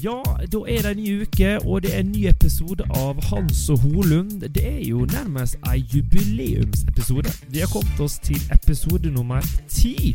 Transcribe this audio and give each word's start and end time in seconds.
Ja, 0.00 0.22
da 0.48 0.60
er 0.64 0.84
det 0.86 0.90
en 0.94 1.00
ny 1.02 1.10
uke, 1.26 1.48
og 1.66 1.82
det 1.84 1.90
er 1.92 2.00
en 2.00 2.12
ny 2.14 2.22
episode 2.30 2.86
av 2.96 3.18
Hans 3.28 3.66
og 3.68 3.82
Holund. 3.82 4.46
Det 4.54 4.62
er 4.64 4.78
jo 4.86 5.02
nærmest 5.10 5.58
ei 5.68 5.82
jubileumsepisode. 5.92 7.28
Vi 7.52 7.60
har 7.60 7.68
kommet 7.68 8.00
oss 8.00 8.16
til 8.24 8.40
episode 8.54 9.10
nummer 9.12 9.44
ti 9.68 10.14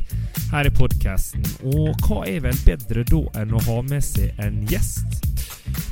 her 0.49 0.65
i 0.65 0.71
podkasten. 0.73 1.45
Og 1.69 1.93
hva 2.07 2.23
er 2.25 2.41
vel 2.47 2.57
bedre 2.65 3.03
da 3.11 3.21
enn 3.43 3.53
å 3.53 3.61
ha 3.67 3.75
med 3.85 4.01
seg 4.07 4.33
en 4.41 4.63
gjest? 4.71 5.21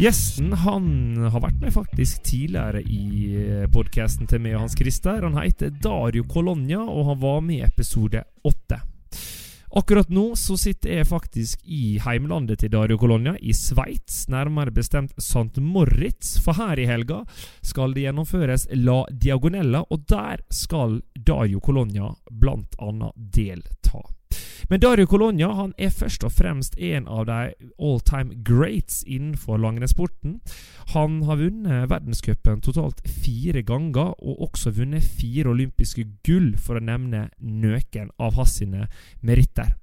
Gjesten 0.01 0.55
han 0.63 0.87
har 1.27 1.43
vært 1.43 1.61
med 1.61 1.75
faktisk 1.75 2.23
tidligere 2.25 2.81
i 2.81 3.67
podkasten 3.75 4.31
til 4.31 4.41
meg 4.41 4.57
og 4.57 4.65
Hans 4.65 4.79
Christer. 4.79 5.21
Han 5.21 5.37
heter 5.37 5.69
Dario 5.83 6.25
Colonia, 6.25 6.81
og 6.81 7.11
han 7.11 7.21
var 7.21 7.45
med 7.45 7.59
i 7.59 7.67
episode 7.67 8.25
åtte. 8.41 8.81
Akkurat 9.75 10.09
nå 10.13 10.35
så 10.37 10.53
sitter 10.57 10.99
jeg 10.99 11.07
faktisk 11.09 11.63
i 11.65 11.97
heimlandet 12.03 12.59
til 12.61 12.69
Dario 12.75 12.97
Colonia, 13.01 13.33
i 13.41 13.55
Sveits, 13.57 14.27
nærmere 14.29 14.69
bestemt 14.71 15.15
St. 15.17 15.57
Moritz, 15.57 16.35
for 16.45 16.53
her 16.59 16.77
i 16.77 16.85
helga 16.85 17.23
skal 17.65 17.95
det 17.95 18.05
gjennomføres 18.05 18.67
La 18.77 18.99
Diagonella, 19.09 19.81
og 19.89 20.05
der 20.13 20.45
skal 20.53 20.99
Dario 21.17 21.63
Colonia 21.65 22.11
blant 22.29 22.77
annet 22.77 23.17
delta. 23.93 24.19
Men 24.69 24.79
Dario 24.79 25.05
Colonia 25.05 25.49
han 25.53 25.73
er 25.77 25.91
først 25.91 26.23
og 26.23 26.31
fremst 26.31 26.77
en 26.79 27.07
av 27.11 27.25
de 27.27 27.53
all 27.77 27.99
time 28.01 28.37
greats 28.47 29.03
innenfor 29.05 29.59
langrennssporten. 29.61 30.39
Han 30.95 31.21
har 31.27 31.41
vunnet 31.41 31.89
verdenscupen 31.91 32.61
totalt 32.63 33.03
fire 33.05 33.61
ganger, 33.61 34.15
og 34.23 34.41
også 34.47 34.73
vunnet 34.77 35.03
fire 35.03 35.51
olympiske 35.51 36.07
gull, 36.25 36.53
for 36.57 36.79
å 36.79 36.83
nevne 36.83 37.27
noen 37.39 38.11
av 38.19 38.39
hans 38.39 38.61
meritter. 39.21 39.75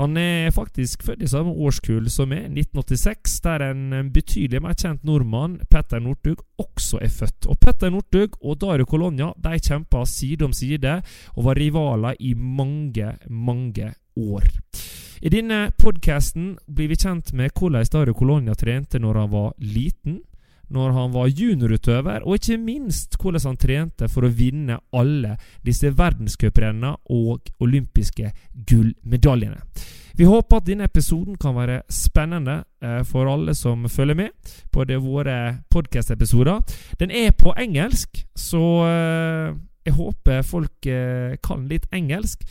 Han 0.00 0.16
er 0.16 0.48
faktisk 0.56 1.02
født 1.04 1.26
i 1.26 1.28
samme 1.28 1.52
årskull 1.60 2.06
som 2.08 2.30
meg, 2.32 2.46
1986, 2.48 3.34
der 3.44 3.64
en 3.66 4.08
betydelig 4.14 4.62
mer 4.64 4.72
kjent 4.72 5.02
nordmann, 5.04 5.58
Petter 5.68 6.00
Northug, 6.00 6.40
også 6.56 7.02
er 7.04 7.12
født. 7.12 7.50
Og 7.52 7.58
Petter 7.60 7.92
Northug 7.92 8.38
og 8.40 8.56
Dario 8.62 8.88
Colonia 8.88 9.28
de 9.36 9.60
kjempa 9.60 10.06
side 10.08 10.46
om 10.48 10.56
side 10.56 10.94
og 11.34 11.44
var 11.50 11.60
rivaler 11.60 12.16
i 12.16 12.32
mange, 12.32 13.12
mange 13.28 13.92
år. 14.16 14.48
I 15.20 15.28
denne 15.28 15.66
podkasten 15.76 16.54
blir 16.64 16.88
vi 16.88 16.96
kjent 16.96 17.34
med 17.36 17.52
hvordan 17.52 17.92
Dario 17.92 18.16
Colonia 18.16 18.56
trente 18.56 18.96
når 19.04 19.20
han 19.20 19.32
var 19.34 19.52
liten, 19.60 20.22
når 20.70 20.92
han 20.94 21.14
var 21.14 21.30
juniorutøver, 21.30 22.22
og 22.24 22.38
ikke 22.38 22.58
minst 22.62 23.16
hvordan 23.20 23.48
han 23.48 23.58
trente 23.60 24.08
for 24.10 24.26
å 24.26 24.34
vinne 24.34 24.78
alle 24.96 25.36
disse 25.66 25.90
verdenscuprennene 25.98 26.94
og 27.10 27.50
olympiske 27.62 28.30
gullmedaljene. 28.54 29.58
Vi 30.20 30.26
håper 30.28 30.60
at 30.60 30.66
denne 30.66 30.84
episoden 30.84 31.38
kan 31.40 31.54
være 31.56 31.80
spennende 31.90 32.60
eh, 32.82 33.00
for 33.08 33.30
alle 33.30 33.54
som 33.56 33.86
følger 33.88 34.18
med 34.18 34.52
på 34.72 34.84
våre 35.00 35.62
podkast-episoder. 35.70 36.60
Den 37.00 37.10
er 37.10 37.30
på 37.30 37.54
engelsk, 37.56 38.26
så 38.36 38.64
eh, 38.86 39.54
jeg 39.86 39.96
håper 39.96 40.42
folk 40.42 40.86
eh, 40.86 41.38
kan 41.42 41.66
litt 41.68 41.88
engelsk. 41.92 42.44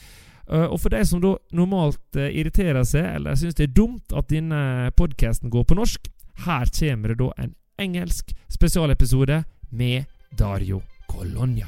Og 0.50 0.80
for 0.82 0.90
de 0.90 1.04
som 1.06 1.20
da 1.22 1.36
normalt 1.54 2.18
irriterer 2.18 2.82
seg 2.82 3.06
eller 3.20 3.36
syns 3.38 3.54
det 3.54 3.68
er 3.68 3.76
dumt 3.78 4.16
at 4.18 4.32
denne 4.32 4.90
podkasten 4.98 5.52
går 5.54 5.68
på 5.70 5.78
norsk, 5.78 6.08
her 6.48 6.72
kommer 6.74 7.14
det 7.14 7.20
da 7.20 7.28
en 7.38 7.52
engelsk 7.80 8.36
spesialepisode 8.50 9.44
med 9.70 10.04
Dario 10.40 10.82
Colonia. 11.08 11.68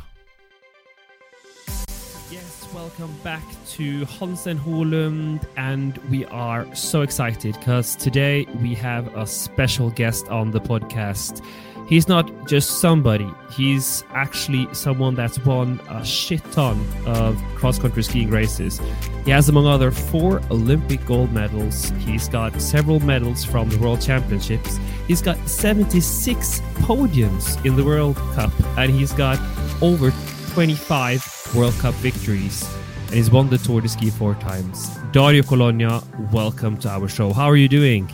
Yes, 2.31 2.67
welcome 2.73 3.13
back 3.23 3.43
to 3.77 4.05
Hansen 4.19 4.57
Holund, 4.57 5.39
and 5.57 5.97
we 6.09 6.25
are 6.25 6.75
so 6.75 7.01
excited 7.01 7.55
because 7.59 7.95
today 7.95 8.45
we 8.61 8.75
have 8.75 9.07
a 9.15 9.25
special 9.25 9.89
guest 9.89 10.27
on 10.27 10.51
the 10.51 10.59
podcast. 10.59 11.43
He's 11.91 12.07
not 12.07 12.47
just 12.47 12.79
somebody, 12.79 13.29
he's 13.51 14.05
actually 14.11 14.73
someone 14.73 15.13
that's 15.13 15.37
won 15.39 15.81
a 15.89 16.05
shit 16.05 16.41
ton 16.53 16.87
of 17.05 17.37
cross 17.55 17.79
country 17.79 18.01
skiing 18.01 18.29
races. 18.29 18.79
He 19.25 19.31
has, 19.31 19.49
among 19.49 19.67
other, 19.67 19.91
four 19.91 20.41
Olympic 20.49 21.05
gold 21.05 21.33
medals. 21.33 21.89
He's 21.99 22.29
got 22.29 22.61
several 22.61 23.01
medals 23.01 23.43
from 23.43 23.67
the 23.67 23.77
World 23.77 23.99
Championships. 23.99 24.79
He's 25.05 25.21
got 25.21 25.37
76 25.49 26.61
podiums 26.75 27.65
in 27.65 27.75
the 27.75 27.83
World 27.83 28.15
Cup, 28.35 28.53
and 28.77 28.89
he's 28.89 29.11
got 29.11 29.37
over 29.81 30.13
25 30.53 31.51
World 31.53 31.73
Cup 31.73 31.93
victories. 31.95 32.73
And 33.07 33.15
he's 33.15 33.29
won 33.29 33.49
the 33.49 33.57
Tour 33.57 33.81
de 33.81 33.89
Ski 33.89 34.11
four 34.11 34.35
times. 34.35 34.97
Dario 35.11 35.43
Cologna, 35.43 36.01
welcome 36.31 36.77
to 36.77 36.89
our 36.89 37.09
show. 37.09 37.33
How 37.33 37.47
are 37.47 37.57
you 37.57 37.67
doing? 37.67 38.09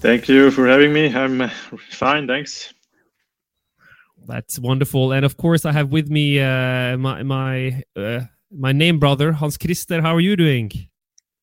Thank 0.00 0.28
you 0.28 0.50
for 0.50 0.68
having 0.68 0.92
me. 0.92 1.12
I'm 1.14 1.40
uh, 1.40 1.48
fine, 1.90 2.26
thanks. 2.26 2.72
That's 4.26 4.58
wonderful, 4.58 5.12
and 5.12 5.24
of 5.24 5.36
course, 5.36 5.64
I 5.64 5.72
have 5.72 5.90
with 5.90 6.10
me 6.10 6.40
uh, 6.40 6.96
my 6.98 7.22
my 7.22 7.82
uh, 7.96 8.20
my 8.50 8.72
name 8.72 8.98
brother 8.98 9.32
Hans 9.32 9.56
Christer. 9.56 10.02
How 10.02 10.14
are 10.14 10.20
you 10.20 10.36
doing? 10.36 10.70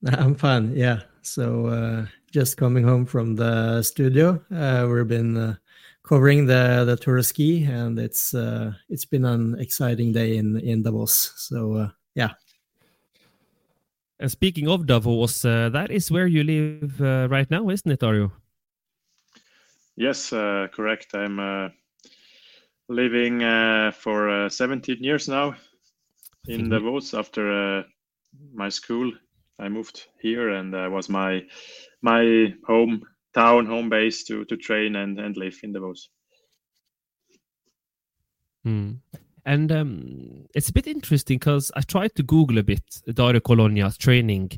I'm 0.05 0.35
fine. 0.35 0.75
Yeah. 0.75 1.01
So 1.21 1.67
uh, 1.67 2.05
just 2.31 2.57
coming 2.57 2.83
home 2.83 3.05
from 3.05 3.35
the 3.35 3.81
studio. 3.81 4.41
Uh, 4.53 4.87
we've 4.89 5.07
been 5.07 5.37
uh, 5.37 5.55
covering 6.03 6.45
the 6.45 6.83
the 6.85 6.97
Tour 6.97 7.17
de 7.17 7.23
Ski, 7.23 7.63
and 7.63 7.97
it's 7.97 8.33
uh, 8.33 8.73
it's 8.89 9.05
been 9.05 9.25
an 9.25 9.57
exciting 9.59 10.11
day 10.11 10.37
in 10.37 10.59
in 10.59 10.83
Davos. 10.83 11.33
So 11.37 11.73
uh, 11.73 11.89
yeah. 12.15 12.31
And 14.19 14.29
speaking 14.29 14.67
of 14.67 14.85
Davos, 14.85 15.43
uh, 15.43 15.69
that 15.69 15.91
is 15.91 16.11
where 16.11 16.27
you 16.27 16.43
live 16.43 17.01
uh, 17.01 17.27
right 17.29 17.49
now, 17.49 17.69
isn't 17.69 17.91
it, 17.91 17.99
Dario? 17.99 18.31
Yes, 19.95 20.33
uh, 20.33 20.67
correct. 20.73 21.13
I'm 21.13 21.39
uh, 21.39 21.69
living 22.89 23.43
uh, 23.43 23.91
for 23.91 24.45
uh, 24.45 24.49
17 24.49 25.03
years 25.03 25.27
now 25.27 25.55
in 26.47 26.69
Davos 26.69 27.13
after 27.13 27.79
uh, 27.79 27.83
my 28.53 28.69
school. 28.69 29.11
I 29.59 29.69
moved 29.69 30.07
here, 30.19 30.49
and 30.49 30.73
uh, 30.73 30.89
was 30.91 31.09
my 31.09 31.43
my 32.01 32.53
home 32.65 33.03
town 33.33 33.65
home 33.65 33.89
base 33.89 34.23
to 34.25 34.45
to 34.45 34.57
train 34.57 34.95
and 34.95 35.19
and 35.19 35.37
live 35.37 35.59
in 35.63 35.73
Davos. 35.73 36.09
Mm. 38.65 38.99
And 39.45 39.71
um, 39.73 40.45
it's 40.55 40.69
a 40.69 40.73
bit 40.73 40.87
interesting 40.87 41.37
because 41.37 41.69
I 41.75 41.81
tried 41.81 42.15
to 42.15 42.23
Google 42.23 42.59
a 42.59 42.63
bit 42.63 43.01
Dario 43.13 43.41
Cologna's 43.41 43.97
training, 43.97 44.51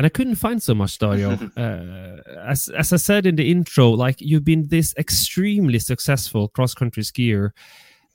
and 0.00 0.06
I 0.06 0.08
couldn't 0.08 0.36
find 0.36 0.62
so 0.62 0.74
much 0.74 0.96
Dario. 0.96 1.32
uh, 1.58 2.16
as 2.48 2.70
as 2.70 2.90
I 2.90 2.96
said 2.96 3.26
in 3.26 3.36
the 3.36 3.50
intro, 3.50 3.90
like 3.90 4.18
you've 4.18 4.46
been 4.46 4.66
this 4.68 4.94
extremely 4.96 5.78
successful 5.78 6.48
cross 6.48 6.72
country 6.72 7.02
skier. 7.02 7.50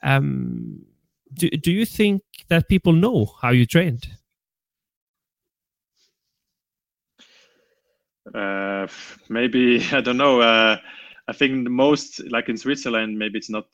Um, 0.02 0.84
do 1.32 1.48
do 1.48 1.70
you 1.70 1.86
think 1.86 2.22
that 2.48 2.68
people 2.68 2.92
know 2.92 3.26
how 3.40 3.50
you 3.50 3.66
trained? 3.66 4.08
Uh, 8.34 8.88
maybe 9.28 9.80
I 9.92 10.00
don't 10.00 10.16
know. 10.16 10.40
Uh, 10.40 10.78
I 11.28 11.32
think 11.32 11.62
the 11.62 11.70
most 11.70 12.20
like 12.32 12.48
in 12.48 12.56
Switzerland, 12.56 13.16
maybe 13.16 13.38
it's 13.38 13.50
not 13.50 13.68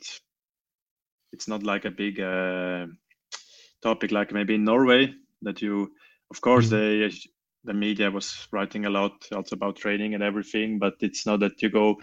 it's 1.32 1.49
not 1.49 1.62
like 1.62 1.87
a 1.87 1.91
big 1.91 2.20
uh, 2.20 2.88
topic 3.82 4.12
like 4.12 4.32
maybe 4.32 4.56
in 4.56 4.65
Norway 4.65 5.15
that 5.41 5.62
you 5.62 5.93
of 6.31 6.43
course 6.43 6.67
mm-hmm. 6.67 6.76
the 6.76 7.11
the 7.64 7.75
media 7.75 8.11
was 8.11 8.49
writing 8.53 8.87
a 8.87 8.91
lot 8.91 9.12
also 9.32 9.55
about 9.55 9.76
training 9.76 10.14
and 10.14 10.23
everything 10.23 10.79
but 10.79 10.94
it's 11.00 11.26
not 11.26 11.41
that 11.41 11.61
you 11.62 11.70
go 11.70 11.97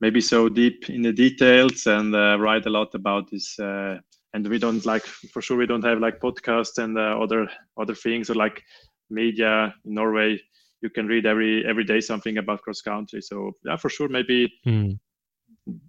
maybe 0.00 0.20
so 0.20 0.48
deep 0.48 0.90
in 0.90 1.02
the 1.02 1.12
details 1.12 1.86
and 1.86 2.14
uh, 2.14 2.36
write 2.38 2.66
a 2.66 2.70
lot 2.70 2.94
about 2.94 3.30
this 3.30 3.58
uh, 3.58 3.98
and 4.32 4.48
we 4.48 4.58
don't 4.58 4.84
like 4.84 5.04
for 5.04 5.40
sure 5.40 5.56
we 5.56 5.66
don't 5.66 5.84
have 5.84 6.00
like 6.00 6.20
podcasts 6.20 6.82
and 6.82 6.98
uh, 6.98 7.18
other 7.20 7.48
other 7.78 7.94
things 7.94 8.30
or 8.30 8.34
like 8.34 8.62
media 9.10 9.74
in 9.84 9.94
Norway 9.94 10.38
you 10.80 10.90
can 10.90 11.06
read 11.06 11.24
every 11.24 11.64
every 11.66 11.84
day 11.84 12.00
something 12.00 12.38
about 12.38 12.62
cross 12.62 12.80
country 12.80 13.22
so 13.22 13.52
yeah 13.64 13.76
for 13.76 13.88
sure 13.88 14.08
maybe 14.08 14.52
mm 14.66 14.98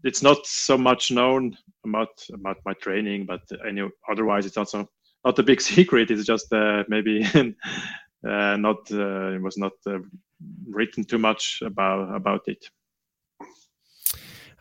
it's 0.03 0.21
not 0.21 0.45
so 0.45 0.77
much 0.77 1.11
known 1.11 1.57
about 1.85 2.23
about 2.33 2.57
my 2.65 2.73
training, 2.73 3.25
but 3.25 3.41
any, 3.67 3.81
otherwise 4.09 4.45
it's 4.45 4.57
also 4.57 4.89
not 5.23 5.39
a 5.39 5.43
big 5.43 5.61
secret. 5.71 6.11
It's 6.11 6.25
just 6.25 6.51
uh, 6.53 6.83
maybe 6.87 7.25
uh, 7.33 7.43
not 8.25 8.91
uh, 8.91 9.33
it 9.35 9.41
was 9.41 9.57
not 9.57 9.73
uh, 9.87 9.99
written 10.67 11.03
too 11.03 11.17
much 11.17 11.61
about 11.63 12.15
about 12.15 12.41
it. 12.47 12.69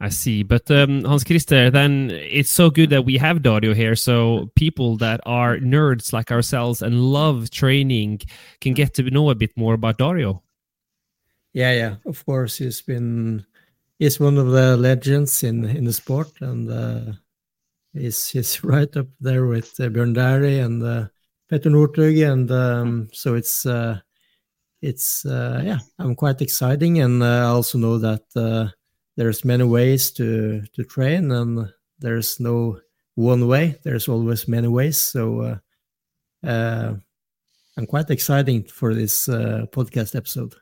I 0.01 0.09
see. 0.09 0.43
But 0.43 0.71
um, 0.71 1.05
Hans 1.05 1.25
Christer, 1.25 1.71
then 1.71 2.11
it's 2.11 2.51
so 2.51 2.69
good 2.69 2.91
that 2.91 3.05
we 3.05 3.17
have 3.19 3.43
Dario 3.43 3.75
here. 3.75 3.95
So 3.95 4.51
people 4.57 4.97
that 4.99 5.21
are 5.25 5.59
nerds 5.59 6.13
like 6.13 6.33
ourselves 6.33 6.83
and 6.83 7.01
love 7.01 7.51
training 7.51 8.23
can 8.61 8.75
get 8.75 8.95
to 8.95 9.03
know 9.05 9.31
a 9.31 9.35
bit 9.35 9.57
more 9.57 9.75
about 9.75 9.99
Dario. 9.99 10.43
Yeah, 11.53 11.73
yeah. 11.73 11.95
Of 12.07 12.27
course, 12.27 12.59
he's 12.59 12.83
been 12.83 13.47
he's 13.99 14.19
one 14.19 14.37
of 14.37 14.49
the 14.51 14.77
legends 14.77 15.43
in 15.43 15.65
in 15.65 15.85
the 15.85 15.93
sport, 15.93 16.33
and 16.41 16.69
uh, 16.69 17.13
he's 17.93 18.29
he's 18.29 18.65
right 18.73 18.95
up 18.97 19.07
there 19.21 19.47
with 19.47 19.79
uh, 19.79 19.89
Bjørn 19.89 20.15
Dæhlie 20.15 20.65
and 20.65 20.83
uh, 20.83 21.07
Petter 21.51 21.71
and 21.71 22.51
um, 22.51 23.09
so 23.13 23.35
it's 23.35 23.67
uh, 23.67 24.01
it's 24.81 25.25
uh, 25.27 25.63
yeah, 25.65 25.79
I'm 25.99 26.15
quite 26.15 26.41
exciting, 26.41 27.01
and 27.01 27.23
uh, 27.23 27.27
I 27.27 27.43
also 27.43 27.79
know 27.79 27.99
that 27.99 28.23
uh, 28.35 28.69
there's 29.17 29.45
many 29.45 29.65
ways 29.65 30.11
to 30.13 30.63
to 30.73 30.85
train, 30.85 31.31
and 31.33 31.73
there's 31.99 32.41
no 32.41 32.81
one 33.15 33.47
way. 33.47 33.79
There's 33.83 34.09
always 34.09 34.49
many 34.49 34.69
ways, 34.69 34.99
so. 34.99 35.59
Uh, 36.43 36.95
I'm 37.77 37.87
quite 37.87 38.11
exciting 38.11 38.65
for 38.65 38.95
this 38.95 39.27
podcast 39.27 40.15
episode. 40.15 40.55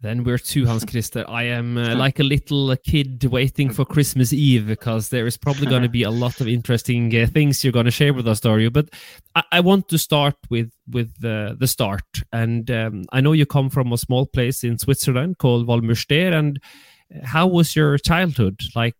Then 0.00 0.22
we're 0.22 0.38
two, 0.38 0.64
Hans 0.64 0.84
Christer. 0.86 1.24
I 1.28 1.44
am 1.44 1.76
uh, 1.76 1.96
like 1.96 2.20
a 2.20 2.22
little 2.22 2.74
kid 2.76 3.24
waiting 3.24 3.70
for 3.70 3.84
Christmas 3.84 4.32
Eve 4.32 4.66
because 4.66 5.08
there 5.08 5.26
is 5.26 5.36
probably 5.36 5.66
going 5.66 5.82
to 5.82 5.88
be 5.88 6.04
a 6.04 6.10
lot 6.10 6.40
of 6.40 6.46
interesting 6.58 7.14
uh, 7.16 7.26
things 7.26 7.64
you're 7.64 7.72
going 7.72 7.86
to 7.86 7.90
share 7.90 8.14
with 8.14 8.28
us, 8.28 8.40
Dario. 8.40 8.70
But 8.70 8.90
I, 9.34 9.42
I 9.52 9.60
want 9.60 9.88
to 9.88 9.98
start 9.98 10.36
with 10.50 10.70
with 10.88 11.12
uh, 11.24 11.54
the 11.58 11.66
start. 11.66 12.04
And 12.32 12.70
um, 12.70 13.04
I 13.12 13.20
know 13.20 13.32
you 13.32 13.44
come 13.44 13.70
from 13.70 13.92
a 13.92 13.98
small 13.98 14.26
place 14.26 14.62
in 14.62 14.78
Switzerland 14.78 15.38
called 15.38 15.66
Val 15.66 15.80
Müstair. 15.80 16.32
And 16.32 16.60
how 17.24 17.48
was 17.48 17.74
your 17.74 17.98
childhood? 17.98 18.60
Like, 18.76 18.94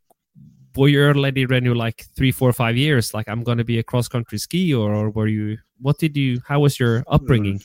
were 0.76 0.88
you 0.88 1.04
already 1.04 1.46
when 1.46 1.64
you 1.64 1.74
like 1.74 2.06
three, 2.16 2.32
four, 2.32 2.52
five 2.52 2.76
years? 2.76 3.14
Like, 3.14 3.28
I'm 3.28 3.44
going 3.44 3.58
to 3.58 3.64
be 3.64 3.78
a 3.78 3.84
cross 3.84 4.08
country 4.08 4.38
ski, 4.38 4.74
or, 4.74 4.92
or 4.94 5.10
were 5.10 5.28
you? 5.28 5.58
What 5.80 5.98
did 5.98 6.16
you? 6.16 6.40
How 6.46 6.58
was 6.60 6.80
your 6.80 7.04
upbringing? 7.06 7.60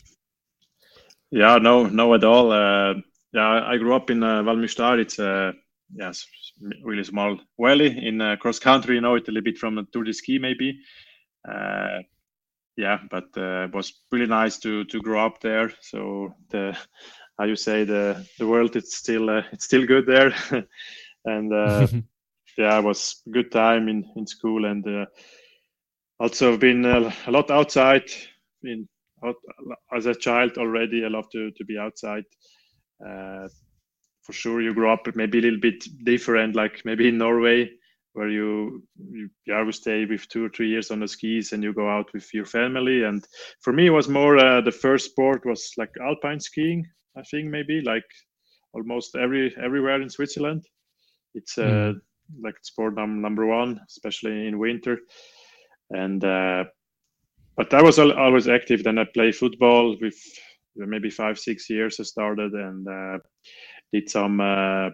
Yeah, 1.32 1.58
no, 1.58 1.88
no 1.88 2.14
at 2.14 2.24
all 2.24 2.52
uh, 2.52 2.94
yeah, 3.34 3.66
I 3.66 3.78
grew 3.78 3.96
up 3.96 4.10
in 4.10 4.24
uh, 4.24 4.44
Val 4.44 4.56
Müstair. 4.56 5.00
It's 5.00 5.20
a 5.20 5.30
uh, 5.30 5.52
yes, 5.96 6.26
really 6.84 7.04
small 7.04 7.38
valley 7.60 8.06
in 8.08 8.22
uh, 8.22 8.36
cross 8.36 8.60
country. 8.60 8.96
You 8.96 9.02
know 9.02 9.16
it 9.16 9.28
a 9.28 9.32
little 9.32 9.44
bit 9.44 9.58
from 9.58 9.78
a 9.78 9.84
Tour 9.92 10.04
de 10.04 10.14
Ski 10.14 10.38
maybe. 10.38 10.80
Uh, 11.48 12.00
yeah, 12.78 13.00
but 13.10 13.26
uh, 13.38 13.66
it 13.66 13.74
was 13.74 14.02
really 14.12 14.28
nice 14.28 14.58
to 14.60 14.86
to 14.86 15.02
grow 15.02 15.26
up 15.26 15.42
there. 15.42 15.72
So 15.82 16.34
the 16.50 16.78
how 17.40 17.46
you 17.46 17.56
say 17.56 17.84
the 17.84 18.26
the 18.38 18.48
world 18.48 18.76
it's 18.76 18.98
still 18.98 19.30
uh, 19.30 19.44
it's 19.52 19.66
still 19.66 19.86
good 19.86 20.06
there, 20.06 20.34
and 21.26 21.54
uh, 21.54 21.88
yeah, 22.58 22.80
it 22.80 22.84
was 22.84 23.22
good 23.32 23.52
time 23.52 23.90
in 23.90 24.06
in 24.16 24.28
school 24.28 24.66
and 24.66 24.88
uh, 24.88 25.06
also 26.20 26.58
been 26.58 26.86
a, 26.86 27.14
a 27.28 27.32
lot 27.32 27.50
outside. 27.50 28.10
In 28.64 28.88
out, 29.26 29.36
as 29.96 30.06
a 30.06 30.16
child 30.16 30.58
already, 30.58 31.04
I 31.04 31.08
love 31.08 31.30
to 31.32 31.52
to 31.52 31.66
be 31.66 31.78
outside 31.78 32.26
uh, 33.06 33.48
for 34.22 34.34
sure 34.34 34.62
you 34.62 34.74
grow 34.74 34.94
up 34.94 35.08
maybe 35.16 35.40
a 35.40 35.42
little 35.42 35.60
bit 35.60 35.84
different 36.04 36.56
like 36.56 36.82
maybe 36.86 37.08
in 37.10 37.18
norway 37.18 37.70
where 38.14 38.30
you 38.30 38.84
you, 39.12 39.30
you 39.46 39.72
stay 39.72 40.06
with 40.06 40.28
two 40.30 40.46
or 40.46 40.50
three 40.50 40.70
years 40.70 40.92
on 40.92 41.00
the 41.00 41.08
skis 41.08 41.52
and 41.52 41.64
you 41.64 41.74
go 41.74 41.90
out 41.90 42.12
with 42.14 42.32
your 42.34 42.46
family. 42.46 43.04
And 43.04 43.24
for 43.62 43.74
me 43.74 43.88
it 43.88 43.92
was 43.92 44.08
more 44.08 44.38
uh, 44.38 44.62
the 44.62 44.72
first 44.72 45.12
sport 45.12 45.46
was 45.46 45.72
like 45.78 45.90
alpine 46.02 46.40
skiing 46.40 46.86
i 47.18 47.22
think 47.24 47.50
maybe 47.50 47.82
like 47.82 48.06
almost 48.74 49.16
every 49.16 49.54
everywhere 49.62 50.02
in 50.02 50.10
switzerland. 50.10 50.64
It's 51.36 51.58
uh, 51.58 51.94
mm. 51.94 52.02
like 52.44 52.56
sport 52.62 52.96
num- 52.96 53.22
number 53.22 53.46
one 53.46 53.80
especially 53.88 54.48
in 54.48 54.60
winter. 54.60 55.00
And 55.90 56.24
uh, 56.24 56.66
but 57.58 57.74
i 57.74 57.82
was 57.82 58.00
always 58.00 58.48
active. 58.48 58.84
Then 58.84 59.00
i 59.00 59.06
play 59.06 59.32
football 59.32 59.98
with 60.00 60.20
maybe 60.76 61.10
five 61.10 61.40
six 61.40 61.70
years 61.70 62.00
I 62.00 62.04
started 62.04 62.54
and 62.54 62.88
uh, 62.88 63.20
did 63.92 64.10
some 64.10 64.40
uh, 64.40 64.90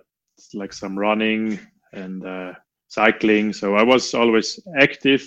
like 0.53 0.73
some 0.73 0.97
running 0.97 1.59
and 1.93 2.25
uh, 2.25 2.53
cycling. 2.87 3.53
So 3.53 3.75
I 3.75 3.83
was 3.83 4.13
always 4.13 4.59
active, 4.77 5.23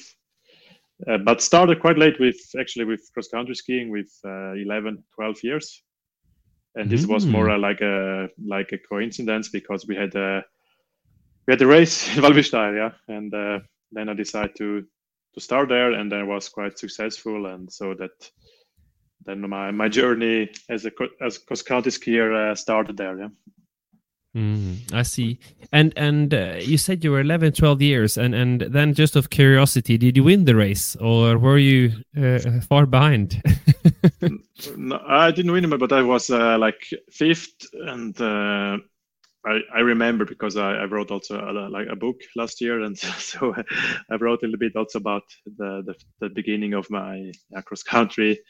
uh, 1.09 1.19
but 1.19 1.43
started 1.43 1.81
quite 1.81 1.99
late 1.99 2.19
with 2.21 2.39
actually 2.59 2.85
with 2.85 3.09
cross 3.13 3.29
country 3.29 3.55
skiing 3.55 3.91
with 3.91 4.11
uh, 4.25 4.53
11, 4.53 5.03
12 5.15 5.37
years. 5.43 5.83
And 6.75 6.89
this 6.89 7.05
mm. 7.05 7.09
was 7.09 7.27
more 7.27 7.47
mm. 7.47 7.61
like 7.61 7.81
a 7.83 8.29
like 8.47 8.73
a 8.73 8.79
coincidence 8.79 9.51
because 9.51 9.87
we 9.87 9.95
had 9.95 10.15
a 10.15 10.43
we 11.47 11.53
had 11.53 11.63
a 11.63 11.67
race 11.67 12.09
in 12.15 12.23
Val 12.23 12.33
Müstair, 12.33 12.75
yeah, 12.75 13.15
and 13.15 13.35
uh, 13.35 13.59
then 13.91 14.09
I 14.09 14.15
decided 14.15 14.57
to 14.57 14.87
to 15.35 15.41
start 15.41 15.69
there, 15.69 15.93
and 15.93 16.11
then 16.11 16.27
was 16.27 16.49
quite 16.49 16.79
successful, 16.79 17.47
and 17.47 17.71
so 17.71 17.95
that 17.95 18.31
then 19.25 19.49
my, 19.49 19.71
my 19.71 19.89
journey 19.89 20.51
as 20.69 20.87
a 20.87 20.93
as 21.21 21.39
cross 21.39 21.63
country 21.63 21.93
skier 21.93 22.53
uh, 22.53 22.55
started 22.55 22.97
there. 22.97 23.19
Yeah. 23.19 23.29
Mm, 24.37 24.91
I 24.95 25.03
see. 25.03 25.39
And 25.73 25.93
and 25.95 26.33
uh, 26.33 26.55
you 26.59 26.79
said 26.79 27.05
you 27.05 27.11
were 27.11 27.21
11, 27.21 27.53
12 27.53 27.83
years, 27.83 28.17
and 28.17 28.35
and 28.35 28.63
then 28.63 28.95
just 28.95 29.15
of 29.15 29.29
curiosity, 29.29 29.99
did 29.99 30.17
you 30.17 30.25
win 30.25 30.47
the 30.47 30.57
race, 30.57 30.97
or 30.97 31.37
were 31.37 31.59
you 31.59 31.93
uh, 32.17 32.39
far 32.61 32.87
behind? 32.87 33.43
no, 34.77 35.03
I 35.07 35.31
didn't 35.33 35.53
win, 35.53 35.69
but 35.69 35.93
I 35.93 36.03
was 36.03 36.31
uh, 36.31 36.57
like 36.59 36.89
fifth, 37.11 37.67
and 37.75 38.19
uh, 38.19 38.79
I 39.45 39.61
I 39.75 39.81
remember 39.81 40.25
because 40.25 40.57
I, 40.57 40.77
I 40.77 40.85
wrote 40.85 41.11
also 41.11 41.39
a, 41.39 41.69
like 41.69 41.89
a 41.89 41.97
book 41.97 42.17
last 42.35 42.63
year, 42.63 42.81
and 42.81 42.97
so 43.19 43.55
I 44.11 44.15
wrote 44.15 44.43
a 44.43 44.47
little 44.47 44.59
bit 44.59 44.77
also 44.77 44.99
about 44.99 45.25
the 45.45 45.83
the, 45.85 45.95
the 46.21 46.31
beginning 46.31 46.73
of 46.73 46.89
my 46.89 47.33
cross 47.67 47.83
country 47.83 48.41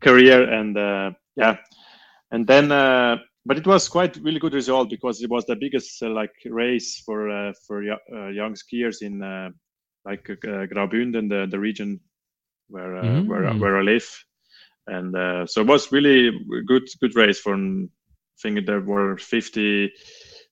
career 0.00 0.50
and 0.52 0.76
uh, 0.76 1.10
yeah. 1.36 1.56
and 2.30 2.46
then 2.46 2.72
uh, 2.72 3.16
but 3.46 3.56
it 3.56 3.66
was 3.66 3.88
quite 3.88 4.16
really 4.16 4.40
good 4.40 4.54
result 4.54 4.90
because 4.90 5.22
it 5.22 5.30
was 5.30 5.44
the 5.46 5.54
biggest 5.54 6.02
uh, 6.02 6.08
like 6.08 6.34
race 6.46 7.00
for 7.06 7.30
uh, 7.30 7.52
for 7.66 7.82
uh, 7.82 8.28
young 8.28 8.54
skiers 8.54 9.02
in 9.02 9.22
uh, 9.22 9.50
like 10.04 10.28
uh, 10.28 10.66
Graubünden 10.66 11.28
the, 11.28 11.46
the 11.48 11.58
region 11.58 12.00
where 12.68 12.96
mm. 13.02 13.26
where 13.26 13.52
where 13.54 13.78
I 13.78 13.82
live. 13.82 14.24
And 14.88 15.48
so 15.48 15.62
it 15.62 15.66
was 15.66 15.92
really 15.92 16.30
good 16.66 16.88
good 17.00 17.16
race 17.16 17.40
from 17.40 17.88
I 18.38 18.38
think 18.42 18.66
there 18.66 18.80
were 18.80 19.16
50 19.16 19.92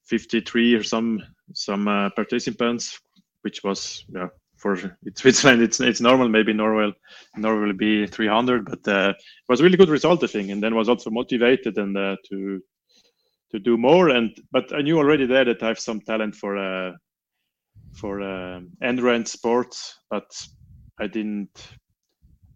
53 0.05 0.75
or 0.75 0.83
some 0.83 1.23
some 1.53 1.85
participants 2.17 2.99
which 3.43 3.63
was 3.63 4.05
yeah 4.09 4.29
for 4.65 4.97
Switzerland, 5.15 5.63
it's 5.67 5.79
it's 5.79 6.01
normal. 6.01 6.29
Maybe 6.29 6.55
Norway 6.55 6.91
Norway 7.37 7.67
will 7.67 7.77
be 7.77 8.07
300, 8.07 8.65
but 8.65 8.89
uh, 8.89 9.11
it 9.11 9.49
was 9.49 9.61
a 9.61 9.63
really 9.63 9.77
good 9.77 9.91
result, 9.91 10.25
I 10.25 10.27
think, 10.27 10.49
and 10.51 10.63
then 10.63 10.75
was 10.75 10.89
also 10.89 11.11
motivated 11.11 11.77
and 11.77 11.97
uh, 11.97 12.17
to 12.31 12.61
to 13.51 13.59
do 13.59 13.77
more. 13.77 14.09
And 14.09 14.31
but 14.51 14.73
I 14.73 14.81
knew 14.81 14.97
already 14.99 15.27
there 15.27 15.45
that 15.45 15.63
I 15.63 15.69
have 15.69 15.79
some 15.79 16.01
talent 16.01 16.35
for 16.35 16.57
uh, 16.57 16.93
for 17.93 18.23
uh, 18.23 18.61
endurance 18.83 19.33
sports, 19.33 20.01
but 20.11 20.31
I 20.99 21.09
didn't 21.09 21.69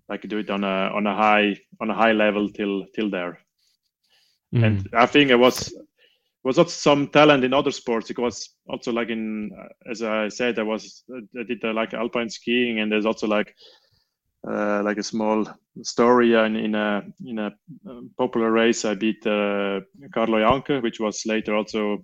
like 0.09 0.23
do 0.23 0.39
it 0.39 0.49
on 0.49 0.65
a 0.65 0.91
on 0.97 1.07
a 1.07 1.15
high 1.15 1.57
on 1.83 1.91
a 1.91 1.95
high 1.95 2.13
level 2.13 2.49
till 2.49 2.87
till 2.95 3.11
there. 3.11 3.39
Mm. 4.55 4.65
And 4.65 4.89
I 4.95 5.05
think 5.05 5.31
it 5.31 5.39
was 5.39 5.75
was 6.49 6.59
also 6.59 6.71
some 6.71 7.09
talent 7.09 7.45
in 7.45 7.53
other 7.53 7.71
sports. 7.71 8.11
It 8.11 8.19
was 8.19 8.57
also 8.67 8.91
like 8.91 9.11
in 9.11 9.51
as 9.91 10.03
I 10.03 10.29
said, 10.29 10.59
I 10.59 10.63
was 10.63 11.05
I 11.39 11.43
did 11.43 11.63
uh, 11.63 11.75
like 11.75 11.93
alpine 11.93 12.31
skiing, 12.31 12.81
and 12.81 12.91
there's 12.91 13.05
also 13.05 13.27
like 13.27 13.55
uh, 14.51 14.83
like 14.83 14.97
a 14.97 15.03
small 15.03 15.47
story 15.83 16.33
in, 16.33 16.57
in 16.57 16.75
a 16.75 17.03
in 17.27 17.39
a 17.39 17.51
um, 17.87 18.11
popular 18.17 18.51
race. 18.51 18.87
I 18.87 18.95
beat 18.95 19.27
uh, 19.27 19.81
Carlo 20.15 20.39
Janka, 20.41 20.81
which 20.81 21.01
was 21.01 21.27
later 21.27 21.55
also 21.55 21.99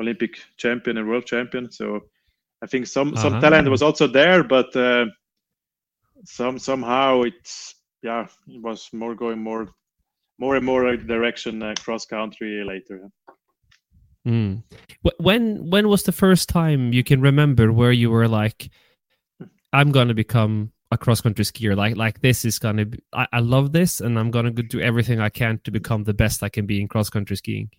Olympic 0.00 0.32
champion 0.56 0.98
and 0.98 1.08
world 1.08 1.26
champion. 1.26 1.70
So 1.70 2.00
I 2.64 2.66
think 2.66 2.88
some 2.88 3.12
uh-huh. 3.12 3.22
some 3.22 3.40
talent 3.40 3.70
was 3.70 3.82
also 3.82 4.08
there, 4.08 4.42
but 4.42 4.74
uh, 4.74 5.06
some 6.24 6.58
somehow 6.58 7.22
it's 7.22 7.72
yeah 8.02 8.26
it 8.48 8.62
was 8.62 8.88
more 8.92 9.14
going 9.14 9.38
more 9.38 9.68
more 10.40 10.56
and 10.56 10.66
more 10.66 10.96
direction 10.96 11.62
uh, 11.62 11.74
cross 11.84 12.04
country 12.04 12.64
later. 12.64 13.08
Mm. 14.26 14.62
When 15.18 15.70
when 15.70 15.88
was 15.88 16.02
the 16.02 16.12
first 16.12 16.48
time 16.48 16.92
you 16.92 17.02
can 17.02 17.20
remember 17.20 17.72
where 17.72 17.92
you 17.92 18.10
were 18.10 18.28
like, 18.28 18.70
I'm 19.72 19.92
gonna 19.92 20.14
become 20.14 20.72
a 20.90 20.98
cross 20.98 21.20
country 21.20 21.44
skier? 21.44 21.76
Like 21.76 21.96
like 21.96 22.20
this 22.20 22.44
is 22.44 22.58
gonna 22.58 22.84
be, 22.84 23.02
I, 23.12 23.26
I 23.32 23.40
love 23.40 23.72
this 23.72 24.00
and 24.00 24.18
I'm 24.18 24.30
gonna 24.30 24.50
do 24.50 24.80
everything 24.80 25.20
I 25.20 25.30
can 25.30 25.58
to 25.64 25.70
become 25.70 26.04
the 26.04 26.14
best 26.14 26.42
I 26.42 26.48
can 26.48 26.66
be 26.66 26.80
in 26.80 26.88
cross 26.88 27.08
country 27.08 27.36
skiing. 27.36 27.70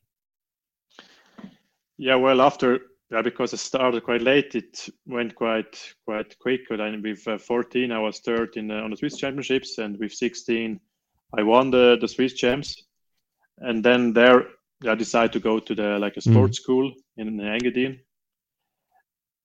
Yeah, 1.98 2.16
well, 2.16 2.42
after 2.42 2.80
yeah, 3.12 3.22
because 3.22 3.54
it 3.54 3.58
started 3.58 4.04
quite 4.04 4.22
late, 4.22 4.56
it 4.56 4.88
went 5.06 5.36
quite 5.36 5.94
quite 6.06 6.40
quick. 6.40 6.62
And 6.70 7.04
with 7.04 7.28
uh, 7.28 7.38
14, 7.38 7.92
I 7.92 8.00
was 8.00 8.20
third 8.20 8.56
in 8.56 8.72
on 8.72 8.90
the 8.90 8.98
Swiss 8.98 9.18
Championships, 9.18 9.78
and 9.78 10.00
with 10.00 10.14
16, 10.14 10.80
I 11.38 11.44
won 11.44 11.70
the 11.70 11.98
the 12.00 12.08
Swiss 12.08 12.34
Champs. 12.34 12.84
And 13.58 13.84
then 13.84 14.14
there, 14.14 14.48
I 14.88 14.96
decided 14.96 15.34
to 15.34 15.40
go 15.40 15.60
to 15.60 15.76
the 15.76 16.00
like 16.00 16.18
a 16.18 16.22
sports 16.22 16.60
mm. 16.60 16.64
school 16.64 16.94
in 17.18 17.38
Engadine. 17.38 18.00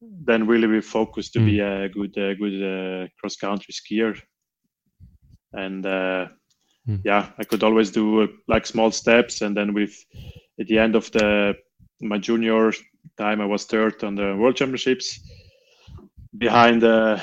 Then 0.01 0.47
really 0.47 0.67
we 0.67 0.81
focused 0.81 1.33
to 1.35 1.41
mm. 1.41 1.47
be 1.47 1.61
a 1.61 1.89
good 1.89 2.17
uh, 2.19 2.35
good 2.35 2.63
uh, 2.63 3.09
cross 3.19 3.37
country 3.37 3.73
skier, 3.73 4.21
and 5.53 5.85
uh, 5.85 6.29
mm. 6.89 7.01
yeah, 7.05 7.31
I 7.39 7.45
could 7.45 7.63
always 7.63 7.91
do 7.91 8.23
uh, 8.23 8.27
like 8.49 8.67
small 8.67 8.91
steps, 8.91 9.43
and 9.43 9.57
then 9.57 9.75
with 9.75 9.95
at 10.61 10.67
the 10.67 10.79
end 10.79 10.97
of 10.97 11.11
the 11.13 11.55
my 12.01 12.19
junior 12.19 12.73
time 13.17 13.41
I 13.41 13.47
was 13.47 13.65
third 13.65 14.05
on 14.05 14.15
the 14.17 14.37
World 14.37 14.57
Championships 14.57 15.21
behind 16.37 16.85
uh, 16.85 17.19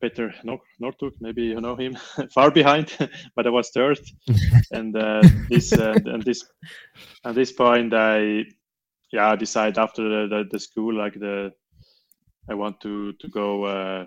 Petter 0.00 0.34
Northug, 0.80 1.12
maybe 1.20 1.42
you 1.42 1.60
know 1.60 1.76
him, 1.76 1.96
far 2.34 2.50
behind, 2.50 2.96
but 3.36 3.46
I 3.46 3.50
was 3.50 3.70
third. 3.70 4.00
and 4.72 4.96
uh, 4.96 5.22
this 5.48 5.72
uh, 5.72 5.94
and 6.04 6.22
this 6.22 6.44
at 7.24 7.34
this 7.34 7.52
point, 7.52 7.94
I 7.94 8.44
yeah 9.12 9.36
decided 9.36 9.78
after 9.78 10.02
the, 10.02 10.28
the, 10.28 10.44
the, 10.50 10.58
school 10.58 10.94
like 10.94 11.14
the 11.14 11.52
I 12.48 12.54
want 12.54 12.80
to 12.80 13.12
to 13.12 13.28
go 13.28 13.64
uh, 13.64 14.06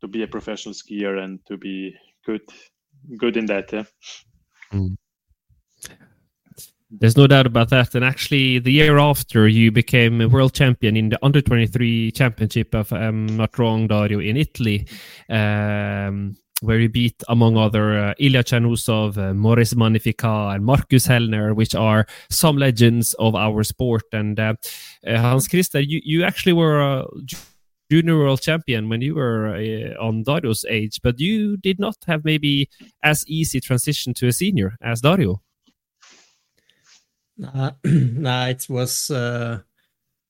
to 0.00 0.08
be 0.08 0.22
a 0.22 0.28
professional 0.28 0.74
skier 0.74 1.22
and 1.22 1.40
to 1.46 1.56
be 1.56 1.94
good 2.26 2.42
good 3.18 3.36
in 3.36 3.46
that. 3.46 3.72
Yeah. 3.72 3.84
Mm. 4.72 4.96
There's 7.00 7.16
no 7.16 7.26
doubt 7.26 7.46
about 7.46 7.70
that. 7.70 7.94
And 7.94 8.04
actually, 8.04 8.58
the 8.58 8.72
year 8.72 8.98
after, 8.98 9.48
you 9.48 9.72
became 9.72 10.20
a 10.20 10.28
world 10.28 10.54
champion 10.54 10.96
in 10.96 11.08
the 11.08 11.18
under 11.24 11.40
23 11.40 12.12
championship, 12.12 12.74
if 12.74 12.92
I'm 12.92 13.26
not 13.26 13.58
wrong, 13.58 13.86
Dario, 13.86 14.20
in 14.20 14.36
Italy, 14.36 14.86
um, 15.28 16.36
where 16.60 16.78
you 16.78 16.88
beat, 16.88 17.22
among 17.28 17.56
other, 17.56 17.98
uh, 17.98 18.14
Ilya 18.18 18.44
Chernousov, 18.44 19.18
uh, 19.18 19.34
Maurice 19.34 19.74
Magnificat, 19.74 20.54
and 20.54 20.64
Marcus 20.64 21.06
Hellner, 21.06 21.54
which 21.54 21.74
are 21.74 22.06
some 22.30 22.56
legends 22.56 23.14
of 23.14 23.34
our 23.34 23.64
sport. 23.64 24.04
And 24.12 24.38
uh, 24.38 24.54
uh 25.06 25.18
Hans 25.18 25.48
Christer, 25.48 25.80
you, 25.80 26.00
you 26.04 26.24
actually 26.24 26.52
were 26.52 26.80
a 26.80 27.04
junior 27.90 28.18
world 28.18 28.40
champion 28.40 28.88
when 28.88 29.00
you 29.00 29.14
were 29.14 29.54
uh, 29.54 30.02
on 30.02 30.22
Dario's 30.22 30.64
age, 30.68 31.00
but 31.02 31.18
you 31.18 31.56
did 31.56 31.78
not 31.78 31.96
have 32.06 32.24
maybe 32.24 32.68
as 33.02 33.26
easy 33.26 33.60
transition 33.60 34.14
to 34.14 34.28
a 34.28 34.32
senior 34.32 34.76
as 34.82 35.00
Dario. 35.00 35.42
Nah, 37.36 37.72
nah 37.84 38.46
it 38.46 38.66
was 38.68 39.10
uh, 39.10 39.60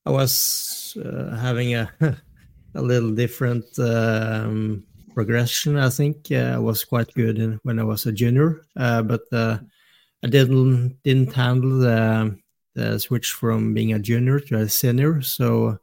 I 0.06 0.10
was 0.10 0.96
uh, 1.02 1.36
having 1.36 1.74
a 1.74 1.90
a 2.74 2.82
little 2.82 3.14
different 3.14 3.66
um, 3.78 4.84
progression. 5.12 5.76
I 5.76 5.90
think 5.90 6.28
uh, 6.30 6.54
I 6.54 6.58
was 6.58 6.84
quite 6.84 7.12
good 7.14 7.38
in, 7.38 7.60
when 7.62 7.78
I 7.78 7.84
was 7.84 8.06
a 8.06 8.12
junior, 8.12 8.62
uh, 8.76 9.02
but 9.02 9.22
uh, 9.32 9.58
I 10.22 10.28
didn't 10.28 10.98
didn't 11.04 11.32
handle 11.32 11.78
the, 11.78 12.38
the 12.74 12.98
switch 12.98 13.32
from 13.32 13.74
being 13.74 13.92
a 13.92 13.98
junior 13.98 14.40
to 14.40 14.60
a 14.60 14.68
senior. 14.68 15.20
So 15.20 15.78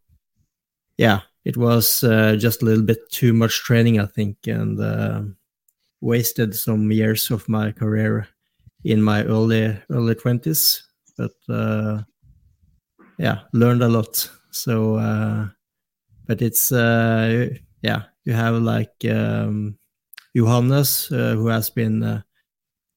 yeah, 0.98 1.22
it 1.46 1.56
was 1.56 2.02
just 2.02 2.62
a 2.62 2.66
little 2.66 2.84
bit 2.84 3.10
too 3.12 3.34
much 3.34 3.62
training, 3.64 4.00
I 4.00 4.08
think, 4.08 4.38
and 4.48 5.36
wasted 6.02 6.56
some 6.56 6.92
years 6.92 7.30
of 7.30 7.48
my 7.48 7.72
career 7.72 8.28
in 8.84 9.02
my 9.04 9.24
early 9.24 9.80
early 9.92 10.16
twenties 10.16 10.91
but 11.18 11.34
uh, 11.50 12.02
yeah, 13.18 13.40
learned 13.54 13.84
a 13.84 13.88
lot. 13.88 14.30
So, 14.52 14.96
uh, 14.96 15.48
but 16.28 16.42
it's 16.42 16.72
uh, 16.72 17.50
yeah, 17.82 18.04
you 18.26 18.34
have 18.34 18.56
like 18.56 18.94
um, 19.10 19.78
Johannes, 20.36 21.12
uh, 21.12 21.36
who 21.36 21.48
has 21.48 21.70
been 21.70 22.04
uh, 22.04 22.22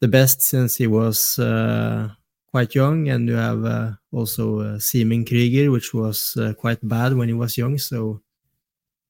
the 0.00 0.09
best 0.09 0.42
since 0.42 0.76
he 0.76 0.87
was 0.87 1.38
uh, 1.38 2.09
quite 2.47 2.75
young, 2.75 3.09
and 3.09 3.28
you 3.28 3.37
have 3.37 3.64
uh, 3.64 3.92
also 4.12 4.61
uh, 4.61 4.78
Simen 4.78 5.25
Krüger, 5.25 5.73
which 5.73 5.94
was 5.94 6.37
uh, 6.37 6.54
quite 6.54 6.80
bad 6.87 7.14
when 7.14 7.28
he 7.28 7.35
was 7.35 7.56
young. 7.59 7.78
So, 7.78 8.23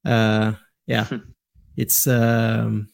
uh, 0.05 0.53
yeah, 0.87 1.09
it's 1.77 2.07
um, 2.07 2.89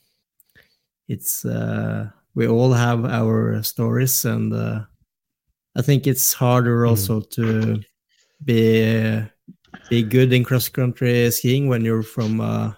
it's 1.09 1.45
uh, 1.45 2.11
we 2.35 2.47
all 2.49 2.73
have 2.73 3.05
our 3.05 3.63
stories, 3.63 4.25
and 4.25 4.53
uh, 4.53 4.85
I 5.77 5.83
think 5.83 6.07
it's 6.07 6.33
harder 6.33 6.83
mm. 6.83 6.91
also 6.91 7.21
mm. 7.21 7.31
to 7.31 7.83
be 8.45 9.23
be 9.89 10.03
good 10.03 10.33
in 10.33 10.45
cross 10.45 10.69
country 10.69 11.31
skiing 11.31 11.69
when 11.69 11.85
you're 11.85 12.03
from 12.03 12.41
uh, 12.41 12.73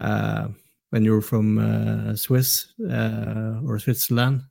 uh, 0.00 0.48
when 0.90 1.04
you're 1.04 1.20
from 1.20 1.58
uh, 1.58 2.16
Swiss 2.16 2.72
uh, 2.90 3.60
or 3.66 3.78
Switzerland. 3.78 4.42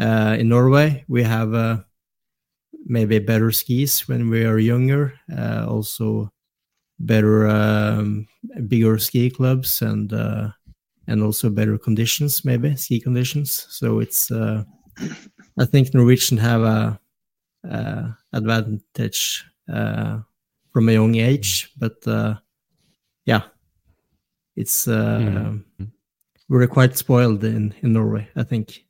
Uh, 0.00 0.36
in 0.38 0.48
Norway, 0.48 1.04
we 1.08 1.22
have 1.22 1.54
uh, 1.54 1.78
maybe 2.86 3.18
better 3.18 3.52
skis 3.52 4.08
when 4.08 4.28
we 4.30 4.44
are 4.44 4.58
younger. 4.58 5.14
also, 5.68 6.30
better, 6.98 7.46
um, 7.48 8.26
bigger 8.66 8.98
ski 8.98 9.30
clubs 9.30 9.82
and 9.82 10.12
and 11.08 11.22
also 11.22 11.50
better 11.50 11.78
conditions, 11.78 12.44
maybe 12.44 12.76
ski 12.76 13.00
conditions. 13.00 13.66
So 13.70 14.00
it's 14.00 14.30
I 15.58 15.64
think 15.64 15.92
Norwegian 15.92 16.38
have 16.38 16.62
a, 16.62 17.00
a 17.64 18.16
advantage 18.32 19.44
uh, 19.72 20.20
from 20.70 20.88
a 20.88 20.92
young 20.92 21.14
age, 21.16 21.70
but 21.78 22.06
uh, 22.06 22.36
yeah, 23.24 23.42
it's 24.56 24.88
uh, 24.88 25.18
mm. 25.80 25.90
we're 26.48 26.66
quite 26.66 26.96
spoiled 26.96 27.44
in 27.44 27.74
in 27.82 27.92
Norway. 27.92 28.28
I 28.36 28.42
think. 28.42 28.84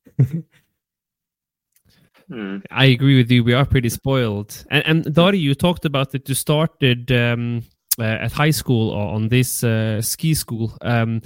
mm. 2.31 2.62
I 2.71 2.85
agree 2.87 3.16
with 3.16 3.31
you. 3.31 3.45
We 3.45 3.54
are 3.54 3.66
pretty 3.66 3.88
spoiled. 3.88 4.64
And, 4.71 4.85
and 4.87 5.14
Dari, 5.14 5.38
you 5.38 5.54
talked 5.54 5.85
about 5.85 6.12
that 6.12 6.28
you 6.28 6.35
started 6.35 7.11
um, 7.11 7.64
uh, 7.99 8.04
at 8.04 8.32
high 8.32 8.50
school 8.50 8.90
or 8.90 9.14
on 9.14 9.28
this 9.28 9.62
uh, 9.64 10.00
ski 10.00 10.34
school. 10.34 10.76
Um, 10.82 11.22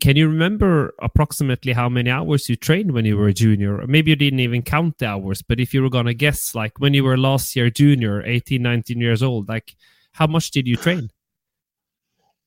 can 0.00 0.16
you 0.16 0.28
remember 0.28 0.94
approximately 1.00 1.72
how 1.72 1.88
many 1.88 2.10
hours 2.10 2.48
you 2.48 2.56
trained 2.56 2.92
when 2.92 3.04
you 3.04 3.16
were 3.16 3.28
a 3.28 3.34
junior? 3.34 3.86
Maybe 3.86 4.10
you 4.10 4.16
didn't 4.16 4.40
even 4.40 4.62
count 4.62 4.98
the 4.98 5.06
hours, 5.06 5.42
but 5.42 5.60
if 5.60 5.72
you 5.72 5.82
were 5.82 5.90
going 5.90 6.06
to 6.06 6.14
guess, 6.14 6.54
like 6.54 6.78
when 6.78 6.94
you 6.94 7.04
were 7.04 7.16
last 7.16 7.54
year 7.56 7.70
junior, 7.70 8.24
18, 8.24 8.62
19 8.62 9.00
years 9.00 9.22
old, 9.22 9.48
like 9.48 9.74
how 10.12 10.26
much 10.26 10.50
did 10.50 10.66
you 10.66 10.76
train? 10.76 11.10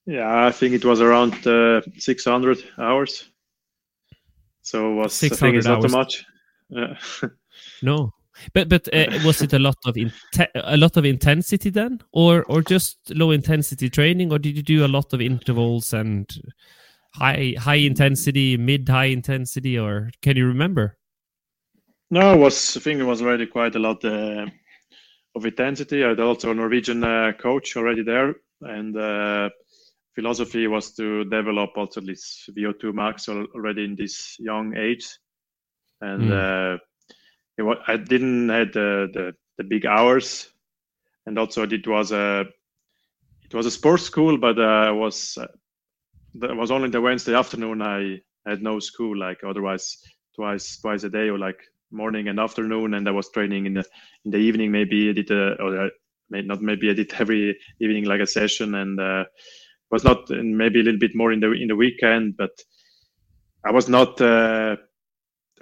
Yeah, 0.06 0.46
I 0.46 0.52
think 0.52 0.74
it 0.74 0.84
was 0.84 1.00
around 1.00 1.46
uh, 1.48 1.82
600 1.98 2.64
hours. 2.78 3.26
So 4.62 4.92
it 4.92 4.96
was, 4.96 5.14
600 5.14 5.36
I 5.36 5.40
think 5.40 5.58
it's 5.58 5.68
hours. 5.68 5.92
not 5.92 6.10
too 6.10 6.26
much. 6.74 7.32
No. 7.82 8.14
But 8.54 8.70
but 8.70 8.88
uh, 8.94 9.20
was 9.26 9.42
it 9.42 9.54
a 9.54 9.60
lot 9.60 9.78
of 9.86 9.96
a 10.56 10.78
lot 10.78 10.98
of 10.98 11.06
intensity 11.06 11.70
then, 11.70 12.02
or 12.12 12.44
or 12.46 12.62
just 12.62 12.98
low 13.10 13.32
intensity 13.32 13.90
training, 13.90 14.32
or 14.32 14.40
did 14.40 14.56
you 14.56 14.64
do 14.64 14.86
a 14.86 14.88
lot 14.88 15.14
of 15.14 15.22
intervals 15.22 15.94
and 15.94 16.30
high 17.14 17.56
high 17.58 17.76
intensity, 17.76 18.58
mid 18.58 18.88
high 18.90 19.06
intensity, 19.06 19.78
or 19.78 20.12
can 20.22 20.38
you 20.38 20.48
remember? 20.48 20.98
No, 22.10 22.34
it 22.34 22.38
was 22.38 22.78
I 22.78 22.80
think 22.80 23.00
it 23.00 23.06
was 23.06 23.22
already 23.22 23.48
quite 23.48 23.76
a 23.76 23.80
lot. 23.80 24.04
Uh, 24.04 24.48
of 25.36 25.46
intensity. 25.46 26.04
I 26.04 26.10
had 26.10 26.20
also 26.20 26.52
a 26.52 26.54
Norwegian 26.54 27.04
uh, 27.04 27.32
coach 27.40 27.78
already 27.78 28.04
there, 28.04 28.36
and 28.62 28.96
uh, 28.98 29.50
philosophy 30.16 30.68
was 30.68 30.94
to 30.96 31.24
develop 31.26 31.72
also 31.76 32.02
this 32.02 32.50
VO2 32.58 32.94
max 32.94 33.30
already 33.30 33.86
in 33.86 33.96
this 33.96 34.38
young 34.40 34.76
age. 34.76 35.08
And 36.02 36.24
mm. 36.24 36.80
Uh, 37.60 37.76
I 37.88 37.98
didn't 37.98 38.50
had 38.50 38.74
the, 38.74 39.10
the, 39.14 39.34
the 39.58 39.64
big 39.64 39.86
hours, 39.86 40.50
and 41.26 41.38
also 41.38 41.64
it 41.64 41.88
was 41.88 42.12
a 42.12 42.46
it 43.44 43.54
was 43.54 43.66
a 43.66 43.72
sports 43.72 44.04
school, 44.04 44.38
but 44.38 44.58
uh, 44.60 44.94
was 44.94 45.38
uh, 45.38 45.48
that 46.36 46.56
was 46.56 46.72
only 46.72 46.90
the 46.90 47.02
Wednesday 47.02 47.36
afternoon. 47.36 47.82
I 47.82 48.22
had 48.46 48.62
no 48.62 48.80
school, 48.80 49.18
like 49.18 49.44
otherwise 49.44 49.98
twice 50.36 50.80
twice 50.80 51.04
a 51.04 51.10
day 51.10 51.30
or 51.30 51.38
like 51.38 51.60
morning 51.92 52.28
and 52.28 52.40
afternoon, 52.40 52.94
and 52.94 53.08
I 53.08 53.12
was 53.12 53.30
training 53.30 53.66
in 53.66 53.74
the 53.76 53.86
in 54.26 54.32
the 54.32 54.38
evening. 54.38 54.72
Maybe 54.72 55.10
I 55.10 55.14
did 55.14 55.32
a, 55.32 55.56
or 55.62 55.86
I, 55.86 55.90
not 56.42 56.62
maybe 56.62 56.90
I 56.90 56.94
did 56.94 57.14
every 57.14 57.58
evening 57.80 58.06
like 58.06 58.22
a 58.22 58.28
session, 58.28 58.76
and 58.76 59.00
uh, 59.00 59.26
was 59.92 60.04
not 60.04 60.30
maybe 60.30 60.80
a 60.80 60.84
little 60.84 61.00
bit 61.00 61.16
more 61.16 61.32
in 61.32 61.42
the 61.42 61.52
in 61.52 61.68
the 61.68 61.76
weekend, 61.76 62.38
but 62.38 62.52
I 63.66 63.72
was 63.72 63.90
not. 63.90 64.20
Uh, 64.22 64.78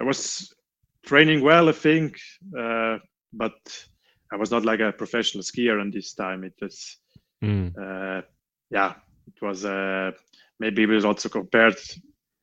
I 0.00 0.04
was 0.04 0.54
training 1.04 1.42
well, 1.42 1.68
I 1.68 1.72
think, 1.72 2.18
uh, 2.58 2.98
but 3.32 3.56
I 4.32 4.36
was 4.36 4.50
not 4.50 4.64
like 4.64 4.80
a 4.80 4.92
professional 4.92 5.42
skier. 5.42 5.80
And 5.80 5.92
this 5.92 6.14
time, 6.14 6.44
it 6.44 6.54
was, 6.60 6.96
mm. 7.42 7.72
uh, 7.76 8.22
yeah, 8.70 8.94
it 9.26 9.42
was 9.42 9.64
uh, 9.64 10.12
maybe 10.58 10.82
it 10.82 10.88
was 10.88 11.04
also 11.04 11.28
compared. 11.28 11.76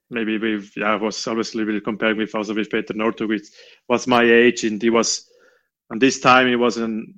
Maybe 0.10 0.38
with 0.38 0.72
yeah, 0.78 0.94
I 0.94 0.96
was 0.96 1.28
obviously 1.28 1.66
really 1.66 1.82
comparing 1.82 2.18
with 2.18 2.34
also 2.34 2.54
with 2.54 2.70
Petter 2.70 2.94
Northug, 2.94 3.28
which 3.28 3.48
was 3.90 4.08
my 4.08 4.24
age, 4.24 4.64
and 4.64 4.82
he 4.82 4.90
was. 4.90 5.30
And 5.90 6.02
this 6.02 6.20
time, 6.20 6.48
he 6.48 6.56
was 6.56 6.78
an 6.78 7.14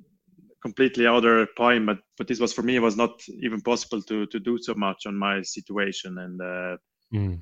completely 0.62 1.06
other 1.06 1.46
point 1.56 1.86
but 1.86 1.98
but 2.18 2.28
this 2.28 2.40
was 2.40 2.52
for 2.52 2.62
me 2.62 2.76
it 2.76 2.82
was 2.82 2.96
not 2.96 3.22
even 3.42 3.60
possible 3.60 4.02
to 4.02 4.26
to 4.26 4.38
do 4.38 4.58
so 4.58 4.74
much 4.74 5.06
on 5.06 5.16
my 5.16 5.40
situation 5.42 6.18
and 6.18 6.40
uh, 6.40 6.76
mm. 7.12 7.38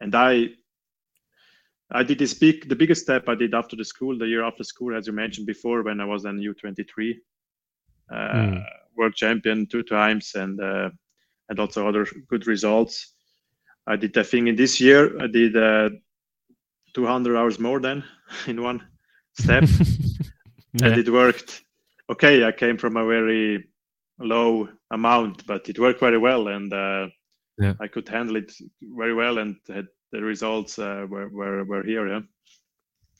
and 0.00 0.14
i 0.14 0.48
i 1.92 2.02
did 2.02 2.18
this 2.18 2.34
big 2.34 2.68
the 2.68 2.76
biggest 2.76 3.02
step 3.02 3.28
i 3.28 3.34
did 3.34 3.54
after 3.54 3.76
the 3.76 3.84
school 3.84 4.16
the 4.18 4.26
year 4.26 4.44
after 4.44 4.64
school 4.64 4.96
as 4.96 5.06
you 5.06 5.12
mentioned 5.12 5.46
before 5.46 5.82
when 5.82 6.00
i 6.00 6.04
was 6.04 6.24
an 6.24 6.38
u23 6.38 7.16
uh, 8.10 8.14
mm. 8.14 8.64
world 8.96 9.14
champion 9.14 9.66
two 9.66 9.82
times 9.82 10.34
and 10.34 10.60
uh, 10.60 10.90
and 11.48 11.58
also 11.58 11.88
other 11.88 12.06
good 12.28 12.46
results 12.46 13.14
i 13.86 13.96
did 13.96 14.16
i 14.16 14.22
thing 14.22 14.48
in 14.48 14.56
this 14.56 14.80
year 14.80 15.20
i 15.22 15.26
did 15.26 15.56
uh, 15.56 15.90
200 16.94 17.36
hours 17.36 17.58
more 17.58 17.80
than 17.80 18.02
in 18.46 18.62
one 18.62 18.82
step 19.38 19.64
yeah. 20.74 20.86
and 20.86 20.98
it 20.98 21.08
worked 21.08 21.62
okay, 22.10 22.44
I 22.44 22.52
came 22.52 22.76
from 22.76 22.96
a 22.96 23.06
very 23.06 23.64
low 24.18 24.68
amount, 24.90 25.46
but 25.46 25.68
it 25.68 25.78
worked 25.78 26.00
very 26.00 26.18
well, 26.18 26.48
and 26.48 26.72
uh, 26.72 27.08
yeah. 27.58 27.74
I 27.80 27.86
could 27.86 28.08
handle 28.08 28.36
it 28.36 28.52
very 28.82 29.14
well, 29.14 29.38
and 29.38 29.56
had 29.68 29.86
the 30.12 30.22
results 30.22 30.78
uh, 30.78 31.06
were, 31.08 31.28
were 31.28 31.64
were 31.64 31.84
here. 31.84 32.08
Yeah. 32.08 32.20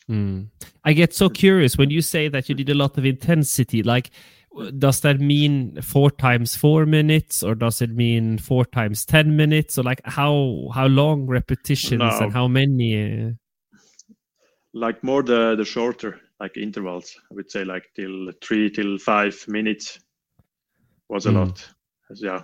Mm. 0.09 0.49
I 0.85 0.93
get 0.93 1.15
so 1.15 1.29
curious 1.29 1.77
when 1.77 1.91
you 1.91 2.03
say 2.03 2.29
that 2.29 2.49
you 2.49 2.55
did 2.55 2.69
a 2.69 2.75
lot 2.75 2.99
of 2.99 3.05
intensity. 3.05 3.83
Like, 3.83 4.11
does 4.79 5.01
that 5.01 5.21
mean 5.21 5.81
four 5.83 6.11
times 6.11 6.57
four 6.57 6.87
minutes, 6.87 7.43
or 7.43 7.55
does 7.55 7.81
it 7.81 7.91
mean 7.91 8.39
four 8.39 8.65
times 8.65 9.05
ten 9.05 9.37
minutes, 9.37 9.79
or 9.79 9.83
like 9.85 10.01
how 10.05 10.69
how 10.75 10.87
long 10.87 11.27
repetitions 11.27 12.01
no. 12.01 12.19
and 12.19 12.33
how 12.33 12.49
many? 12.49 13.29
Uh... 13.29 13.31
Like 14.73 15.03
more 15.05 15.23
the 15.23 15.55
the 15.57 15.65
shorter 15.65 16.21
like 16.41 16.57
intervals. 16.57 17.15
I 17.31 17.35
would 17.35 17.51
say 17.51 17.65
like 17.65 17.85
till 17.95 18.33
three 18.43 18.71
till 18.71 18.99
five 18.99 19.45
minutes 19.47 20.01
was 21.09 21.27
a 21.27 21.31
mm. 21.31 21.35
lot. 21.35 21.69
Yeah. 22.17 22.43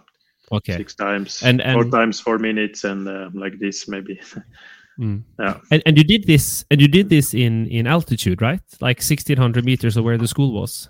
Okay. 0.52 0.76
Six 0.76 0.94
times 0.94 1.42
and, 1.42 1.60
and 1.60 1.74
four 1.74 1.90
times 1.90 2.20
four 2.20 2.38
minutes 2.38 2.84
and 2.84 3.08
uh, 3.08 3.30
like 3.34 3.58
this 3.58 3.88
maybe. 3.88 4.20
mm. 5.00 5.22
Yeah. 5.38 5.58
And 5.70 5.82
and 5.86 5.98
you 5.98 6.04
did 6.04 6.26
this 6.26 6.64
and 6.70 6.80
you 6.80 6.88
did 6.88 7.08
this 7.08 7.34
in 7.34 7.66
in 7.66 7.86
altitude, 7.86 8.40
right? 8.40 8.62
Like 8.80 9.02
sixteen 9.02 9.38
hundred 9.38 9.64
meters 9.64 9.96
of 9.96 10.04
where 10.04 10.18
the 10.18 10.28
school 10.28 10.52
was. 10.52 10.88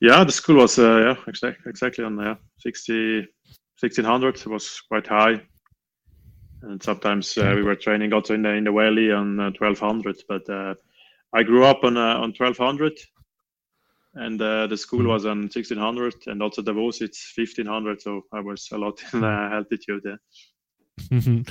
Yeah, 0.00 0.24
the 0.24 0.32
school 0.32 0.56
was 0.56 0.78
uh, 0.78 0.98
yeah 0.98 1.16
exactly 1.26 1.70
exactly 1.70 2.04
on 2.04 2.18
yeah 2.18 2.36
60, 2.58 3.26
1600 3.80 4.36
it 4.36 4.46
was 4.46 4.80
quite 4.88 5.06
high 5.06 5.40
and 6.62 6.82
sometimes 6.82 7.36
uh, 7.38 7.52
we 7.54 7.62
were 7.62 7.74
training 7.74 8.12
also 8.12 8.34
in 8.34 8.42
the 8.42 8.50
in 8.50 8.64
the 8.64 8.72
valley 8.72 9.10
on 9.10 9.40
uh, 9.40 9.50
1200 9.58 10.16
but 10.28 10.48
uh, 10.48 10.74
I 11.32 11.42
grew 11.42 11.64
up 11.64 11.84
on 11.84 11.96
uh, 11.96 12.16
on 12.16 12.32
1200, 12.36 12.98
and 14.18 14.40
uh, 14.42 14.66
the 14.66 14.76
school 14.76 15.06
was 15.06 15.24
on 15.24 15.42
1600, 15.42 16.14
and 16.26 16.42
also 16.42 16.62
Davos 16.62 17.00
it's 17.00 17.32
1500. 17.36 18.02
So 18.02 18.22
I 18.32 18.40
was 18.40 18.68
a 18.72 18.78
lot 18.78 19.02
in 19.12 19.24
uh, 19.24 19.50
altitude. 19.52 20.02
Yeah. 20.04 20.16
Mm-hmm. 21.10 21.42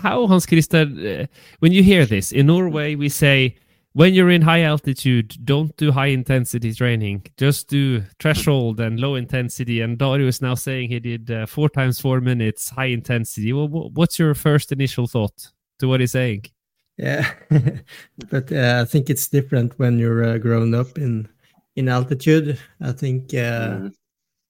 How 0.00 0.26
Hans 0.26 0.46
Christer, 0.46 1.22
uh, 1.22 1.26
when 1.60 1.72
you 1.72 1.82
hear 1.82 2.04
this 2.04 2.32
in 2.32 2.46
Norway, 2.46 2.96
we 2.96 3.08
say 3.08 3.56
when 3.92 4.14
you're 4.14 4.30
in 4.30 4.42
high 4.42 4.62
altitude, 4.62 5.36
don't 5.44 5.76
do 5.76 5.92
high 5.92 6.08
intensity 6.08 6.72
training. 6.72 7.24
Just 7.36 7.68
do 7.68 8.02
threshold 8.20 8.80
and 8.80 9.00
low 9.00 9.14
intensity. 9.14 9.80
And 9.80 9.98
Dario 9.98 10.26
is 10.26 10.42
now 10.42 10.54
saying 10.54 10.90
he 10.90 11.00
did 11.00 11.30
uh, 11.30 11.46
four 11.46 11.68
times 11.68 12.00
four 12.00 12.20
minutes 12.20 12.70
high 12.70 12.86
intensity. 12.86 13.52
Well, 13.52 13.68
what's 13.68 14.18
your 14.18 14.34
first 14.34 14.72
initial 14.72 15.06
thought 15.06 15.52
to 15.78 15.88
what 15.88 16.00
he's 16.00 16.12
saying? 16.12 16.44
Yeah, 16.96 17.30
but 18.30 18.52
uh, 18.52 18.80
I 18.82 18.84
think 18.84 19.08
it's 19.08 19.28
different 19.28 19.78
when 19.78 19.98
you're 20.00 20.24
uh, 20.24 20.38
grown 20.38 20.74
up 20.74 20.98
in 20.98 21.28
in 21.78 21.88
altitude. 21.88 22.58
I 22.80 22.92
think 22.92 23.32
uh, 23.32 23.78
mm. 23.78 23.94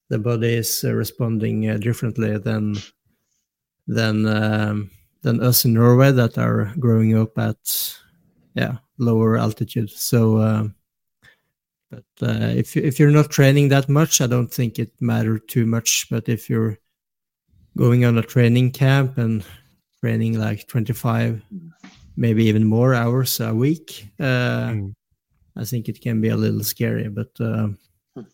the 0.09 0.17
body 0.17 0.55
is 0.55 0.83
uh, 0.83 0.93
responding 0.93 1.69
uh, 1.69 1.77
differently 1.77 2.37
than 2.37 2.75
than 3.87 4.25
um, 4.25 4.89
than 5.21 5.41
us 5.41 5.63
in 5.63 5.73
Norway 5.73 6.11
that 6.11 6.37
are 6.37 6.73
growing 6.79 7.15
up 7.15 7.37
at 7.37 7.61
yeah 8.55 8.77
lower 8.97 9.37
altitude. 9.37 9.91
So, 9.91 10.41
um, 10.41 10.75
but 11.91 12.09
uh, 12.21 12.51
if 12.55 12.75
if 12.75 12.99
you're 12.99 13.11
not 13.11 13.29
training 13.29 13.69
that 13.69 13.87
much, 13.89 14.21
I 14.21 14.27
don't 14.27 14.51
think 14.51 14.79
it 14.79 14.91
matters 14.99 15.41
too 15.47 15.67
much. 15.67 16.07
But 16.09 16.27
if 16.27 16.49
you're 16.49 16.79
going 17.77 18.05
on 18.05 18.17
a 18.17 18.23
training 18.23 18.71
camp 18.71 19.19
and 19.19 19.45
training 20.01 20.39
like 20.39 20.67
25 20.67 21.41
maybe 22.19 22.43
even 22.45 22.65
more 22.65 22.93
hours 22.93 23.39
a 23.39 23.53
week. 23.53 24.07
Uh, 24.19 24.71
mm. 24.71 24.93
I 25.55 25.65
think 25.65 25.89
it 25.89 26.01
can 26.01 26.21
be 26.21 26.29
a 26.29 26.37
little 26.37 26.63
scary, 26.63 27.09
but 27.09 27.31
uh, 27.39 27.69
mm. 28.17 28.25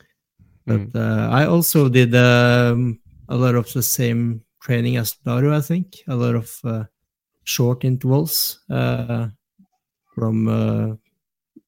but 0.65 0.99
uh, 0.99 1.29
I 1.31 1.45
also 1.45 1.89
did 1.89 2.15
um, 2.15 2.99
a 3.29 3.35
lot 3.35 3.55
of 3.55 3.71
the 3.73 3.83
same 3.83 4.41
training 4.61 4.97
as 4.97 5.13
Dario. 5.25 5.55
I 5.55 5.61
think 5.61 5.97
a 6.07 6.15
lot 6.15 6.35
of 6.35 6.59
uh, 6.63 6.83
short 7.43 7.83
intervals 7.83 8.59
uh, 8.69 9.27
from 10.13 10.47
uh, 10.47 10.95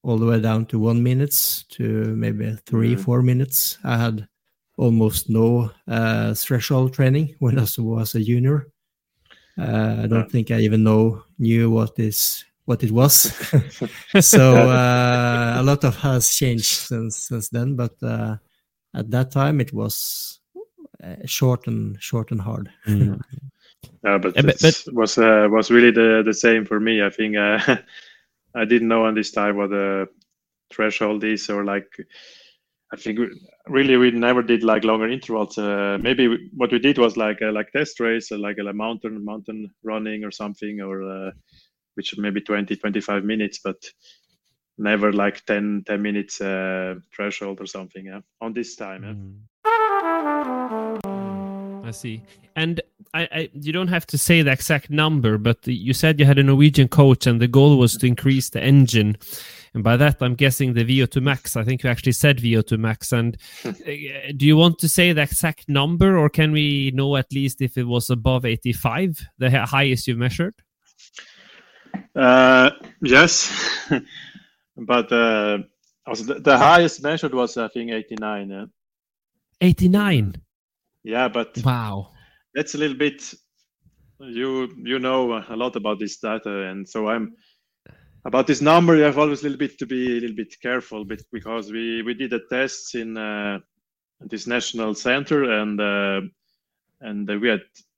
all 0.03 0.17
the 0.17 0.25
way 0.25 0.39
down 0.39 0.65
to 0.67 0.79
one 0.79 1.01
minutes 1.01 1.63
to 1.69 1.83
maybe 2.15 2.55
three, 2.65 2.95
mm. 2.95 2.99
four 2.99 3.21
minutes. 3.21 3.77
I 3.83 3.97
had 3.97 4.27
almost 4.77 5.29
no 5.29 5.71
threshold 6.35 6.93
training 6.93 7.35
when 7.39 7.57
I 7.57 7.65
was 7.77 8.15
a 8.15 8.19
junior. 8.21 8.67
Uh, 9.57 10.01
I 10.03 10.07
don't 10.07 10.31
think 10.31 10.51
I 10.51 10.59
even 10.59 10.83
know 10.83 11.23
knew 11.39 11.71
what 11.71 11.97
is 11.97 12.45
what 12.67 12.83
it 12.83 12.91
was. 12.91 13.13
so 14.19 14.55
uh, 14.55 15.55
a 15.57 15.63
lot 15.63 15.83
of 15.85 15.95
has 15.97 16.35
changed 16.35 16.65
since 16.65 17.17
since 17.17 17.49
then. 17.49 17.75
But 17.75 17.95
uh, 18.03 18.35
at 18.93 19.09
that 19.11 19.31
time, 19.31 19.61
it 19.61 19.73
was 19.73 20.39
uh, 21.03 21.15
short 21.25 21.67
and 21.67 21.97
short 22.01 22.31
and 22.31 22.41
hard. 22.41 22.69
Mm. 22.85 23.19
yeah, 24.03 24.17
but, 24.17 24.35
it 24.35 24.59
but, 24.61 24.83
was 24.93 25.17
uh, 25.17 25.47
was 25.49 25.71
really 25.71 25.91
the 25.91 26.23
the 26.25 26.33
same 26.33 26.65
for 26.65 26.79
me. 26.79 27.01
I 27.01 27.09
think 27.09 27.37
uh, 27.37 27.77
I 28.55 28.65
didn't 28.65 28.89
know 28.89 29.05
on 29.05 29.15
this 29.15 29.31
time 29.31 29.55
what 29.55 29.69
the 29.69 30.07
threshold 30.69 31.23
is 31.23 31.49
or 31.49 31.63
like 31.63 31.87
I 32.91 32.95
think 32.95 33.19
really 33.67 33.97
we 33.97 34.11
never 34.11 34.41
did 34.41 34.63
like 34.63 34.85
longer 34.85 35.09
intervals. 35.09 35.57
Uh, 35.57 35.97
maybe 36.01 36.27
we, 36.27 36.49
what 36.55 36.71
we 36.71 36.79
did 36.79 36.97
was 36.97 37.17
like 37.17 37.41
a, 37.41 37.51
like 37.51 37.71
test 37.71 37.99
race, 37.99 38.31
uh, 38.31 38.37
like 38.37 38.57
a, 38.59 38.73
mountain 38.73 39.23
mountain 39.25 39.69
running 39.83 40.23
or 40.23 40.31
something, 40.31 40.79
or 40.79 41.03
uh, 41.03 41.31
which 41.97 42.17
maybe 42.17 42.39
20 42.39 42.75
25 42.75 43.23
minutes, 43.25 43.59
but 43.63 43.91
never 44.77 45.11
like 45.11 45.43
10 45.45 45.83
10 45.85 46.01
minutes 46.01 46.39
uh, 46.39 46.95
threshold 47.13 47.59
or 47.59 47.65
something. 47.65 48.05
Yeah, 48.05 48.21
on 48.39 48.53
this 48.53 48.75
time. 48.75 49.03
Yeah. 49.03 49.13
Mm. 49.13 50.37
I 51.87 51.91
see. 51.91 52.21
And 52.55 52.81
I, 53.13 53.21
I, 53.31 53.49
you 53.53 53.71
don't 53.71 53.87
have 53.87 54.05
to 54.07 54.17
say 54.17 54.41
the 54.41 54.51
exact 54.51 54.89
number, 54.89 55.37
but 55.37 55.65
you 55.65 55.93
said 55.93 56.19
you 56.19 56.25
had 56.25 56.37
a 56.37 56.43
Norwegian 56.43 56.89
coach, 56.89 57.25
and 57.25 57.39
the 57.39 57.47
goal 57.47 57.77
was 57.77 57.95
to 57.97 58.05
increase 58.05 58.49
the 58.49 58.61
engine. 58.61 59.17
And 59.73 59.83
by 59.83 59.95
that, 59.97 60.17
I'm 60.21 60.35
guessing 60.35 60.73
the 60.73 60.83
VO2 60.83 61.21
max. 61.21 61.55
I 61.55 61.63
think 61.63 61.83
you 61.83 61.89
actually 61.89 62.11
said 62.11 62.39
VO2 62.39 62.77
max. 62.77 63.11
And 63.11 63.37
uh, 63.65 63.71
do 64.35 64.45
you 64.45 64.57
want 64.57 64.79
to 64.79 64.89
say 64.89 65.13
the 65.13 65.21
exact 65.21 65.69
number, 65.69 66.17
or 66.17 66.29
can 66.29 66.51
we 66.51 66.91
know 66.93 67.15
at 67.15 67.31
least 67.31 67.61
if 67.61 67.77
it 67.77 67.85
was 67.85 68.09
above 68.09 68.43
85, 68.43 69.21
the 69.37 69.65
highest 69.65 70.07
you 70.07 70.15
measured? 70.15 70.55
Uh, 72.15 72.71
yes, 73.01 73.51
but 74.77 75.11
uh, 75.11 75.59
was 76.07 76.25
the, 76.25 76.35
the 76.35 76.57
highest 76.57 77.03
measured 77.03 77.33
was 77.33 77.57
I 77.57 77.67
think 77.67 77.91
89. 77.91 78.49
Yeah. 78.49 78.65
89. 79.61 80.35
Yeah, 81.03 81.27
but 81.27 81.57
Wow. 81.63 82.11
that's 82.53 82.75
a 82.75 82.77
little 82.77 82.97
bit. 82.97 83.33
You 84.19 84.69
you 84.83 84.99
know 84.99 85.43
a 85.47 85.55
lot 85.55 85.75
about 85.75 85.99
this 85.99 86.17
data, 86.17 86.63
and 86.69 86.87
so 86.87 87.07
I'm 87.07 87.35
about 88.25 88.47
this 88.47 88.61
number. 88.61 88.95
You 88.95 89.03
have 89.03 89.19
always 89.19 89.41
a 89.41 89.43
little 89.43 89.59
bit 89.59 89.77
to 89.79 89.85
be 89.85 90.17
a 90.17 90.19
little 90.21 90.35
bit 90.35 90.55
careful, 90.61 91.05
but 91.05 91.21
because 91.31 91.71
we 91.71 92.01
we 92.01 92.13
did 92.15 92.31
the 92.31 92.41
tests 92.49 92.95
in 92.95 93.15
uh, 93.15 93.59
this 94.21 94.47
national 94.47 94.95
center, 94.95 95.43
and 95.43 95.79
uh, 95.79 96.21
and 97.01 97.27
we 97.41 97.47
had 97.47 97.59
a 97.59 97.96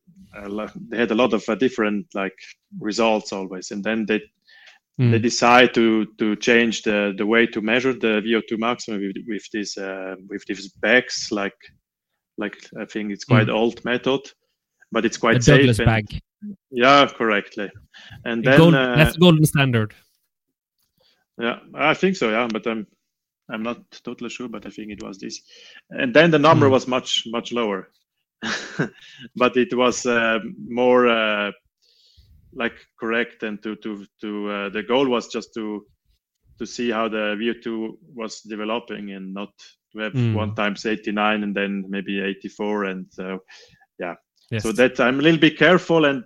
they 0.89 0.97
had 0.97 1.11
a 1.11 1.15
lot 1.15 1.33
of 1.33 1.43
uh, 1.49 1.55
different 1.55 2.07
like 2.13 2.37
results 2.79 3.33
always, 3.33 3.71
and 3.71 3.83
then 3.83 4.05
they 4.05 4.21
Mm. 4.99 5.11
they 5.11 5.19
decide 5.19 5.73
to 5.75 6.05
to 6.17 6.35
change 6.35 6.81
the 6.81 7.13
the 7.17 7.25
way 7.25 7.47
to 7.47 7.61
measure 7.61 7.93
the 7.93 8.21
VO2 8.21 8.57
maximum 8.59 8.99
with, 8.99 9.15
with 9.27 9.49
this 9.53 9.77
uh, 9.77 10.15
with 10.27 10.43
these 10.45 10.67
bags 10.81 11.29
like 11.31 11.55
like 12.37 12.57
I 12.77 12.83
think 12.85 13.11
it's 13.13 13.23
quite 13.23 13.49
old 13.49 13.85
method, 13.85 14.19
but 14.91 15.05
it's 15.05 15.15
quite 15.17 15.37
A 15.37 15.41
safe. 15.41 15.79
And- 15.79 15.85
bag. 15.85 16.21
Yeah, 16.71 17.07
correctly. 17.17 17.71
And 18.25 18.43
then 18.43 18.57
Gold, 18.57 18.75
uh, 18.75 18.95
that's 18.97 19.17
golden 19.17 19.45
standard. 19.45 19.93
yeah, 21.37 21.59
I 21.73 21.93
think 21.93 22.15
so. 22.17 22.29
Yeah, 22.29 22.47
but 22.51 22.67
I'm 22.67 22.85
I'm 23.49 23.63
not 23.63 23.79
totally 24.03 24.29
sure, 24.29 24.49
but 24.49 24.65
I 24.65 24.69
think 24.69 24.91
it 24.91 25.01
was 25.03 25.17
this. 25.17 25.41
And 25.89 26.13
then 26.13 26.29
the 26.31 26.39
number 26.39 26.65
Hmm. 26.67 26.73
was 26.73 26.87
much 26.87 27.23
much 27.27 27.51
lower, 27.53 27.87
but 29.35 29.57
it 29.57 29.73
was 29.73 30.05
uh, 30.05 30.39
more 30.67 31.07
uh, 31.07 31.51
like 32.53 32.73
correct 32.99 33.43
and 33.43 33.61
to 33.63 33.75
to 33.77 34.05
to 34.21 34.49
uh, 34.49 34.69
the 34.69 34.83
goal 34.83 35.07
was 35.07 35.27
just 35.27 35.53
to 35.53 35.85
to 36.57 36.65
see 36.65 36.89
how 36.91 37.07
the 37.07 37.35
VO2 37.39 37.97
was 38.15 38.41
developing 38.41 39.11
and 39.11 39.33
not 39.33 39.49
to 39.93 39.99
have 39.99 40.13
Hmm. 40.13 40.33
one 40.33 40.53
times 40.55 40.85
89 40.85 41.43
and 41.43 41.55
then 41.55 41.85
maybe 41.89 42.19
84 42.21 42.85
and 42.85 43.05
uh, 43.19 43.37
yeah 43.99 44.15
Yes. 44.51 44.63
so 44.63 44.71
that 44.73 44.99
I'm 44.99 45.19
a 45.19 45.21
little 45.21 45.39
bit 45.39 45.57
careful. 45.57 46.05
And 46.05 46.23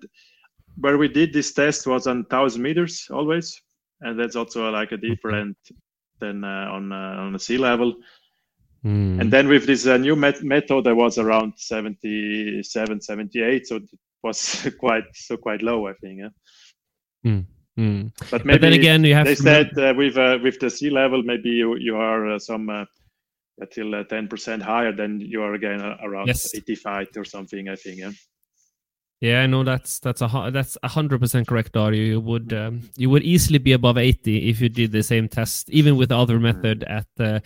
where 0.79 0.97
we 0.97 1.07
did 1.07 1.33
this 1.33 1.53
test 1.53 1.85
was 1.87 2.07
on 2.07 2.25
thousand 2.25 2.61
meters 2.63 3.07
always, 3.11 3.61
and 4.01 4.19
that's 4.19 4.35
also 4.35 4.69
like 4.71 4.91
a 4.91 4.97
different 4.97 5.57
than 6.19 6.43
uh, 6.43 6.69
on 6.71 6.91
uh, 6.91 7.15
on 7.19 7.33
the 7.33 7.39
sea 7.39 7.57
level. 7.57 7.95
Mm. 8.85 9.21
And 9.21 9.31
then 9.31 9.47
with 9.47 9.65
this 9.65 9.87
uh, 9.87 9.97
new 9.97 10.15
met- 10.15 10.43
method, 10.43 10.87
I 10.87 10.93
was 10.93 11.17
around 11.17 11.53
77, 11.55 13.01
78, 13.01 13.67
so 13.67 13.77
it 13.77 13.83
was 14.23 14.67
quite 14.79 15.05
so 15.13 15.37
quite 15.37 15.61
low, 15.61 15.87
I 15.87 15.93
think. 15.93 16.19
Yeah? 16.19 17.41
Mm. 17.77 18.11
But 18.29 18.45
maybe 18.45 18.59
But 18.59 18.61
then 18.61 18.73
again, 18.73 19.03
you 19.03 19.15
have 19.15 19.25
they 19.25 19.35
said 19.35 19.77
uh, 19.77 19.93
with 19.95 20.17
uh, 20.17 20.37
with 20.43 20.59
the 20.59 20.69
sea 20.69 20.89
level, 20.89 21.23
maybe 21.23 21.49
you 21.49 21.77
you 21.77 21.95
are 21.95 22.33
uh, 22.33 22.39
some. 22.39 22.69
Uh, 22.69 22.85
until 23.59 23.93
uh, 23.93 24.03
10% 24.03 24.61
higher 24.61 24.91
then 24.91 25.19
you 25.19 25.41
are 25.43 25.53
again 25.53 25.79
uh, 25.79 25.97
around 26.03 26.27
Yes. 26.27 26.55
85 26.55 27.07
or 27.17 27.23
something 27.23 27.69
i 27.69 27.75
think 27.75 27.99
yeah 27.99 28.11
Yeah, 29.23 29.45
no, 29.45 29.63
that's 29.63 29.99
that's 29.99 30.21
a 30.21 30.49
that's 30.51 30.77
a 30.83 30.89
hundred 30.89 31.21
percent 31.21 31.47
correct, 31.47 31.71
Dario. 31.71 32.03
You 32.03 32.19
would 32.19 32.51
um, 32.51 32.81
you 32.97 33.09
would 33.09 33.23
easily 33.23 33.57
be 33.57 33.71
above 33.71 33.97
eighty 33.97 34.49
if 34.49 34.59
you 34.59 34.67
did 34.67 34.91
the 34.91 35.01
same 35.01 35.29
test, 35.29 35.69
even 35.69 35.95
with 35.95 36.09
the 36.09 36.17
other 36.17 36.41
method 36.41 36.83
at 36.83 37.07
uh, 37.17 37.39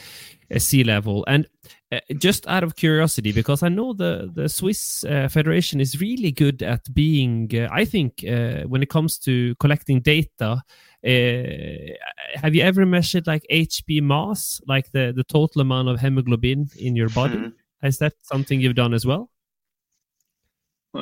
a 0.49 0.59
sea 0.59 0.83
level. 0.83 1.23
And 1.27 1.45
uh, 1.91 1.99
just 2.17 2.47
out 2.47 2.63
of 2.63 2.75
curiosity, 2.75 3.31
because 3.31 3.61
I 3.61 3.69
know 3.69 3.93
the 3.93 4.31
the 4.33 4.49
Swiss 4.49 5.03
uh, 5.03 5.27
Federation 5.27 5.79
is 5.79 6.01
really 6.01 6.31
good 6.31 6.63
at 6.63 6.91
being, 6.95 7.51
uh, 7.53 7.69
I 7.71 7.85
think, 7.85 8.23
uh, 8.27 8.63
when 8.63 8.81
it 8.81 8.89
comes 8.89 9.19
to 9.19 9.53
collecting 9.59 10.01
data. 10.01 10.63
Uh, 11.05 11.93
have 12.41 12.55
you 12.55 12.63
ever 12.63 12.85
measured 12.87 13.27
like 13.27 13.45
HB 13.51 14.01
mass, 14.01 14.59
like 14.67 14.91
the 14.93 15.13
the 15.15 15.23
total 15.25 15.61
amount 15.61 15.89
of 15.89 15.99
hemoglobin 15.99 16.69
in 16.79 16.95
your 16.95 17.09
body? 17.09 17.37
Mhm. 17.37 17.53
Is 17.83 17.99
that 17.99 18.13
something 18.23 18.59
you've 18.61 18.75
done 18.75 18.95
as 18.95 19.05
well? 19.05 19.29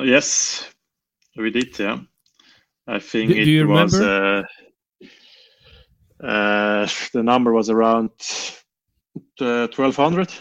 Yes, 0.04 0.68
we 1.36 1.50
did. 1.50 1.78
Yeah, 1.78 1.98
I 2.86 2.98
think 2.98 3.30
Do- 3.30 3.34
do 3.34 3.40
it 3.40 3.46
you 3.46 3.68
was. 3.68 4.00
Uh, 4.00 4.42
uh, 6.22 6.88
the 7.12 7.22
number 7.22 7.52
was 7.52 7.70
around 7.70 8.10
uh, 9.40 9.66
twelve 9.68 9.96
hundred. 9.96 10.32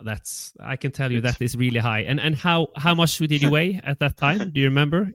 That's 0.00 0.52
I 0.60 0.76
can 0.76 0.90
tell 0.90 1.12
you 1.12 1.20
that 1.20 1.40
is 1.40 1.56
really 1.56 1.78
high. 1.78 2.00
And 2.00 2.20
and 2.20 2.34
how 2.34 2.68
how 2.76 2.94
much 2.94 3.18
did 3.18 3.42
you 3.42 3.50
weigh 3.56 3.80
at 3.84 3.98
that 4.00 4.16
time? 4.16 4.50
Do 4.50 4.60
you 4.60 4.66
remember? 4.66 5.12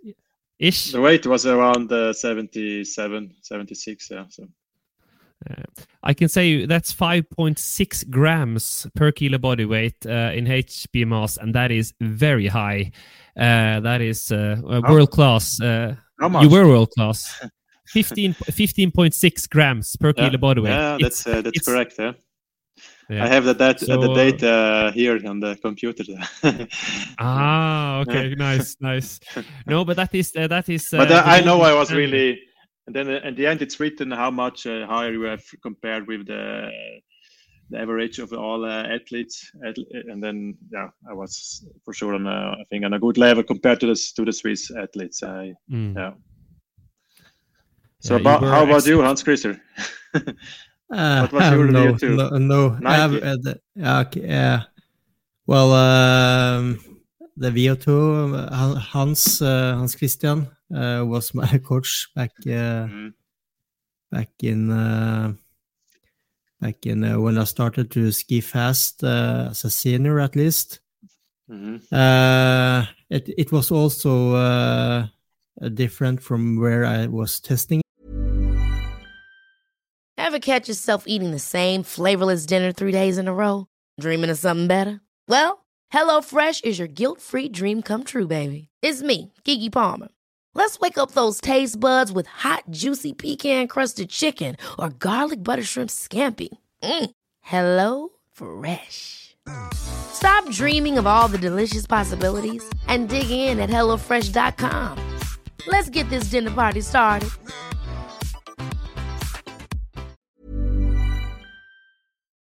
Ish. 0.59 0.91
The 0.91 1.01
weight 1.01 1.27
was 1.27 1.45
around 1.45 1.91
uh, 1.91 2.13
77, 2.13 3.35
76. 3.43 4.09
Yeah. 4.09 4.25
So 4.29 4.47
I 6.03 6.13
can 6.13 6.29
say 6.29 6.65
that's 6.65 6.93
5.6 6.93 8.09
grams 8.09 8.87
per 8.95 9.11
kilo 9.11 9.37
body 9.37 9.65
weight 9.65 10.05
uh, 10.05 10.31
in 10.33 10.45
HB 10.45 11.07
mass, 11.07 11.37
and 11.37 11.53
that 11.53 11.71
is 11.71 11.93
very 12.01 12.47
high. 12.47 12.91
Uh, 13.37 13.79
that 13.81 14.01
is 14.01 14.31
uh, 14.31 14.57
world 14.87 15.11
class. 15.11 15.61
Uh, 15.61 15.95
how 16.19 16.29
much? 16.29 16.43
you 16.43 16.49
were 16.49 16.67
world 16.67 16.91
class. 16.91 17.39
15, 17.87 18.33
15.6 18.33 19.49
grams 19.49 19.95
per 19.95 20.13
yeah, 20.17 20.25
kilo 20.25 20.37
body 20.37 20.61
weight. 20.61 20.69
Yeah, 20.71 20.97
that's 20.99 21.25
uh, 21.25 21.41
that's 21.41 21.65
correct. 21.65 21.95
Yeah. 21.97 22.13
yeah. 23.09 23.23
I 23.23 23.27
have 23.27 23.45
the 23.45 23.53
dat- 23.53 23.79
So, 23.79 24.01
the 24.01 24.11
uh, 24.11 24.15
data 24.15 24.91
here 24.93 25.19
on 25.25 25.39
the 25.39 25.55
computer. 25.55 26.03
Ah, 27.19 27.99
okay, 28.01 28.35
nice, 28.35 28.75
nice. 28.81 29.19
No, 29.67 29.85
but 29.85 29.95
that 29.95 30.13
is 30.13 30.33
uh, 30.35 30.47
that 30.47 30.67
is. 30.69 30.93
Uh, 30.93 30.97
but 30.97 31.11
uh, 31.11 31.23
I 31.25 31.41
know 31.41 31.61
I 31.61 31.73
was 31.73 31.93
really, 31.93 32.39
and 32.87 32.95
then 32.95 33.09
uh, 33.09 33.19
at 33.23 33.35
the 33.35 33.45
end 33.45 33.61
it's 33.61 33.79
written 33.79 34.09
how 34.11 34.31
much 34.31 34.65
uh, 34.65 34.87
higher 34.87 35.11
you 35.11 35.21
have 35.23 35.43
compared 35.61 36.07
with 36.07 36.25
the 36.27 36.71
the 37.69 37.77
average 37.79 38.19
of 38.19 38.31
all 38.31 38.63
uh, 38.63 38.83
athletes, 38.83 39.51
and 40.09 40.23
then 40.23 40.57
yeah, 40.71 40.87
I 41.09 41.13
was 41.13 41.65
for 41.83 41.93
sure 41.93 42.15
on 42.15 42.25
a, 42.25 42.55
I 42.61 42.63
think 42.69 42.85
on 42.85 42.93
a 42.93 42.99
good 42.99 43.17
level 43.17 43.43
compared 43.43 43.81
to 43.81 43.87
the 43.87 44.11
to 44.15 44.23
the 44.25 44.31
Swiss 44.31 44.71
athletes. 44.71 45.21
I 45.21 45.53
Mm. 45.69 45.95
yeah. 45.95 46.13
So 47.99 48.13
Yeah, 48.15 48.21
about, 48.21 48.41
were 48.41 48.49
how 48.51 48.63
about 48.63 48.85
you. 48.85 49.01
Hans 49.01 49.23
Christer? 49.23 49.59
Uh, 50.89 51.19
What 51.27 51.33
was 51.33 51.51
your 51.51 51.67
no, 51.67 51.93
VO2? 51.93 52.15
no, 52.15 52.37
no, 52.39 52.87
I 52.89 52.95
have, 52.95 53.11
90? 53.11 53.23
uh, 53.27 53.37
the, 53.41 53.59
yeah, 53.75 53.99
okay, 53.99 54.21
yeah. 54.21 54.63
Well, 55.45 55.73
um, 55.73 56.79
the 57.35 57.49
VO2, 57.51 57.87
uh, 58.49 58.75
Hans, 58.79 59.41
uh, 59.41 59.75
Hans 59.75 59.95
Kristian, 59.95 60.47
uh, 60.73 61.03
was 61.05 61.33
my 61.33 61.57
coach 61.63 62.09
back, 62.15 62.31
uh, 62.45 62.87
Mhm. 62.87 63.13
back 64.11 64.29
in, 64.43 64.71
uh, 64.71 65.33
back 66.61 66.85
in 66.85 67.03
uh, 67.03 67.19
when 67.19 67.37
I 67.37 67.43
started 67.45 67.91
to 67.91 68.11
ski 68.11 68.41
fast 68.41 69.03
uh, 69.03 69.47
as 69.51 69.63
a 69.65 69.69
senior, 69.69 70.19
at 70.19 70.35
least. 70.35 70.79
Mhm. 71.49 71.81
Uh, 71.91 72.85
it 73.09 73.29
it 73.37 73.51
was 73.51 73.71
also 73.71 74.35
uh, 74.35 75.07
different 75.73 76.21
from 76.21 76.59
where 76.59 76.85
I 76.85 77.07
was 77.07 77.39
testing 77.39 77.81
Ever 80.17 80.39
catch 80.39 80.67
yourself 80.67 81.03
eating 81.07 81.31
the 81.31 81.39
same 81.39 81.83
flavorless 81.83 82.45
dinner 82.45 82.73
three 82.73 82.91
days 82.91 83.17
in 83.17 83.27
a 83.27 83.33
row? 83.33 83.67
Dreaming 83.99 84.29
of 84.29 84.37
something 84.37 84.67
better? 84.67 84.99
Well, 85.29 85.65
HelloFresh 85.93 86.65
is 86.65 86.79
your 86.79 86.89
guilt 86.89 87.21
free 87.21 87.47
dream 87.49 87.81
come 87.81 88.03
true, 88.03 88.27
baby. 88.27 88.67
It's 88.81 89.01
me, 89.01 89.31
Keke 89.45 89.71
Palmer. 89.71 90.09
Let's 90.57 90.79
wake 90.79 90.97
up 90.97 91.11
those 91.11 91.39
taste 91.39 91.79
buds 91.79 92.11
with 92.11 92.25
hot, 92.25 92.63
juicy 92.71 93.13
pecan 93.13 93.67
crusted 93.67 94.09
chicken 94.09 94.57
or 94.79 94.89
garlic 94.89 95.43
butter 95.43 95.61
shrimp 95.61 95.91
scampi. 95.91 96.49
Mm. 96.81 97.11
Hello 97.41 98.09
Fresh. 98.33 99.35
Stop 99.75 100.49
dreaming 100.49 100.97
of 100.97 101.05
all 101.05 101.27
the 101.27 101.37
delicious 101.37 101.85
possibilities 101.85 102.67
and 102.87 103.07
dig 103.07 103.29
in 103.29 103.59
at 103.59 103.69
HelloFresh.com. 103.69 104.97
Let's 105.67 105.89
get 105.89 106.09
this 106.09 106.31
dinner 106.31 106.51
party 106.51 106.81
started. 106.81 107.29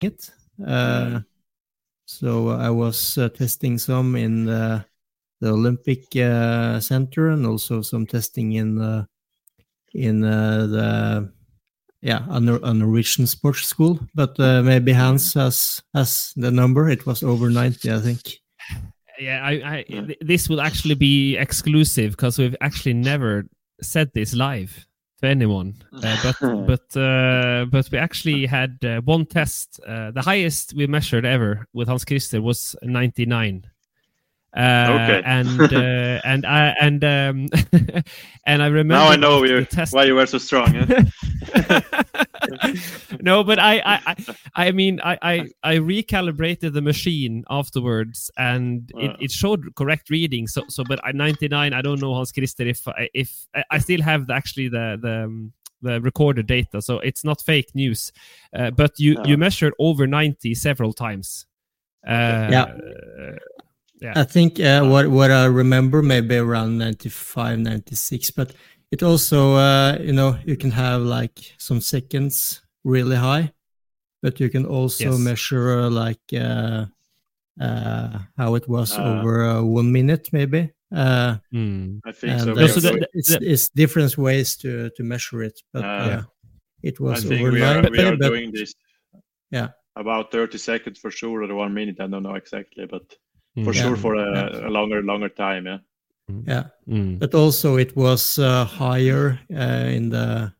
it. 0.01 0.29
Uh, 0.67 1.21
so 2.05 2.49
I 2.49 2.71
was 2.71 3.17
uh, 3.17 3.29
testing 3.29 3.77
some 3.77 4.17
in 4.17 4.45
the, 4.47 4.83
the 5.41 5.49
Olympic 5.49 6.15
uh, 6.15 6.79
Center 6.79 7.29
and 7.29 7.45
also 7.45 7.81
some 7.81 8.05
testing 8.05 8.53
in 8.53 8.75
the 8.75 9.07
in 9.93 10.23
uh, 10.23 10.67
the 10.67 11.31
yeah 12.01 12.25
a, 12.29 12.39
Nor- 12.39 12.61
a 12.63 12.73
Norwegian 12.73 13.27
sports 13.27 13.65
school. 13.67 13.99
But 14.15 14.39
uh, 14.39 14.61
maybe 14.63 14.93
Hans 14.93 15.33
has 15.33 15.81
has 15.93 16.31
the 16.37 16.51
number. 16.51 16.89
It 16.89 17.05
was 17.05 17.23
over 17.23 17.49
ninety, 17.49 17.91
I 17.91 17.99
think. 17.99 18.21
Yeah, 19.19 19.41
I, 19.43 19.51
I 19.51 19.85
Yeah. 19.89 20.13
this 20.21 20.47
will 20.49 20.61
actually 20.61 20.95
be 20.95 21.37
exclusive 21.37 22.11
because 22.11 22.39
we've 22.39 22.55
actually 22.61 22.93
never 22.93 23.43
said 23.81 24.09
this 24.13 24.33
live 24.33 24.85
to 25.21 25.27
anyone. 25.27 25.75
Uh, 25.93 26.17
but 26.23 26.37
but 26.67 26.97
uh, 26.99 27.65
but 27.69 27.89
we 27.91 27.97
actually 27.97 28.45
had 28.47 28.77
uh, 28.83 29.01
one 29.01 29.25
test. 29.25 29.79
Uh, 29.85 30.11
the 30.11 30.21
highest 30.21 30.73
we 30.73 30.87
measured 30.87 31.25
ever 31.25 31.67
with 31.73 31.87
Hans 31.87 32.05
Christer 32.05 32.41
was 32.41 32.75
ninety 32.81 33.25
nine. 33.25 33.65
Uh, 34.55 34.87
Okay. 34.91 35.21
and 35.25 35.61
uh, 35.61 36.21
and 36.25 36.45
I 36.45 36.75
and 36.79 37.03
um, 37.03 37.47
and 38.45 38.61
I 38.61 38.67
remember 38.67 38.95
Now 38.95 39.07
I 39.07 39.15
know 39.15 39.43
you, 39.43 39.63
test- 39.65 39.93
why 39.93 40.03
you 40.03 40.15
were 40.15 40.25
so 40.25 40.39
strong. 40.39 40.73
no, 43.21 43.43
but 43.43 43.59
I, 43.59 43.79
I, 43.79 43.99
I, 44.05 44.15
I 44.55 44.71
mean, 44.71 44.99
I, 45.03 45.17
I, 45.21 45.49
I 45.63 45.75
recalibrated 45.75 46.73
the 46.73 46.81
machine 46.81 47.43
afterwards, 47.49 48.31
and 48.37 48.91
it, 48.95 49.15
it 49.21 49.31
showed 49.31 49.75
correct 49.75 50.09
reading. 50.09 50.47
So, 50.47 50.63
so, 50.67 50.83
but 50.83 51.05
at 51.07 51.15
99, 51.15 51.73
I 51.73 51.81
don't 51.81 52.01
know 52.01 52.13
Hans 52.13 52.31
Christer 52.31 52.67
if, 52.67 52.85
if 53.13 53.47
I 53.69 53.77
still 53.77 54.01
have 54.01 54.27
the, 54.27 54.33
actually 54.33 54.69
the 54.69 54.97
the. 55.01 55.23
Um, 55.23 55.53
the 55.83 55.99
recorded 55.99 56.45
data, 56.45 56.79
so 56.79 56.99
it's 56.99 57.23
not 57.23 57.41
fake 57.41 57.73
news. 57.73 58.11
Uh, 58.55 58.69
but 58.69 58.99
you 58.99 59.17
you 59.25 59.35
measured 59.35 59.73
over 59.79 60.05
ninety 60.05 60.53
several 60.53 60.93
times. 60.93 61.47
Uh, 62.05 62.47
yeah. 62.51 62.75
Yeah. 64.01 64.13
I 64.15 64.23
think 64.23 64.59
uh, 64.59 64.83
what 64.83 65.07
what 65.07 65.31
I 65.31 65.45
remember 65.45 66.01
maybe 66.01 66.35
around 66.37 66.77
95, 66.77 67.59
96, 67.59 68.31
but 68.31 68.53
it 68.91 69.03
also 69.03 69.55
uh, 69.55 69.97
you 70.01 70.13
know 70.13 70.37
you 70.45 70.57
can 70.57 70.71
have 70.71 71.01
like 71.01 71.39
some 71.57 71.81
seconds 71.81 72.61
really 72.83 73.15
high, 73.15 73.53
but 74.23 74.39
you 74.39 74.49
can 74.49 74.65
also 74.65 75.11
Yes. 75.11 75.19
measure 75.19 75.79
uh, 75.79 75.89
like 75.89 76.21
uh, 76.33 76.85
uh, 77.59 78.19
how 78.37 78.55
it 78.55 78.67
was 78.67 78.97
Uh, 78.97 79.03
over 79.03 79.45
uh, 79.45 79.61
one 79.63 79.91
minute 79.91 80.29
maybe. 80.33 80.71
Uh, 80.93 81.37
Hmm. 81.51 81.99
I 82.05 82.11
think 82.11 82.39
so. 82.41 82.51
uh, 82.51 82.55
No, 82.55 82.67
so 82.67 82.75
because 82.75 82.83
the- 82.83 82.93
we- 82.93 82.99
the- 82.99 83.09
it's, 83.13 83.31
it's 83.41 83.69
different 83.69 84.17
ways 84.17 84.57
to 84.57 84.89
to 84.97 85.03
measure 85.03 85.41
it, 85.45 85.61
but 85.73 85.83
Uh, 85.83 86.07
yeah, 86.09 86.23
it 86.83 86.99
was 86.99 87.23
think 87.23 87.39
over 87.41 87.51
we 87.51 87.61
are, 87.63 87.81
we 87.89 87.99
are 88.03 88.17
but- 88.17 88.27
doing 88.27 88.51
this 88.51 88.73
Yeah. 89.51 89.69
about 89.95 90.31
30 90.31 90.57
seconds 90.57 90.99
for 90.99 91.11
sure, 91.11 91.43
or 91.43 91.55
one 91.55 91.73
minute. 91.73 91.99
I 92.03 92.07
don't 92.07 92.23
know 92.23 92.35
exactly, 92.35 92.85
but. 92.87 93.03
For 93.55 93.73
Yeah. 93.73 93.81
sure 93.81 93.95
for 93.97 94.15
a, 94.15 94.67
a 94.67 94.69
longer, 94.69 95.01
longer 95.03 95.29
time. 95.29 95.65
Yeah. 95.65 95.79
yeah. 96.47 96.63
Hmm. 96.87 97.15
but 97.17 97.33
also 97.35 97.77
it 97.77 97.95
was 97.95 98.39
uh, 98.39 98.65
higher 98.65 99.39
uh, 99.53 99.87
in 99.97 100.09
the 100.09 100.53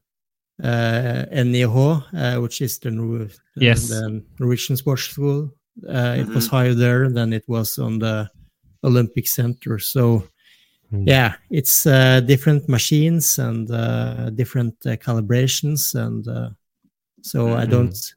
uh, 0.64 1.26
NIH, 1.32 2.04
uh, 2.14 2.42
which 2.42 2.62
is 2.62 2.78
the, 2.80 2.92
Nor- 2.92 3.30
Yes. 3.56 3.88
the 3.90 4.24
Norwegian 4.40 4.78
Sports 4.78 5.04
School. 5.04 5.52
Uh, 5.88 6.16
It 6.20 6.28
was 6.36 6.48
Mhm. 6.48 6.52
higher 6.52 6.74
there 6.76 7.10
than 7.10 7.34
it 7.34 7.44
was 7.48 7.80
on 7.80 8.00
the 8.00 8.30
Olympic 8.84 9.28
Center. 9.28 9.80
So, 9.80 10.24
Mm. 10.92 11.08
yeah, 11.08 11.36
it's 11.50 11.86
uh, 11.86 12.20
different 12.20 12.68
machines 12.68 13.40
and 13.40 13.72
uh, 13.72 14.30
different 14.36 14.76
uh, 14.86 14.98
calibrations, 14.98 15.96
and 15.96 16.28
uh, 16.28 16.50
so 17.22 17.56
I 17.56 17.66
Mhm. 17.66 17.70
don't, 17.70 18.16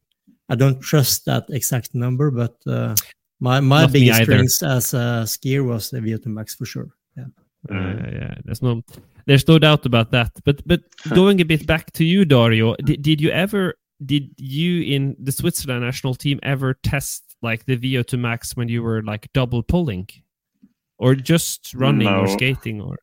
I 0.49 0.57
don't 0.57 0.81
trust 0.81 1.25
that 1.27 1.45
exact 1.51 1.95
number, 1.95 2.31
but 2.33 2.57
uh, 2.67 2.95
my 3.41 3.61
my 3.61 3.83
Not 3.83 3.93
biggest 3.93 4.21
either. 4.21 4.25
strength 4.47 4.63
as 4.63 4.95
a 4.95 5.25
skier 5.27 5.65
was 5.65 5.91
the 5.91 6.01
VO2 6.01 6.27
Max 6.27 6.55
for 6.55 6.67
sure. 6.67 6.89
Yeah. 7.17 7.25
Uh, 7.71 7.75
yeah, 8.13 8.35
there's 8.45 8.61
no, 8.61 8.83
there's 9.27 9.49
no 9.49 9.59
doubt 9.59 9.87
about 9.87 10.11
that. 10.11 10.31
But 10.45 10.67
but 10.67 10.83
going 11.15 11.41
a 11.41 11.45
bit 11.45 11.67
back 11.67 11.93
to 11.93 12.05
you, 12.05 12.25
Dario, 12.25 12.75
did, 12.85 13.01
did 13.03 13.21
you 13.21 13.31
ever, 13.31 13.75
did 14.05 14.31
you 14.37 14.83
in 14.83 15.17
the 15.19 15.33
Switzerland 15.33 15.83
national 15.83 16.15
team 16.15 16.39
ever 16.43 16.75
test 16.75 17.23
like 17.41 17.65
the 17.65 17.77
VO2 17.79 18.19
max 18.19 18.55
when 18.57 18.69
you 18.69 18.83
were 18.83 19.03
like 19.03 19.31
double 19.33 19.63
pulling, 19.63 20.09
or 20.99 21.15
just 21.15 21.73
running 21.75 22.07
or 22.09 22.29
skating 22.29 22.83
or? 22.83 22.99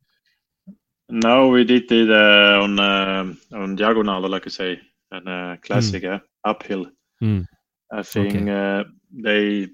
No, 1.09 1.49
we 1.49 1.63
did 1.65 1.91
it 1.91 2.09
uh, 2.09 2.61
on 2.61 2.79
um 2.79 3.37
on 3.51 3.75
diagonal, 3.75 4.29
like 4.29 4.45
I 4.45 4.49
say, 4.49 4.79
and 5.11 5.27
uh, 5.27 5.57
classic 5.61 6.03
uh, 6.03 6.19
uphill. 6.45 6.85
Mm. 7.21 7.45
I 7.91 8.03
think 8.03 8.35
Okay. 8.35 8.49
uh, 8.49 8.83
they. 9.11 9.67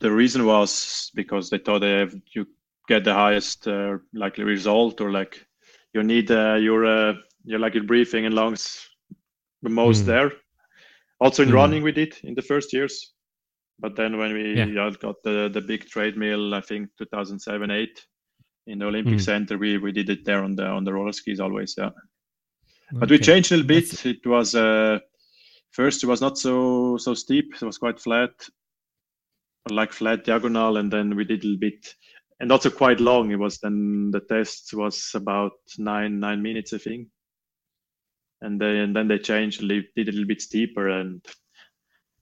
The 0.00 0.10
reason 0.10 0.44
was 0.44 1.10
because 1.14 1.48
they 1.50 1.58
thought 1.58 1.80
they 1.80 1.98
have, 2.00 2.14
you 2.34 2.46
get 2.88 3.04
the 3.04 3.14
highest 3.14 3.66
uh, 3.66 3.98
likely 4.12 4.44
result, 4.44 5.00
or 5.00 5.10
like 5.10 5.46
you 5.94 6.02
need 6.02 6.30
uh, 6.30 6.54
your 6.60 6.84
uh, 6.84 7.14
your 7.44 7.58
like 7.58 7.74
your 7.74 7.84
breathing 7.84 8.26
and 8.26 8.34
lungs 8.34 8.88
the 9.62 9.70
most 9.70 10.02
Mm. 10.02 10.06
there. 10.06 10.32
Also 11.18 11.42
in 11.42 11.48
Mm. 11.48 11.54
running, 11.54 11.82
we 11.82 11.92
did 11.92 12.14
in 12.24 12.34
the 12.34 12.42
first 12.42 12.72
years, 12.72 13.14
but 13.78 13.96
then 13.96 14.18
when 14.18 14.32
we 14.34 14.54
Yeah. 14.54 14.66
yeah, 14.66 14.90
got 15.00 15.16
the 15.22 15.48
the 15.52 15.60
big 15.62 15.86
treadmill, 15.88 16.54
I 16.54 16.60
think 16.60 16.90
2007 16.98 17.70
eight 17.70 18.06
in 18.66 18.78
the 18.78 18.86
Olympic 18.86 19.14
Mm. 19.14 19.20
Center, 19.24 19.56
we 19.58 19.78
we 19.78 19.92
did 19.92 20.10
it 20.10 20.24
there 20.24 20.44
on 20.44 20.56
the 20.56 20.66
on 20.66 20.84
the 20.84 20.92
roller 20.92 21.12
skis 21.12 21.40
always. 21.40 21.74
Yeah, 21.78 21.90
but 22.92 23.10
we 23.10 23.18
changed 23.18 23.50
a 23.52 23.56
little 23.56 23.66
bit. 23.68 23.84
That's- 23.90 24.06
It 24.06 24.26
was 24.26 24.54
uh, 24.54 24.98
first 25.70 26.02
it 26.04 26.06
was 26.08 26.20
not 26.20 26.36
so 26.38 26.96
so 26.98 27.14
steep. 27.14 27.54
It 27.54 27.62
was 27.62 27.78
quite 27.78 27.98
flat, 28.00 28.32
like 29.70 29.92
flat 29.92 30.24
diagonal, 30.24 30.76
and 30.76 30.92
then 30.92 31.16
we 31.16 31.24
did 31.24 31.42
a 31.44 31.46
little 31.46 31.58
bit, 31.60 31.94
and 32.40 32.52
also 32.52 32.70
quite 32.70 33.00
long. 33.00 33.30
It 33.30 33.38
was 33.38 33.58
then 33.58 34.10
the 34.10 34.20
test 34.20 34.72
was 34.74 35.10
about 35.14 35.52
nine 35.78 36.20
nine 36.20 36.42
minutes, 36.42 36.72
I 36.72 36.78
think, 36.78 37.08
and 38.40 38.60
then 38.60 38.76
and 38.76 38.96
then 38.96 39.08
they 39.08 39.18
changed, 39.18 39.62
a 39.62 39.66
little- 39.66 39.90
did 39.96 40.08
a 40.08 40.12
little 40.12 40.26
bit 40.26 40.42
steeper, 40.42 40.88
and 40.88 41.24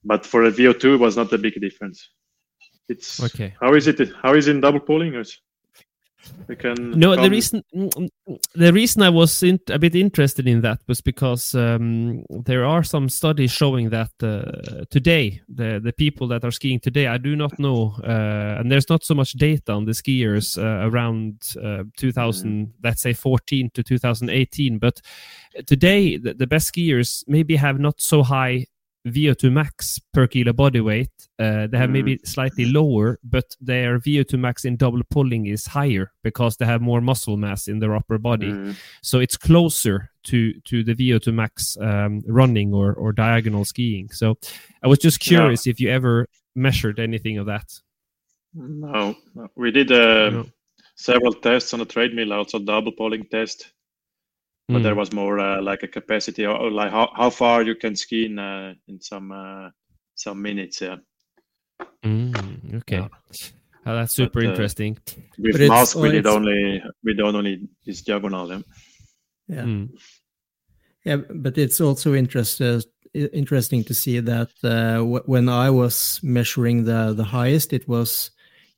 but 0.03 0.25
for 0.25 0.43
a 0.43 0.51
VO 0.51 0.73
two 0.73 0.97
was 0.97 1.17
not 1.17 1.33
a 1.33 1.37
big 1.37 1.59
difference. 1.59 2.09
It's 2.87 3.21
Okay. 3.23 3.55
How 3.59 3.73
is 3.73 3.87
it? 3.87 3.99
How 4.21 4.35
is 4.35 4.47
it 4.47 4.55
in 4.55 4.61
double 4.61 4.79
pulling? 4.79 5.15
Is- 5.15 5.39
We 6.47 6.55
can 6.55 6.91
No, 6.91 7.15
the 7.15 7.29
reason 7.29 7.63
the 8.53 8.71
reason 8.71 9.01
I 9.01 9.09
was 9.09 9.41
in, 9.43 9.59
a 9.69 9.79
bit 9.79 9.95
interested 9.95 10.47
in 10.47 10.61
that 10.61 10.79
was 10.87 11.01
because 11.01 11.55
um, 11.55 12.23
there 12.29 12.65
are 12.65 12.83
some 12.83 13.09
studies 13.09 13.51
showing 13.51 13.89
that 13.89 14.11
uh, 14.21 14.85
today 14.91 15.41
the 15.49 15.79
the 15.83 15.93
people 15.93 16.27
that 16.27 16.43
are 16.43 16.51
skiing 16.51 16.79
today, 16.79 17.07
I 17.07 17.17
do 17.17 17.35
not 17.35 17.57
know, 17.57 17.95
uh, 18.03 18.59
and 18.59 18.71
there's 18.71 18.89
not 18.89 19.03
so 19.03 19.15
much 19.15 19.33
data 19.33 19.71
on 19.71 19.85
the 19.85 19.93
skiers 19.93 20.57
uh, 20.57 20.87
around 20.87 21.55
uh, 21.63 21.83
2000, 21.97 22.73
let's 22.83 23.01
say 23.01 23.13
14 23.13 23.71
to 23.73 23.83
2018, 23.83 24.77
but 24.77 25.01
today 25.65 26.17
the, 26.17 26.33
the 26.33 26.47
best 26.47 26.73
skiers 26.73 27.23
maybe 27.27 27.55
have 27.55 27.79
not 27.79 27.99
so 27.99 28.23
high 28.23 28.65
VO2 29.05 29.51
max 29.51 29.99
per 30.13 30.27
kilo 30.27 30.51
body 30.53 30.81
weight. 30.81 31.11
Uh, 31.37 31.67
they 31.67 31.77
have 31.77 31.89
maybe 31.91 32.17
slightly 32.23 32.65
lower, 32.65 33.19
but 33.23 33.55
their 33.61 33.99
VO2 33.99 34.39
max 34.39 34.65
in 34.65 34.77
double 34.77 35.01
pulling 35.09 35.45
is 35.45 35.65
higher 35.67 36.11
because 36.23 36.57
they 36.57 36.65
have 36.65 36.81
more 36.81 37.01
muscle 37.01 37.37
mass 37.37 37.67
in 37.67 37.79
their 37.79 37.95
upper 37.95 38.17
body. 38.17 38.51
Mm. 38.51 38.75
So 39.01 39.19
it's 39.19 39.37
closer 39.37 40.09
to 40.23 40.53
to 40.61 40.83
the 40.83 40.95
VO2 40.95 41.33
max 41.33 41.77
um, 41.79 42.23
running 42.27 42.73
or 42.73 42.93
or 42.93 43.11
diagonal 43.13 43.65
skiing. 43.65 44.09
So 44.11 44.37
I 44.83 44.87
was 44.87 44.99
just 44.99 45.19
Yeah. 45.25 45.37
curious 45.37 45.67
if 45.67 45.79
you 45.79 45.89
ever 45.89 46.27
measured 46.55 46.99
anything 46.99 47.37
of 47.37 47.45
that. 47.45 47.71
No, 48.53 49.15
no. 49.35 49.49
we 49.55 49.69
did 49.71 49.91
uh, 49.91 50.29
No. 50.29 50.45
several 50.95 51.33
tests 51.33 51.73
on 51.73 51.79
the 51.79 51.85
treadmill, 51.85 52.33
also 52.33 52.57
double 52.57 52.93
pulling 52.93 53.25
test, 53.25 53.71
but 54.67 54.77
Mm. 54.79 54.83
there 54.83 54.95
was 54.95 55.13
more 55.13 55.39
uh, 55.39 55.61
like 55.61 55.83
a 55.83 55.87
capacity, 55.87 56.45
or, 56.45 56.55
or 56.55 56.71
like 56.71 56.91
how, 56.91 57.11
how 57.15 57.29
far 57.29 57.61
you 57.63 57.75
can 57.75 57.95
ski 57.95 58.25
in 58.25 58.39
uh, 58.39 58.73
in 58.87 58.99
some 59.01 59.31
uh, 59.31 59.69
some 60.15 60.41
minutes. 60.41 60.81
Yeah, 60.81 60.97
Mm, 62.03 62.75
okay. 62.77 62.97
Yeah. 62.97 63.07
Uh, 63.85 63.93
that's 63.95 64.13
super 64.15 64.39
But, 64.41 64.45
uh, 64.47 64.49
interesting. 64.51 64.97
with 65.37 65.51
But 65.53 65.61
it's- 65.61 65.69
mask 65.69 65.95
we 65.97 66.09
oh, 66.09 66.11
did 66.11 66.25
only 66.25 66.81
we 67.03 67.13
did 67.13 67.25
only 67.25 67.67
this 67.85 68.01
diagonal. 68.01 68.47
Yeah. 68.49 68.61
Yeah. 69.47 69.63
Mm. 69.63 69.89
Yeah, 71.05 71.17
but 71.17 71.57
it's 71.57 71.79
also 71.81 72.13
interesting 72.15 72.81
interesting 73.13 73.83
to 73.85 73.93
see 73.93 74.19
that 74.19 74.49
uh, 74.63 74.97
w- 74.97 75.23
when 75.25 75.47
I 75.47 75.69
was 75.69 76.19
measuring 76.23 76.83
the 76.85 77.13
the 77.13 77.23
highest, 77.23 77.71
it 77.73 77.87
was 77.87 78.31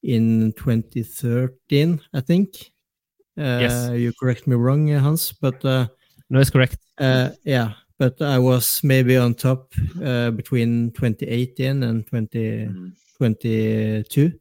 in 0.03 0.51
2013, 0.53 2.01
I 2.13 2.21
think. 2.21 2.71
Uh, 3.37 3.59
Yes. 3.61 3.89
You 3.95 4.11
correct 4.19 4.47
me 4.47 4.55
wrong, 4.55 4.91
uh, 4.91 4.99
Hans, 4.99 5.33
but 5.41 5.63
uh, 5.65 5.87
No, 6.29 6.39
it's 6.39 6.49
correct. 6.49 6.77
uh, 6.99 7.29
yeah, 7.45 7.73
but 7.99 8.21
I 8.21 8.39
was 8.39 8.81
maybe 8.83 9.15
on 9.17 9.33
top 9.35 9.73
uh, 10.03 10.31
between 10.31 10.91
2018 10.91 11.83
and 11.83 12.05
2022. 12.07 14.31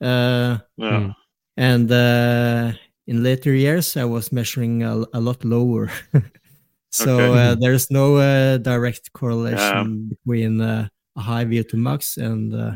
Uh, 0.00 0.58
Yeah. 0.76 1.00
Mm. 1.00 1.14
and 1.56 1.90
uh, 1.92 2.72
in 3.06 3.22
later 3.22 3.54
years 3.54 3.96
i 3.96 4.04
was 4.04 4.32
measuring 4.32 4.82
a, 4.82 5.04
a 5.12 5.20
lot 5.20 5.44
lower 5.44 5.88
so 6.90 7.32
Okay. 7.32 7.38
uh, 7.38 7.54
there's 7.60 7.90
no 7.90 8.16
uh, 8.16 8.56
direct 8.58 9.12
correlation 9.12 10.08
between 10.08 10.60
uh, 10.60 10.88
a 11.16 11.20
high 11.20 11.44
vo2 11.44 11.76
max 11.76 12.16
and 12.16 12.52
uh, 12.54 12.72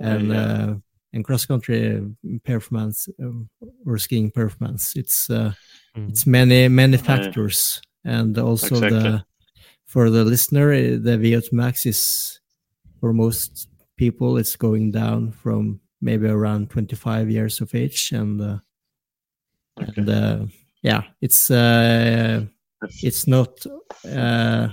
and 0.00 0.30
Yeah. 0.30 0.42
uh, 0.42 0.74
and 1.12 1.24
cross 1.24 1.44
country 1.46 2.02
performance 2.44 3.08
uh, 3.22 3.66
or 3.86 3.98
skiing 3.98 4.30
performance 4.30 4.96
it's 4.96 5.30
uh, 5.30 5.52
Mm. 5.96 6.08
it's 6.08 6.26
many 6.26 6.68
many 6.68 6.96
Yeah. 6.96 7.02
factors 7.02 7.82
and 8.04 8.38
also 8.38 8.76
Exactly. 8.76 8.88
the 8.90 9.24
for 9.84 10.08
the 10.10 10.24
listener 10.24 10.72
uh, 10.72 10.96
the 11.02 11.18
vo2 11.18 11.52
max 11.52 11.84
is 11.86 12.40
for 12.98 13.12
most 13.12 13.68
people 13.96 14.38
it's 14.40 14.56
going 14.56 14.90
down 14.90 15.32
from 15.32 15.80
maybe 16.00 16.28
around 16.28 16.70
25 16.70 17.28
years 17.30 17.60
of 17.60 17.74
age 17.74 18.12
and 18.12 18.40
uh, 18.40 18.58
Okay. 19.80 19.92
and 19.96 20.08
uh, 20.08 20.46
yeah 20.82 21.02
it's 21.20 21.50
uh, 21.50 22.46
it's 23.02 23.26
not 23.26 23.66
uh, 24.08 24.68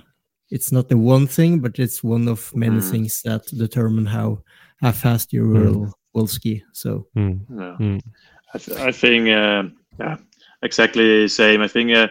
it's 0.52 0.72
not 0.72 0.88
the 0.90 0.98
one 0.98 1.28
thing 1.28 1.60
but 1.60 1.80
it's 1.80 2.04
one 2.04 2.28
of 2.32 2.56
many 2.56 2.80
Mm. 2.80 2.90
things 2.92 3.22
that 3.24 3.44
determine 3.58 4.06
how 4.06 4.42
how 4.82 4.92
fast 4.94 5.34
you 5.34 5.48
will 5.48 5.94
will 6.14 6.28
ski 6.28 6.64
so 6.74 7.08
Mm. 7.16 7.40
Yeah. 7.50 7.78
Mm. 7.80 8.02
I, 8.54 8.58
th- 8.58 8.80
I 8.80 8.92
think 8.92 9.30
uh, 9.30 9.64
yeah, 10.00 10.18
exactly 10.62 11.28
same. 11.28 11.62
I 11.62 11.68
think 11.68 11.96
uh, 11.96 12.08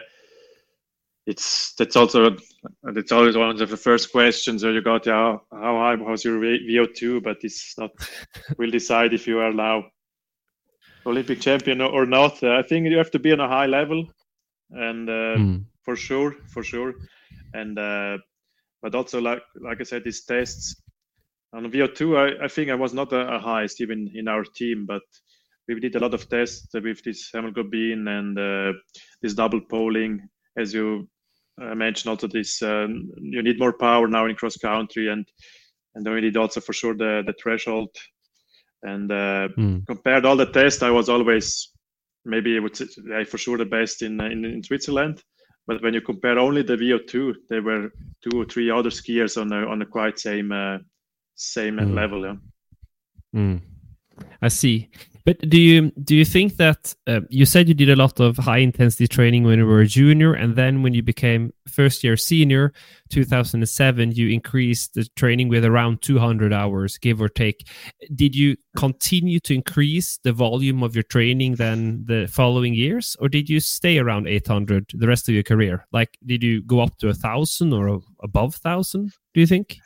it's 1.25 1.73
that's 1.75 1.95
also 1.95 2.35
that's 2.83 3.11
always 3.11 3.35
one 3.35 3.49
of 3.49 3.57
the 3.69 3.77
first 3.77 4.11
questions 4.11 4.63
where 4.63 4.73
you 4.73 4.81
got 4.81 5.05
yeah 5.05 5.37
how 5.51 5.77
high 5.77 5.95
was 5.95 6.23
your 6.23 6.39
VO2, 6.39 7.23
but 7.23 7.37
it's 7.41 7.77
not 7.77 7.91
will 8.57 8.71
decide 8.71 9.13
if 9.13 9.27
you 9.27 9.39
are 9.39 9.53
now 9.53 9.83
Olympic 11.05 11.41
champion 11.41 11.81
or 11.81 12.05
not. 12.05 12.41
Uh, 12.43 12.57
I 12.57 12.63
think 12.63 12.87
you 12.87 12.97
have 12.97 13.11
to 13.11 13.19
be 13.19 13.31
on 13.31 13.39
a 13.39 13.47
high 13.47 13.67
level, 13.67 14.05
and 14.71 15.09
uh, 15.09 15.37
mm. 15.37 15.65
for 15.83 15.95
sure, 15.95 16.35
for 16.47 16.63
sure, 16.63 16.93
and 17.53 17.77
uh, 17.77 18.17
but 18.81 18.95
also 18.95 19.19
like 19.19 19.41
like 19.55 19.81
I 19.81 19.83
said, 19.83 20.03
these 20.03 20.23
tests 20.23 20.81
on 21.53 21.71
VO2, 21.71 22.41
I, 22.41 22.45
I 22.45 22.47
think 22.47 22.69
I 22.69 22.75
was 22.75 22.93
not 22.93 23.11
a, 23.13 23.35
a 23.35 23.39
highest 23.39 23.81
even 23.81 24.11
in 24.13 24.27
our 24.27 24.43
team, 24.43 24.85
but 24.85 25.01
we 25.67 25.79
did 25.79 25.95
a 25.95 25.99
lot 25.99 26.13
of 26.13 26.29
tests 26.29 26.67
with 26.73 27.03
this 27.03 27.29
hemoglobin 27.31 28.07
and 28.07 28.37
uh, 28.37 28.73
this 29.21 29.33
double 29.33 29.61
polling, 29.61 30.27
as 30.57 30.73
you 30.73 31.07
uh, 31.61 31.75
mentioned. 31.75 32.09
Also, 32.09 32.27
this 32.27 32.61
um, 32.61 33.11
you 33.19 33.41
need 33.43 33.59
more 33.59 33.73
power 33.73 34.07
now 34.07 34.25
in 34.25 34.35
cross 34.35 34.57
country, 34.57 35.09
and 35.09 35.27
and 35.95 36.05
then 36.05 36.13
we 36.13 36.21
did 36.21 36.37
also 36.37 36.59
for 36.59 36.73
sure 36.73 36.95
the 36.95 37.23
the 37.25 37.33
threshold. 37.41 37.89
And 38.81 39.11
uh, 39.11 39.49
mm. 39.57 39.85
compared 39.85 40.25
all 40.25 40.37
the 40.37 40.45
tests, 40.45 40.81
I 40.81 40.89
was 40.89 41.09
always 41.09 41.71
maybe 42.25 42.55
I 42.55 42.59
would 42.59 42.75
say 42.75 42.85
for 43.25 43.37
sure 43.37 43.57
the 43.57 43.65
best 43.65 44.01
in, 44.01 44.19
in 44.21 44.45
in 44.45 44.63
Switzerland. 44.63 45.23
But 45.67 45.83
when 45.83 45.93
you 45.93 46.01
compare 46.01 46.39
only 46.39 46.63
the 46.63 46.77
VO2, 46.77 47.33
there 47.49 47.61
were 47.61 47.91
two 48.23 48.41
or 48.41 48.45
three 48.45 48.71
other 48.71 48.89
skiers 48.89 49.39
on 49.39 49.49
the 49.49 49.67
on 49.67 49.79
the 49.79 49.85
quite 49.85 50.17
same 50.17 50.51
uh, 50.51 50.79
same 51.39 51.77
mm. 51.77 51.93
level. 51.93 52.25
Yeah. 52.25 52.35
Mm. 53.35 53.61
I 54.41 54.47
see. 54.49 54.89
But 55.25 55.47
do 55.47 55.59
you 55.59 55.91
do 55.91 56.15
you 56.15 56.25
think 56.25 56.57
that 56.57 56.95
uh, 57.05 57.19
you 57.29 57.45
said 57.45 57.67
you 57.67 57.75
did 57.75 57.89
a 57.89 57.95
lot 57.95 58.19
of 58.19 58.37
high 58.37 58.57
intensity 58.59 59.07
training 59.07 59.43
when 59.43 59.59
you 59.59 59.65
were 59.65 59.81
a 59.81 59.85
junior, 59.85 60.33
and 60.33 60.55
then 60.55 60.81
when 60.81 60.93
you 60.93 61.03
became 61.03 61.53
first 61.67 62.03
year 62.03 62.17
senior, 62.17 62.73
2007, 63.09 64.13
you 64.13 64.29
increased 64.29 64.95
the 64.95 65.05
training 65.15 65.49
with 65.49 65.65
around 65.65 66.01
200 66.01 66.51
hours, 66.51 66.97
give 66.97 67.21
or 67.21 67.29
take. 67.29 67.67
Did 68.15 68.35
you 68.35 68.55
continue 68.75 69.39
to 69.41 69.53
increase 69.53 70.17
the 70.23 70.33
volume 70.33 70.81
of 70.81 70.95
your 70.95 71.03
training 71.03 71.55
then 71.55 72.05
the 72.07 72.27
following 72.27 72.73
years, 72.73 73.15
or 73.19 73.29
did 73.29 73.49
you 73.49 73.59
stay 73.59 73.99
around 73.99 74.27
800 74.27 74.91
the 74.93 75.07
rest 75.07 75.29
of 75.29 75.35
your 75.35 75.43
career? 75.43 75.85
Like, 75.91 76.17
did 76.25 76.41
you 76.41 76.63
go 76.63 76.79
up 76.79 76.97
to 76.99 77.09
a 77.09 77.13
thousand 77.13 77.71
or 77.73 77.99
above 78.23 78.55
thousand? 78.55 79.11
Do 79.35 79.41
you 79.41 79.47
think? 79.47 79.77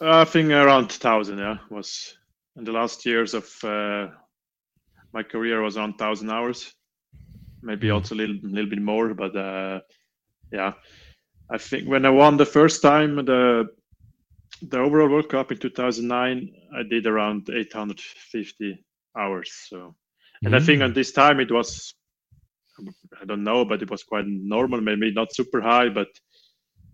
I 0.00 0.24
think 0.24 0.50
around 0.50 0.92
thousand. 0.92 1.38
Yeah, 1.38 1.58
was 1.70 2.16
in 2.56 2.64
the 2.64 2.72
last 2.72 3.04
years 3.04 3.34
of 3.34 3.52
uh, 3.64 4.08
my 5.12 5.22
career 5.22 5.62
was 5.62 5.76
around 5.76 5.98
thousand 5.98 6.30
hours, 6.30 6.72
maybe 7.62 7.88
mm. 7.88 7.94
also 7.94 8.14
a 8.14 8.16
little, 8.16 8.36
little 8.42 8.70
bit 8.70 8.80
more. 8.80 9.12
But 9.14 9.36
uh, 9.36 9.80
yeah, 10.52 10.72
I 11.50 11.58
think 11.58 11.88
when 11.88 12.06
I 12.06 12.10
won 12.10 12.36
the 12.36 12.46
first 12.46 12.82
time 12.82 13.16
the 13.16 13.68
the 14.62 14.78
overall 14.78 15.08
World 15.08 15.28
Cup 15.28 15.52
in 15.52 15.58
2009, 15.58 16.54
I 16.76 16.82
did 16.82 17.06
around 17.06 17.48
850 17.50 18.84
hours. 19.16 19.50
So, 19.68 19.94
and 20.42 20.54
mm. 20.54 20.60
I 20.60 20.64
think 20.64 20.82
at 20.82 20.94
this 20.94 21.12
time 21.12 21.40
it 21.40 21.50
was, 21.50 21.94
I 23.20 23.24
don't 23.24 23.44
know, 23.44 23.64
but 23.64 23.82
it 23.82 23.90
was 23.90 24.02
quite 24.02 24.26
normal, 24.26 24.80
maybe 24.80 25.12
not 25.12 25.34
super 25.34 25.60
high, 25.60 25.88
but 25.88 26.08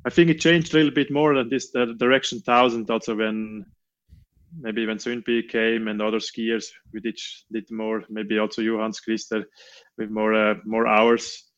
I 0.07 0.11
think 0.11 0.31
it 0.31 0.39
changed 0.41 0.73
a 0.73 0.77
little 0.77 0.93
bit 0.93 1.11
more 1.11 1.35
than 1.35 1.49
this 1.49 1.73
the 1.73 1.95
direction 1.99 2.41
thousand 2.41 2.89
also 2.89 3.17
when 3.17 3.67
maybe 4.57 4.87
when 4.87 4.99
Sundby 4.99 5.49
came 5.49 5.89
and 5.89 6.01
other 6.01 6.19
skiers, 6.19 6.67
we 6.93 7.01
did 7.01 7.19
did 7.53 7.69
more. 7.73 8.05
Maybe 8.09 8.39
also 8.39 8.63
you, 8.63 8.79
Hans 8.79 9.01
Christer, 9.01 9.45
with 9.99 10.11
more 10.11 10.33
uh, 10.33 10.55
more 10.65 10.87
hours. 10.87 11.51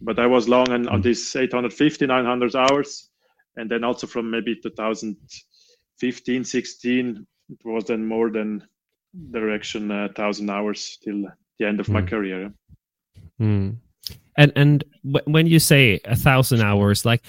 But 0.00 0.20
I 0.20 0.26
was 0.26 0.48
long 0.48 0.70
on, 0.70 0.86
on 0.88 1.02
this 1.02 1.34
850, 1.34 2.06
900 2.06 2.54
hours, 2.54 3.10
and 3.56 3.68
then 3.68 3.82
also 3.82 4.06
from 4.06 4.30
maybe 4.30 4.54
2015, 4.62 6.44
16, 6.44 7.26
it 7.50 7.58
was 7.64 7.84
then 7.86 8.06
more 8.06 8.30
than 8.30 8.62
direction 9.32 9.90
uh, 9.90 10.08
thousand 10.14 10.50
hours 10.50 10.98
till 11.02 11.24
the 11.58 11.66
end 11.66 11.80
of 11.80 11.86
mm. 11.86 11.94
my 11.94 12.00
hmm. 12.00 12.06
career. 12.06 12.52
Mm. 13.40 13.78
And 14.38 14.52
and 14.56 14.84
when 15.02 15.46
you 15.46 15.58
say 15.58 16.00
a 16.06 16.16
thousand 16.16 16.62
hours, 16.62 17.04
like 17.04 17.22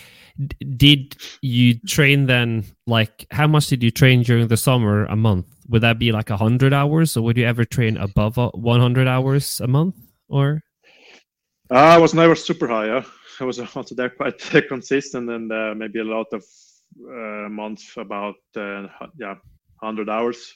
did 0.78 1.18
you 1.42 1.78
train 1.80 2.28
then 2.28 2.64
like 2.88 3.26
how 3.32 3.48
much 3.48 3.68
did 3.68 3.84
you 3.84 3.92
train 3.92 4.24
during 4.24 4.48
the 4.48 4.56
summer 4.56 5.06
a 5.06 5.16
month 5.16 5.46
would 5.68 5.82
that 5.82 6.00
be 6.00 6.12
like 6.12 6.30
a 6.30 6.38
100 6.38 6.74
hours 6.74 7.18
or 7.18 7.24
would 7.24 7.38
you 7.38 7.46
ever 7.46 7.66
train 7.66 7.98
above 7.98 8.38
100 8.38 9.08
hours 9.08 9.60
a 9.60 9.68
month 9.68 9.96
or 10.30 10.62
i 11.72 11.98
was 11.98 12.14
never 12.14 12.36
super 12.36 12.68
high 12.68 12.86
yeah? 12.86 13.04
i 13.42 13.44
was 13.44 13.60
also 13.76 13.96
there 13.96 14.10
quite 14.10 14.40
consistent 14.70 15.30
and 15.30 15.52
uh, 15.52 15.74
maybe 15.76 16.00
a 16.00 16.04
lot 16.04 16.28
of 16.32 16.44
uh, 17.06 17.50
months 17.50 17.98
about 17.98 18.36
uh, 18.56 18.88
yeah 19.18 19.36
100 19.82 20.10
hours 20.10 20.54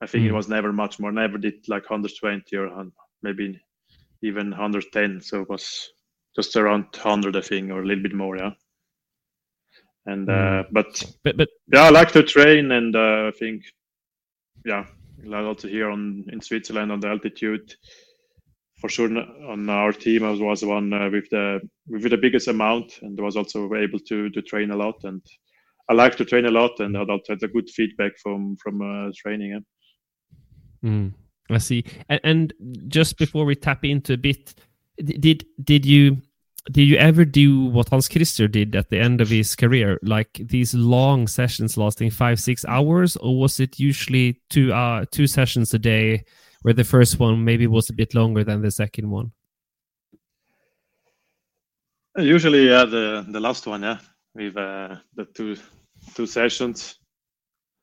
i 0.00 0.06
think 0.06 0.22
mm. 0.22 0.26
it 0.26 0.30
hmm. 0.30 0.36
was 0.36 0.48
never 0.48 0.72
much 0.72 1.00
more 1.00 1.10
never 1.10 1.38
did 1.38 1.66
like 1.66 1.90
120 1.90 2.56
or 2.56 2.86
maybe 3.22 3.60
even 4.26 4.50
110 4.50 5.20
so 5.20 5.42
it 5.42 5.48
was 5.48 5.90
just 6.34 6.56
around 6.56 6.84
100 6.92 7.36
i 7.36 7.40
think 7.40 7.70
or 7.70 7.82
a 7.82 7.86
little 7.86 8.02
bit 8.02 8.14
more 8.14 8.36
yeah 8.36 8.50
and 10.06 10.28
mm. 10.28 10.60
uh, 10.60 10.64
but, 10.72 11.02
but 11.24 11.36
but 11.36 11.48
yeah, 11.72 11.84
I 11.84 11.90
like 11.90 12.12
to 12.12 12.22
train, 12.22 12.70
and 12.72 12.94
uh, 12.94 13.28
I 13.28 13.32
think 13.38 13.62
yeah, 14.64 14.86
a 15.24 15.28
lot 15.28 15.44
also 15.44 15.68
here 15.68 15.90
on 15.90 16.24
in 16.32 16.40
Switzerland 16.40 16.92
on 16.92 17.00
the 17.00 17.08
altitude. 17.08 17.74
For 18.80 18.90
sure, 18.90 19.08
on 19.08 19.70
our 19.70 19.92
team, 19.92 20.22
I 20.22 20.32
was 20.32 20.64
one 20.64 20.92
uh, 20.92 21.08
with 21.10 21.28
the 21.30 21.60
with 21.88 22.10
the 22.10 22.16
biggest 22.16 22.48
amount, 22.48 22.98
and 23.02 23.18
was 23.18 23.36
also 23.36 23.74
able 23.74 23.98
to 24.00 24.30
to 24.30 24.42
train 24.42 24.70
a 24.70 24.76
lot. 24.76 24.96
And 25.04 25.22
I 25.88 25.94
like 25.94 26.16
to 26.16 26.24
train 26.24 26.46
a 26.46 26.50
lot, 26.50 26.78
and 26.80 26.96
I 26.96 27.04
had 27.28 27.42
a 27.42 27.48
good 27.48 27.68
feedback 27.70 28.12
from 28.22 28.56
from 28.62 28.82
uh, 28.82 29.10
training. 29.16 29.62
Yeah. 30.82 30.90
Mm, 30.90 31.14
I 31.50 31.58
see. 31.58 31.84
And, 32.08 32.20
and 32.24 32.54
just 32.88 33.18
before 33.18 33.44
we 33.44 33.54
tap 33.54 33.84
into 33.84 34.14
a 34.14 34.16
bit, 34.16 34.54
did 34.98 35.44
did 35.62 35.86
you 35.86 36.18
did 36.70 36.82
you 36.82 36.96
ever 36.96 37.24
do 37.24 37.66
what 37.66 37.88
Hans 37.88 38.08
Christer 38.08 38.50
did 38.50 38.74
at 38.74 38.90
the 38.90 38.98
end 38.98 39.20
of 39.20 39.28
his 39.28 39.54
career, 39.54 39.98
like 40.02 40.32
these 40.34 40.74
long 40.74 41.28
sessions 41.28 41.76
lasting 41.76 42.10
five, 42.10 42.40
six 42.40 42.64
hours, 42.64 43.16
or 43.16 43.38
was 43.38 43.60
it 43.60 43.78
usually 43.78 44.40
two 44.50 44.72
uh, 44.72 45.04
two 45.10 45.26
sessions 45.26 45.72
a 45.74 45.78
day, 45.78 46.24
where 46.62 46.74
the 46.74 46.84
first 46.84 47.20
one 47.20 47.44
maybe 47.44 47.66
was 47.66 47.88
a 47.88 47.92
bit 47.92 48.14
longer 48.14 48.42
than 48.42 48.62
the 48.62 48.70
second 48.70 49.08
one? 49.10 49.30
Usually, 52.16 52.66
yeah, 52.66 52.84
the 52.84 53.24
the 53.28 53.40
last 53.40 53.66
one, 53.66 53.82
yeah, 53.82 53.98
with 54.34 54.56
uh, 54.56 54.96
the 55.14 55.26
two 55.26 55.56
two 56.14 56.26
sessions, 56.26 56.98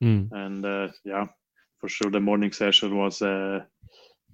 mm. 0.04 0.28
and 0.32 0.66
uh, 0.66 0.88
yeah, 1.06 1.28
for 1.84 1.90
sure 1.90 2.10
the 2.10 2.20
morning 2.20 2.54
session 2.54 2.98
was 2.98 3.22
uh, 3.22 3.60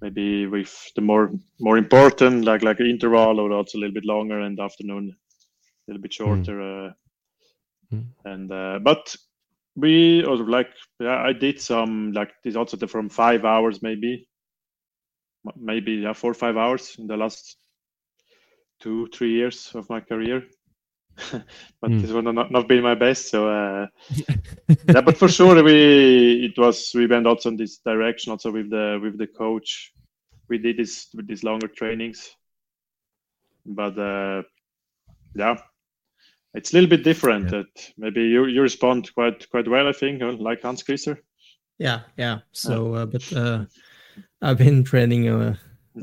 maybe 0.00 0.46
with 0.46 0.72
the 0.94 1.00
more 1.00 1.32
more 1.58 1.78
important 1.78 2.44
like 2.44 2.62
like 2.62 2.78
interval 2.78 3.40
or 3.40 3.50
also 3.50 3.76
a 3.76 3.80
little 3.80 3.92
bit 3.92 4.04
longer 4.04 4.38
and 4.42 4.60
afternoon 4.60 5.10
a 5.10 5.90
little 5.90 6.00
bit 6.00 6.12
shorter 6.12 6.54
mm. 6.54 6.90
Uh, 6.90 6.92
mm. 7.92 8.04
and 8.24 8.52
uh, 8.52 8.78
but 8.84 9.16
we 9.74 10.24
also 10.24 10.44
like 10.44 10.70
yeah 11.00 11.24
i 11.24 11.32
did 11.32 11.60
some 11.60 12.12
like 12.12 12.30
this 12.44 12.54
also 12.54 12.76
the, 12.76 12.86
from 12.86 13.08
five 13.08 13.44
hours 13.44 13.82
maybe 13.82 14.28
maybe 15.56 15.94
yeah 15.94 16.12
four 16.12 16.30
or 16.30 16.34
five 16.34 16.56
hours 16.56 16.94
in 17.00 17.08
the 17.08 17.16
last 17.16 17.56
two 18.80 19.08
three 19.12 19.32
years 19.32 19.72
of 19.74 19.90
my 19.90 19.98
career 19.98 20.44
but 21.80 21.90
mm. 21.90 22.00
this 22.00 22.10
one 22.10 22.34
not, 22.34 22.50
not 22.50 22.68
been 22.68 22.82
my 22.82 22.94
best 22.94 23.30
so 23.30 23.48
uh, 23.48 23.86
yeah 24.88 25.00
but 25.00 25.16
for 25.16 25.28
sure 25.28 25.62
we 25.62 26.44
it 26.44 26.58
was 26.58 26.92
we 26.94 27.06
went 27.06 27.26
also 27.26 27.48
in 27.48 27.56
this 27.56 27.78
direction 27.78 28.30
also 28.32 28.50
with 28.50 28.70
the 28.70 28.98
with 29.02 29.18
the 29.18 29.26
coach 29.26 29.92
we 30.48 30.58
did 30.58 30.76
this 30.76 31.08
with 31.14 31.26
these 31.26 31.44
longer 31.44 31.68
trainings 31.68 32.36
but 33.66 33.98
uh, 33.98 34.42
yeah 35.34 35.56
it's 36.54 36.72
a 36.72 36.76
little 36.76 36.90
bit 36.90 37.04
different 37.04 37.44
yeah. 37.44 37.58
that 37.58 37.92
maybe 37.96 38.22
you 38.22 38.46
you 38.46 38.62
respond 38.62 39.12
quite 39.14 39.48
quite 39.50 39.68
well 39.68 39.88
i 39.88 39.92
think 39.92 40.22
like 40.40 40.62
hans 40.62 40.82
Christer. 40.82 41.18
yeah 41.78 42.00
yeah 42.16 42.38
so 42.52 42.94
uh, 42.94 43.06
but 43.06 43.32
uh, 43.32 43.64
i've 44.42 44.58
been 44.58 44.84
training 44.84 45.28
uh, 45.28 45.54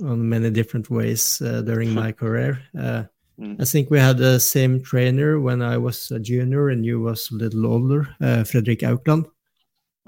on 0.04 0.30
many 0.30 0.50
different 0.50 0.89
ways 0.89 1.41
uh, 1.41 1.62
during 1.62 1.94
my 2.04 2.12
career 2.12 2.62
uh, 2.80 3.04
Mm. 3.40 3.62
I 3.62 3.66
think 3.66 3.90
we 3.90 4.00
had 4.00 4.18
the 4.18 4.40
same 4.40 4.82
trainer 4.82 5.40
when 5.40 5.62
I 5.62 5.78
was 5.78 6.12
a 6.12 6.20
junior 6.20 6.70
and 6.70 6.86
you 6.86 7.00
was 7.00 7.30
a 7.32 7.36
little 7.36 7.68
older, 7.68 8.08
uh, 8.20 8.44
Fredrik 8.44 8.80
Aukland. 8.80 9.26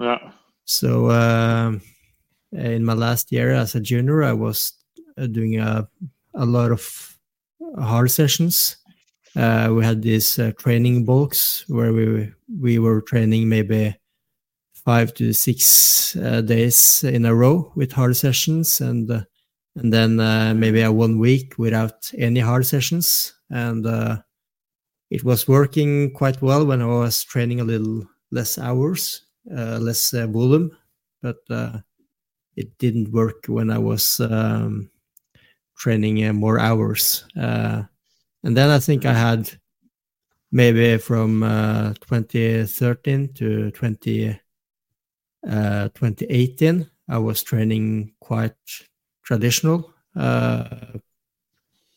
Yeah. 0.00 0.32
So 0.64 1.06
uh, 1.06 1.78
in 2.52 2.84
my 2.84 2.94
last 2.94 3.30
year 3.30 3.52
as 3.52 3.74
a 3.74 3.80
junior, 3.80 4.22
I 4.22 4.32
was 4.32 4.72
uh, 5.16 5.26
doing 5.26 5.60
a, 5.60 5.88
a 6.34 6.44
lot 6.44 6.72
of 6.72 7.16
hard 7.78 8.10
sessions. 8.10 8.76
Uh, 9.36 9.72
we 9.72 9.84
had 9.84 10.02
these 10.02 10.38
uh, 10.38 10.50
training 10.58 11.04
bulks 11.04 11.64
where 11.68 11.92
we 11.92 12.32
we 12.60 12.80
were 12.80 13.00
training 13.00 13.48
maybe 13.48 13.94
five 14.74 15.14
to 15.14 15.32
six 15.32 16.16
uh, 16.16 16.40
days 16.40 17.04
in 17.04 17.24
a 17.24 17.34
row 17.34 17.70
with 17.76 17.92
hard 17.92 18.16
sessions 18.16 18.80
and 18.80 19.24
and 19.76 19.92
then 19.92 20.18
uh, 20.18 20.52
maybe 20.54 20.82
a 20.82 20.90
one 20.90 21.18
week 21.18 21.54
without 21.58 22.10
any 22.18 22.40
hard 22.40 22.66
sessions, 22.66 23.34
and 23.50 23.86
uh, 23.86 24.18
it 25.10 25.24
was 25.24 25.48
working 25.48 26.12
quite 26.12 26.42
well 26.42 26.66
when 26.66 26.82
I 26.82 26.86
was 26.86 27.24
training 27.24 27.60
a 27.60 27.64
little 27.64 28.04
less 28.30 28.58
hours, 28.58 29.22
uh, 29.56 29.78
less 29.78 30.12
uh, 30.14 30.26
volume, 30.26 30.76
but 31.22 31.38
uh, 31.50 31.78
it 32.56 32.76
didn't 32.78 33.12
work 33.12 33.46
when 33.46 33.70
I 33.70 33.78
was 33.78 34.20
um, 34.20 34.90
training 35.76 36.24
uh, 36.26 36.32
more 36.32 36.58
hours. 36.58 37.24
and 37.34 38.56
then 38.56 38.70
I 38.70 38.78
think 38.78 39.04
I 39.04 39.12
had 39.12 39.50
maybe 40.52 40.98
from 40.98 41.40
2013 42.00 43.34
to 43.34 43.70
20, 43.70 44.40
2018, 45.44 46.90
I 47.08 47.18
was 47.18 47.42
training 47.42 48.14
quite 48.20 48.54
traditional. 49.22 49.92
Uh, 50.16 50.64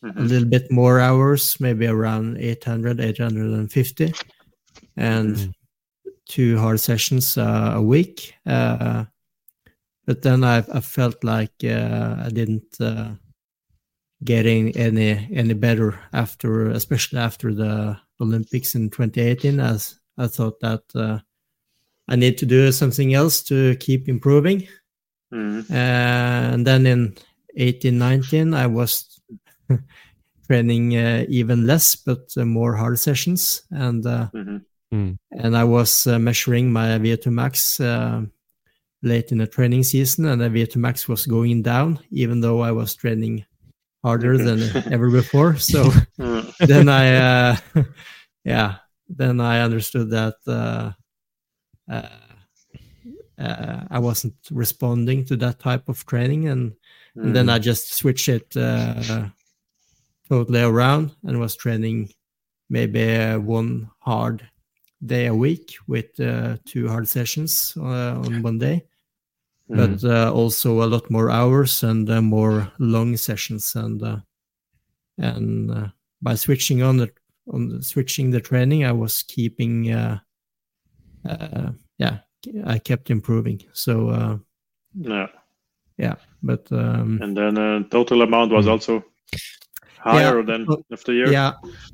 mm-hmm. 0.02 0.18
A 0.18 0.22
little 0.22 0.48
bit 0.48 0.70
more 0.70 1.00
hours, 1.00 1.58
maybe 1.60 1.86
around 1.86 2.38
800, 2.38 3.00
850, 3.00 4.14
and 4.96 5.36
mm-hmm. 5.36 5.50
two 6.28 6.58
hard 6.58 6.80
sessions 6.80 7.36
uh, 7.36 7.72
a 7.74 7.82
week. 7.82 8.34
Uh, 8.46 9.04
but 10.06 10.22
then 10.22 10.44
I, 10.44 10.58
I 10.58 10.80
felt 10.80 11.24
like 11.24 11.54
uh, 11.64 12.16
I 12.24 12.28
didn't 12.28 12.80
uh, 12.80 13.12
getting 14.22 14.76
any 14.76 15.28
any 15.32 15.54
better 15.54 15.98
after, 16.12 16.70
especially 16.70 17.18
after 17.18 17.54
the 17.54 17.98
Olympics 18.20 18.74
in 18.74 18.90
2018. 18.90 19.60
As 19.60 19.98
I 20.18 20.26
thought 20.26 20.60
that 20.60 20.82
uh, 20.94 21.18
I 22.08 22.16
need 22.16 22.38
to 22.38 22.46
do 22.46 22.70
something 22.72 23.14
else 23.14 23.42
to 23.44 23.76
keep 23.76 24.08
improving. 24.08 24.68
Mm. 25.32 25.68
and 25.70 26.66
then 26.66 26.86
in 26.86 27.14
18, 27.56 27.98
19, 27.98 28.54
I 28.54 28.66
was 28.66 29.20
training 30.46 30.96
uh, 30.96 31.24
even 31.28 31.66
less, 31.66 31.96
but 31.96 32.30
uh, 32.36 32.44
more 32.44 32.74
hard 32.74 32.98
sessions. 32.98 33.62
And 33.70 34.04
uh, 34.06 34.28
mm-hmm. 34.34 34.56
mm. 34.94 35.18
and 35.32 35.56
I 35.56 35.64
was 35.64 36.06
uh, 36.06 36.18
measuring 36.18 36.72
my 36.72 36.98
VO2 36.98 37.26
max 37.26 37.80
uh, 37.80 38.22
late 39.02 39.32
in 39.32 39.38
the 39.38 39.46
training 39.46 39.84
season, 39.84 40.26
and 40.26 40.40
the 40.40 40.48
VO2 40.48 40.76
max 40.76 41.08
was 41.08 41.26
going 41.26 41.62
down, 41.62 41.98
even 42.10 42.40
though 42.40 42.60
I 42.60 42.72
was 42.72 42.94
training 42.94 43.44
harder 44.02 44.36
than 44.36 44.60
ever 44.92 45.10
before. 45.10 45.56
So 45.56 45.90
then 46.58 46.88
I, 46.88 47.16
uh, 47.16 47.56
yeah, 48.44 48.76
then 49.08 49.40
I 49.40 49.60
understood 49.60 50.10
that 50.10 50.94
uh, 53.38 53.84
I 53.90 53.98
wasn't 53.98 54.34
responding 54.50 55.24
to 55.26 55.36
that 55.36 55.58
type 55.58 55.88
of 55.88 56.04
training, 56.06 56.48
and, 56.48 56.72
mm. 57.16 57.24
and 57.24 57.36
then 57.36 57.48
I 57.48 57.58
mm. 57.58 57.62
just 57.62 57.94
switched 57.94 58.28
it 58.28 58.56
uh, 58.56 59.28
totally 60.28 60.60
around 60.60 61.14
and 61.24 61.40
was 61.40 61.56
training 61.56 62.12
maybe 62.70 63.14
uh, 63.16 63.38
one 63.38 63.90
hard 64.00 64.48
day 65.04 65.26
a 65.26 65.34
week 65.34 65.74
with 65.86 66.18
uh, 66.20 66.56
two 66.64 66.88
hard 66.88 67.08
sessions 67.08 67.74
uh, 67.76 68.20
on 68.24 68.42
one 68.42 68.58
day, 68.58 68.84
mm. 69.70 69.76
but 69.76 70.08
uh, 70.08 70.32
also 70.32 70.82
a 70.82 70.86
lot 70.86 71.10
more 71.10 71.30
hours 71.30 71.82
and 71.82 72.08
more 72.22 72.70
long 72.78 73.16
sessions, 73.16 73.74
and 73.74 74.22
and 75.18 75.92
by 76.22 76.34
switching 76.36 76.82
on 76.82 76.98
the 76.98 77.10
on 77.52 77.82
switching 77.82 78.30
the 78.30 78.40
training, 78.40 78.84
I 78.84 78.92
was 78.92 79.24
keeping 79.24 79.84
yeah 79.84 80.20
I 82.64 82.78
kept 82.78 83.10
improving. 83.10 83.62
So 83.72 84.08
uh, 84.10 84.38
yeah, 84.98 85.26
yeah, 85.96 86.14
but 86.42 86.70
um, 86.72 87.20
and 87.22 87.36
then 87.36 87.58
uh, 87.58 87.82
total 87.90 88.22
amount 88.22 88.52
was 88.52 88.66
hmm. 88.66 88.72
also 88.72 89.04
higher 89.98 90.40
yeah, 90.40 90.46
than 90.46 90.66
after 90.92 91.12
year. 91.12 91.30
Yeah, 91.30 91.52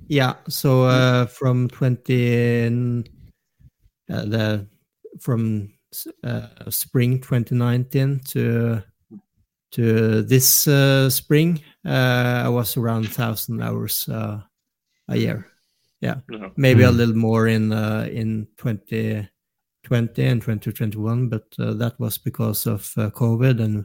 yeah. 0.08 0.34
So 0.48 0.84
uh, 0.84 1.26
from 1.26 1.68
twenty 1.68 2.66
uh, 4.10 4.24
the 4.24 4.66
from 5.20 5.72
uh, 6.24 6.46
spring 6.68 7.20
2019 7.20 8.20
to 8.24 8.82
to 9.72 10.22
this 10.22 10.66
uh, 10.66 11.08
spring, 11.10 11.60
uh, 11.86 12.42
I 12.44 12.48
was 12.48 12.76
around 12.76 13.08
thousand 13.08 13.62
hours 13.62 14.08
uh, 14.08 14.40
a 15.08 15.16
year. 15.16 15.46
Yeah, 16.00 16.16
no. 16.28 16.50
maybe 16.56 16.82
mm. 16.82 16.88
a 16.88 16.90
hmm. 16.90 16.96
little 16.96 17.14
more 17.14 17.46
in 17.46 17.72
uh, 17.72 18.08
in 18.10 18.48
20 18.56 19.28
2020 19.90 20.24
and 20.24 20.42
2021, 20.42 21.28
but 21.28 21.44
uh, 21.58 21.72
that 21.74 21.98
was 21.98 22.16
because 22.16 22.66
of 22.66 22.92
uh, 22.96 23.10
COVID 23.10 23.60
and 23.60 23.84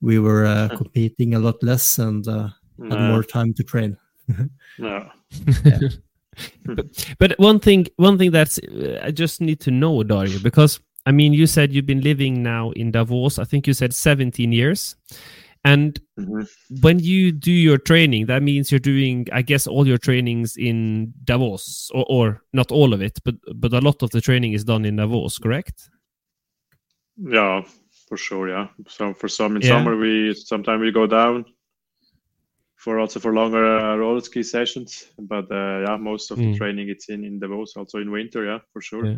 we 0.00 0.18
were 0.18 0.46
uh, 0.46 0.68
competing 0.76 1.34
a 1.34 1.38
lot 1.38 1.62
less 1.62 1.98
and 1.98 2.26
no. 2.26 2.50
had 2.78 3.10
more 3.10 3.22
time 3.22 3.52
to 3.54 3.62
train. 3.62 3.96
no. 4.78 5.10
but, 6.64 7.14
but, 7.18 7.38
one 7.38 7.60
thing, 7.60 7.86
one 7.96 8.16
thing 8.16 8.30
that's 8.30 8.58
I 9.02 9.10
just 9.10 9.42
need 9.42 9.60
to 9.60 9.70
know, 9.70 10.02
Dario, 10.02 10.38
because 10.38 10.80
I 11.04 11.12
mean, 11.12 11.34
you 11.34 11.46
said 11.46 11.72
you've 11.72 11.86
been 11.86 12.00
living 12.00 12.42
now 12.42 12.70
in 12.70 12.90
Davos. 12.90 13.38
I 13.38 13.44
think 13.44 13.66
you 13.66 13.74
said 13.74 13.94
17 13.94 14.50
years. 14.50 14.96
And 15.64 15.98
mm-hmm. 16.18 16.42
when 16.82 16.98
you 16.98 17.32
do 17.32 17.50
your 17.50 17.78
training, 17.78 18.26
that 18.26 18.42
means 18.42 18.70
you're 18.70 18.78
doing, 18.78 19.26
I 19.32 19.40
guess, 19.40 19.66
all 19.66 19.86
your 19.86 19.96
trainings 19.96 20.56
in 20.58 21.14
Davos, 21.24 21.90
or, 21.94 22.04
or 22.08 22.42
not 22.52 22.70
all 22.70 22.92
of 22.92 23.00
it, 23.00 23.18
but 23.24 23.36
but 23.54 23.72
a 23.72 23.80
lot 23.80 24.02
of 24.02 24.10
the 24.10 24.20
training 24.20 24.52
is 24.52 24.64
done 24.64 24.84
in 24.84 24.96
Davos, 24.96 25.38
correct? 25.38 25.88
Yeah, 27.16 27.62
for 28.08 28.18
sure. 28.18 28.50
Yeah. 28.50 28.68
So 28.88 29.14
for 29.14 29.28
some 29.28 29.56
in 29.56 29.62
yeah. 29.62 29.68
summer, 29.68 29.96
we 29.96 30.34
sometimes 30.34 30.80
we 30.82 30.92
go 30.92 31.06
down 31.06 31.46
for 32.76 32.98
also 32.98 33.18
for 33.18 33.32
longer 33.32 33.64
uh, 33.64 33.96
roller 33.96 34.20
ski 34.20 34.42
sessions. 34.42 35.06
But 35.18 35.50
uh, 35.50 35.84
yeah, 35.86 35.96
most 35.96 36.30
of 36.30 36.38
mm. 36.38 36.52
the 36.52 36.58
training 36.58 36.90
it's 36.90 37.08
in 37.08 37.24
in 37.24 37.38
Davos, 37.38 37.74
also 37.74 37.98
in 37.98 38.10
winter. 38.10 38.44
Yeah, 38.44 38.58
for 38.70 38.82
sure. 38.82 39.06
Yeah. 39.06 39.16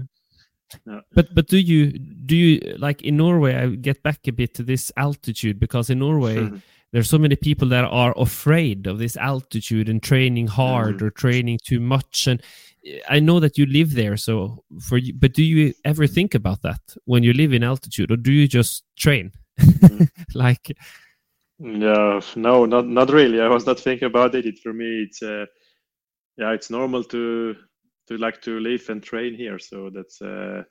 But 1.12 1.35
but 1.35 1.47
do 1.49 1.59
you 1.59 1.93
do 1.93 2.37
you 2.37 2.77
like 2.79 3.03
in 3.03 3.17
Norway? 3.17 3.55
I 3.55 3.69
get 3.69 4.03
back 4.03 4.27
a 4.27 4.33
bit 4.33 4.55
to 4.55 4.62
this 4.62 4.93
altitude 4.97 5.61
because 5.61 5.91
in 5.91 5.99
Norway 6.01 6.37
mm. 6.37 6.62
there's 6.93 7.09
so 7.09 7.19
many 7.19 7.37
people 7.37 7.69
that 7.69 7.85
are 7.85 8.14
afraid 8.17 8.87
of 8.87 8.99
this 8.99 9.17
altitude 9.17 9.89
and 9.89 10.03
training 10.03 10.49
hard 10.49 10.99
mm. 10.99 11.03
or 11.03 11.11
training 11.11 11.61
too 11.64 11.81
much. 11.81 12.27
And 12.27 12.43
I 13.09 13.21
know 13.21 13.41
that 13.41 13.59
you 13.59 13.67
live 13.67 13.95
there, 13.95 14.17
so 14.17 14.64
for 14.81 14.99
you. 14.99 15.14
But 15.14 15.35
do 15.35 15.43
you 15.43 15.73
ever 15.85 16.07
think 16.07 16.35
about 16.35 16.62
that 16.62 16.81
when 17.05 17.23
you 17.23 17.33
live 17.33 17.53
in 17.53 17.62
altitude, 17.62 18.11
or 18.11 18.17
do 18.17 18.33
you 18.33 18.49
just 18.49 18.85
train? 18.97 19.33
Mm. 19.61 20.09
like, 20.35 20.77
yeah, 21.59 22.21
no, 22.37 22.64
not 22.67 22.87
not 22.87 23.11
really. 23.11 23.41
I 23.41 23.49
was 23.49 23.67
not 23.67 23.81
thinking 23.81 24.07
about 24.07 24.35
it. 24.35 24.47
it 24.47 24.59
for 24.59 24.73
me, 24.73 25.03
it's 25.03 25.23
uh, 25.23 25.47
yeah, 26.37 26.53
it's 26.53 26.71
normal 26.71 27.05
to 27.05 27.57
to 28.09 28.16
like 28.18 28.40
to 28.42 28.61
live 28.61 28.88
and 28.88 29.02
train 29.02 29.34
here. 29.34 29.59
So 29.59 29.90
that's 29.92 30.20
uh, 30.22 30.62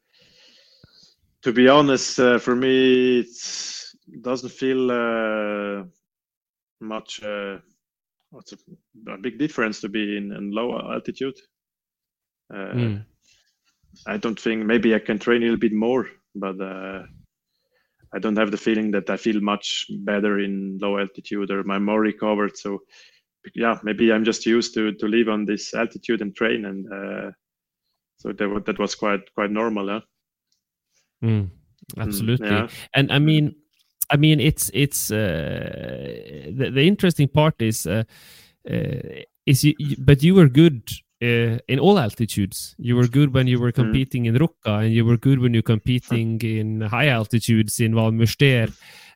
to 1.41 1.53
be 1.53 1.67
honest, 1.67 2.19
uh, 2.19 2.39
for 2.39 2.55
me, 2.55 3.19
it 3.19 4.21
doesn't 4.21 4.51
feel 4.51 4.91
uh, 4.91 5.83
much. 6.81 7.23
Uh, 7.23 7.57
what's 8.31 8.53
a, 8.53 8.57
a, 9.11 9.17
big 9.17 9.37
difference 9.37 9.79
to 9.81 9.89
be 9.89 10.17
in, 10.17 10.31
in 10.31 10.51
low 10.51 10.77
altitude. 10.91 11.37
Mm. 12.51 13.05
I 14.07 14.17
don't 14.17 14.39
think 14.39 14.65
maybe 14.65 14.93
I 14.93 14.99
can 14.99 15.19
train 15.19 15.41
a 15.41 15.45
little 15.45 15.59
bit 15.59 15.73
more, 15.73 16.07
but 16.35 16.59
uh, 16.59 17.03
I 18.13 18.19
don't 18.19 18.37
have 18.37 18.51
the 18.51 18.57
feeling 18.57 18.91
that 18.91 19.09
I 19.09 19.17
feel 19.17 19.41
much 19.41 19.85
better 19.99 20.39
in 20.39 20.77
low 20.81 20.97
altitude 20.97 21.51
or 21.51 21.59
I'm 21.69 21.85
more 21.85 22.01
recovered. 22.01 22.57
So 22.57 22.79
yeah, 23.53 23.79
maybe 23.83 24.11
I'm 24.11 24.23
just 24.23 24.45
used 24.45 24.73
to 24.73 24.93
to 24.93 25.07
live 25.07 25.29
on 25.29 25.45
this 25.45 25.73
altitude 25.73 26.21
and 26.21 26.35
train, 26.35 26.65
and 26.65 26.85
uh, 26.91 27.31
so 28.17 28.31
that 28.31 28.65
that 28.65 28.79
was 28.79 28.95
quite 28.95 29.33
quite 29.33 29.51
normal. 29.51 29.87
Yeah? 29.87 29.99
Mm, 31.23 31.49
absolutely, 31.97 32.49
mm, 32.49 32.51
yeah. 32.51 32.67
and 32.93 33.11
I 33.11 33.19
mean, 33.19 33.55
I 34.09 34.17
mean, 34.17 34.39
it's 34.39 34.71
it's 34.73 35.11
uh, 35.11 36.47
the 36.51 36.71
the 36.71 36.87
interesting 36.87 37.27
part 37.27 37.61
is 37.61 37.85
uh, 37.85 38.03
uh, 38.69 39.23
is 39.45 39.63
you, 39.63 39.75
but 39.99 40.23
you 40.23 40.35
were 40.35 40.49
good 40.49 40.89
uh, 41.21 41.57
in 41.67 41.79
all 41.79 41.99
altitudes. 41.99 42.75
You 42.77 42.95
were 42.95 43.07
good 43.07 43.33
when 43.33 43.47
you 43.47 43.59
were 43.59 43.71
mm. 43.71 43.75
competing 43.75 44.23
mm. 44.23 44.27
in 44.27 44.35
Ruka, 44.35 44.83
and 44.83 44.93
you 44.93 45.05
were 45.05 45.17
good 45.17 45.39
when 45.39 45.53
you're 45.53 45.63
competing 45.63 46.41
in 46.41 46.81
high 46.81 47.07
altitudes 47.07 47.79
in 47.79 47.95
Val 47.95 48.11
Müstair. 48.11 48.71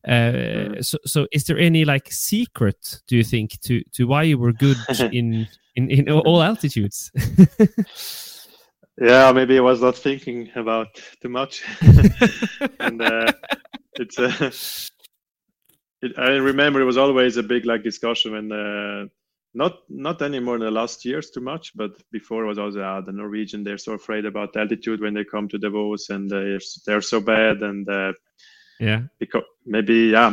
Uh, 0.08 0.82
so, 0.82 0.98
so 1.06 1.28
is 1.32 1.44
there 1.44 1.58
any 1.58 1.84
like 1.84 2.10
secret 2.10 3.02
do 3.08 3.18
you 3.18 3.24
think 3.24 3.60
to 3.60 3.84
to 3.92 4.06
why 4.08 4.24
you 4.24 4.38
were 4.38 4.54
good 4.54 4.78
in 5.12 5.48
in, 5.76 5.90
in 5.90 6.10
all 6.10 6.42
altitudes? 6.42 7.12
Yeah 9.02 9.32
maybe 9.32 9.58
i 9.58 9.62
was 9.62 9.82
not 9.82 9.96
thinking 9.96 10.50
about 10.56 10.88
too 11.22 11.30
much. 11.30 11.64
And 12.80 13.02
uh, 13.02 13.32
it's 13.94 14.20
uh, 14.20 14.52
it, 16.02 16.18
i 16.18 16.32
remember 16.32 16.82
it 16.82 16.86
was 16.86 16.98
always 16.98 17.38
a 17.38 17.44
big 17.44 17.66
like 17.66 17.84
discussion 17.84 18.32
when 18.32 18.52
uh, 18.52 19.06
not 19.54 19.80
not 19.90 20.22
anymore 20.22 20.56
in 20.56 20.62
the 20.62 20.72
last 20.72 21.06
years 21.06 21.30
too 21.30 21.42
much 21.42 21.76
but 21.76 21.92
before 22.12 22.44
it 22.44 22.48
was 22.48 22.60
also 22.60 22.82
uh, 22.82 23.02
the 23.02 23.12
norwegian 23.12 23.64
they're 23.64 23.78
so 23.78 23.94
afraid 23.94 24.26
about 24.26 24.56
altitude 24.56 25.02
when 25.02 25.14
they 25.14 25.24
come 25.24 25.48
to 25.48 25.58
davos 25.58 26.10
and 26.10 26.30
they're, 26.30 26.60
they're 26.86 27.02
so 27.02 27.20
bad 27.20 27.62
and 27.62 27.90
uh, 27.90 28.14
yeah 28.80 29.02
because 29.20 29.44
maybe 29.66 30.12
yeah 30.14 30.30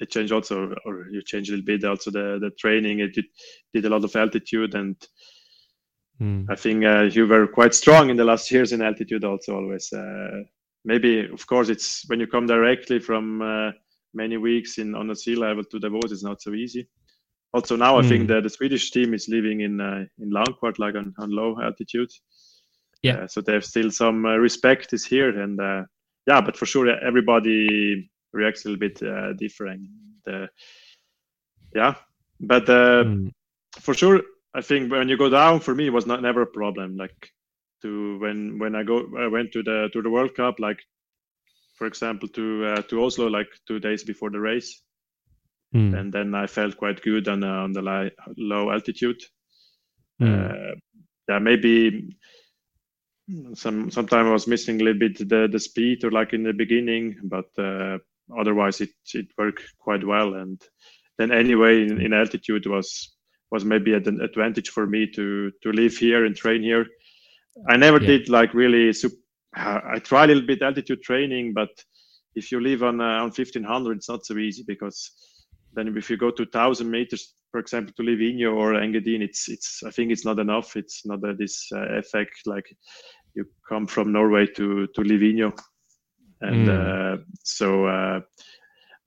they 0.00 0.06
change 0.06 0.32
also, 0.32 0.74
or 0.86 1.08
you 1.10 1.22
change 1.22 1.50
a 1.50 1.52
little 1.52 1.66
bit 1.66 1.84
also 1.84 2.10
the 2.10 2.38
the 2.40 2.50
training. 2.58 3.00
It 3.00 3.14
did, 3.14 3.26
did 3.74 3.84
a 3.84 3.90
lot 3.90 4.02
of 4.02 4.16
altitude, 4.16 4.74
and 4.74 4.96
mm. 6.20 6.46
I 6.48 6.56
think 6.56 6.84
uh, 6.84 7.02
you 7.02 7.26
were 7.26 7.46
quite 7.46 7.74
strong 7.74 8.08
in 8.08 8.16
the 8.16 8.24
last 8.24 8.50
years 8.50 8.72
in 8.72 8.82
altitude. 8.82 9.24
Also, 9.24 9.54
always. 9.54 9.92
Uh, 9.92 10.42
maybe, 10.84 11.28
of 11.28 11.46
course, 11.46 11.68
it's 11.68 12.08
when 12.08 12.18
you 12.18 12.26
come 12.26 12.46
directly 12.46 12.98
from 12.98 13.42
uh, 13.42 13.72
many 14.14 14.38
weeks 14.38 14.78
in 14.78 14.94
on 14.94 15.10
a 15.10 15.14
sea 15.14 15.36
level 15.36 15.62
to 15.64 15.78
Davos, 15.78 16.10
it's 16.10 16.24
not 16.24 16.40
so 16.40 16.54
easy. 16.54 16.88
Also, 17.52 17.76
now 17.76 17.96
mm. 17.96 18.04
I 18.04 18.08
think 18.08 18.22
hmm. 18.22 18.28
that 18.28 18.44
the 18.44 18.50
Swedish 18.50 18.90
team 18.92 19.12
is 19.12 19.28
living 19.28 19.60
in 19.60 19.80
uh, 19.80 20.04
in 20.18 20.30
Landquart, 20.30 20.78
like 20.78 20.94
on, 20.94 21.12
on 21.18 21.30
low 21.30 21.60
altitude. 21.60 22.10
Yeah. 23.02 23.18
Uh, 23.18 23.26
so 23.26 23.40
they 23.40 23.52
have 23.52 23.64
still 23.64 23.90
some 23.90 24.24
uh, 24.24 24.36
respect 24.36 24.92
is 24.92 25.04
here, 25.04 25.42
and 25.42 25.60
yeah, 26.26 26.40
but 26.40 26.56
for 26.56 26.66
sure 26.66 26.88
everybody 26.88 28.10
reacts 28.32 28.64
a 28.64 28.68
little 28.68 28.80
bit 28.80 29.02
uh, 29.02 29.32
different. 29.34 29.86
Uh, 30.26 30.46
yeah, 31.74 31.94
but 32.40 32.68
uh, 32.68 33.04
mm. 33.04 33.30
for 33.80 33.94
sure, 33.94 34.22
I 34.54 34.60
think 34.60 34.90
when 34.90 35.08
you 35.08 35.16
go 35.16 35.28
down, 35.28 35.60
for 35.60 35.74
me, 35.74 35.86
it 35.86 35.92
was 35.92 36.06
not 36.06 36.22
never 36.22 36.42
a 36.42 36.46
problem. 36.46 36.96
Like 36.96 37.30
to 37.82 38.18
when 38.18 38.58
when 38.58 38.74
I 38.74 38.82
go, 38.82 39.06
I 39.18 39.28
went 39.28 39.52
to 39.52 39.62
the 39.62 39.88
to 39.92 40.02
the 40.02 40.10
World 40.10 40.34
Cup, 40.34 40.60
like 40.60 40.80
for 41.76 41.86
example 41.86 42.28
to 42.28 42.66
uh, 42.66 42.82
to 42.82 43.04
Oslo, 43.04 43.28
like 43.28 43.48
two 43.66 43.78
days 43.78 44.04
before 44.04 44.30
the 44.30 44.40
race, 44.40 44.82
mm. 45.74 45.98
and 45.98 46.12
then 46.12 46.34
I 46.34 46.46
felt 46.46 46.76
quite 46.76 47.02
good 47.02 47.28
on 47.28 47.44
uh, 47.44 47.64
on 47.64 47.72
the 47.72 47.82
li- 47.82 48.34
low 48.36 48.70
altitude. 48.70 49.20
Mm. 50.20 50.74
yeah, 51.28 51.38
maybe 51.38 52.14
some 53.54 53.90
sometimes 53.90 54.28
I 54.28 54.32
was 54.32 54.46
missing 54.46 54.80
a 54.80 54.84
little 54.84 54.98
bit 54.98 55.18
the 55.18 55.48
the 55.50 55.58
speed 55.58 56.04
or 56.04 56.10
like 56.10 56.32
in 56.32 56.42
the 56.42 56.52
beginning, 56.52 57.16
but 57.24 57.46
uh, 57.58 57.98
otherwise 58.38 58.80
it 58.80 58.90
it 59.14 59.26
worked 59.38 59.62
quite 59.78 60.04
well. 60.04 60.34
And 60.34 60.60
then 61.18 61.30
anyway, 61.30 61.82
in, 61.82 62.00
in 62.00 62.12
altitude 62.12 62.66
was 62.66 63.16
was 63.50 63.64
maybe 63.64 63.94
an 63.94 64.20
advantage 64.20 64.70
for 64.70 64.86
me 64.86 65.06
to 65.14 65.50
to 65.62 65.72
live 65.72 65.96
here 65.96 66.24
and 66.24 66.36
train 66.36 66.62
here. 66.62 66.86
I 67.68 67.76
never 67.76 68.00
yeah. 68.00 68.06
did 68.06 68.28
like 68.28 68.54
really. 68.54 68.92
I 69.54 69.98
tried 69.98 70.30
a 70.30 70.34
little 70.34 70.46
bit 70.46 70.62
altitude 70.62 71.02
training, 71.02 71.54
but 71.54 71.70
if 72.34 72.52
you 72.52 72.60
live 72.60 72.82
on 72.82 73.00
uh, 73.00 73.22
on 73.22 73.30
1500, 73.30 73.96
it's 73.96 74.08
not 74.08 74.24
so 74.24 74.38
easy 74.38 74.64
because 74.66 75.10
then 75.72 75.96
if 75.96 76.10
you 76.10 76.16
go 76.16 76.30
to 76.30 76.42
1000 76.42 76.90
meters, 76.90 77.34
for 77.50 77.58
example, 77.58 77.92
to 77.96 78.02
Livigno 78.02 78.54
or 78.54 78.74
Engadine, 78.74 79.22
it's 79.22 79.48
it's 79.48 79.82
I 79.84 79.90
think 79.90 80.12
it's 80.12 80.24
not 80.24 80.38
enough. 80.38 80.76
It's 80.76 81.04
not 81.04 81.22
uh, 81.24 81.32
this 81.36 81.66
uh, 81.74 81.98
effect 81.98 82.40
like 82.46 82.66
you 83.34 83.46
come 83.68 83.86
from 83.86 84.12
Norway 84.12 84.46
to 84.56 84.86
to 84.88 85.00
Livigno, 85.02 85.58
and 86.40 86.68
mm. 86.68 86.70
uh, 86.70 87.22
so. 87.42 87.86
Uh, 87.86 88.20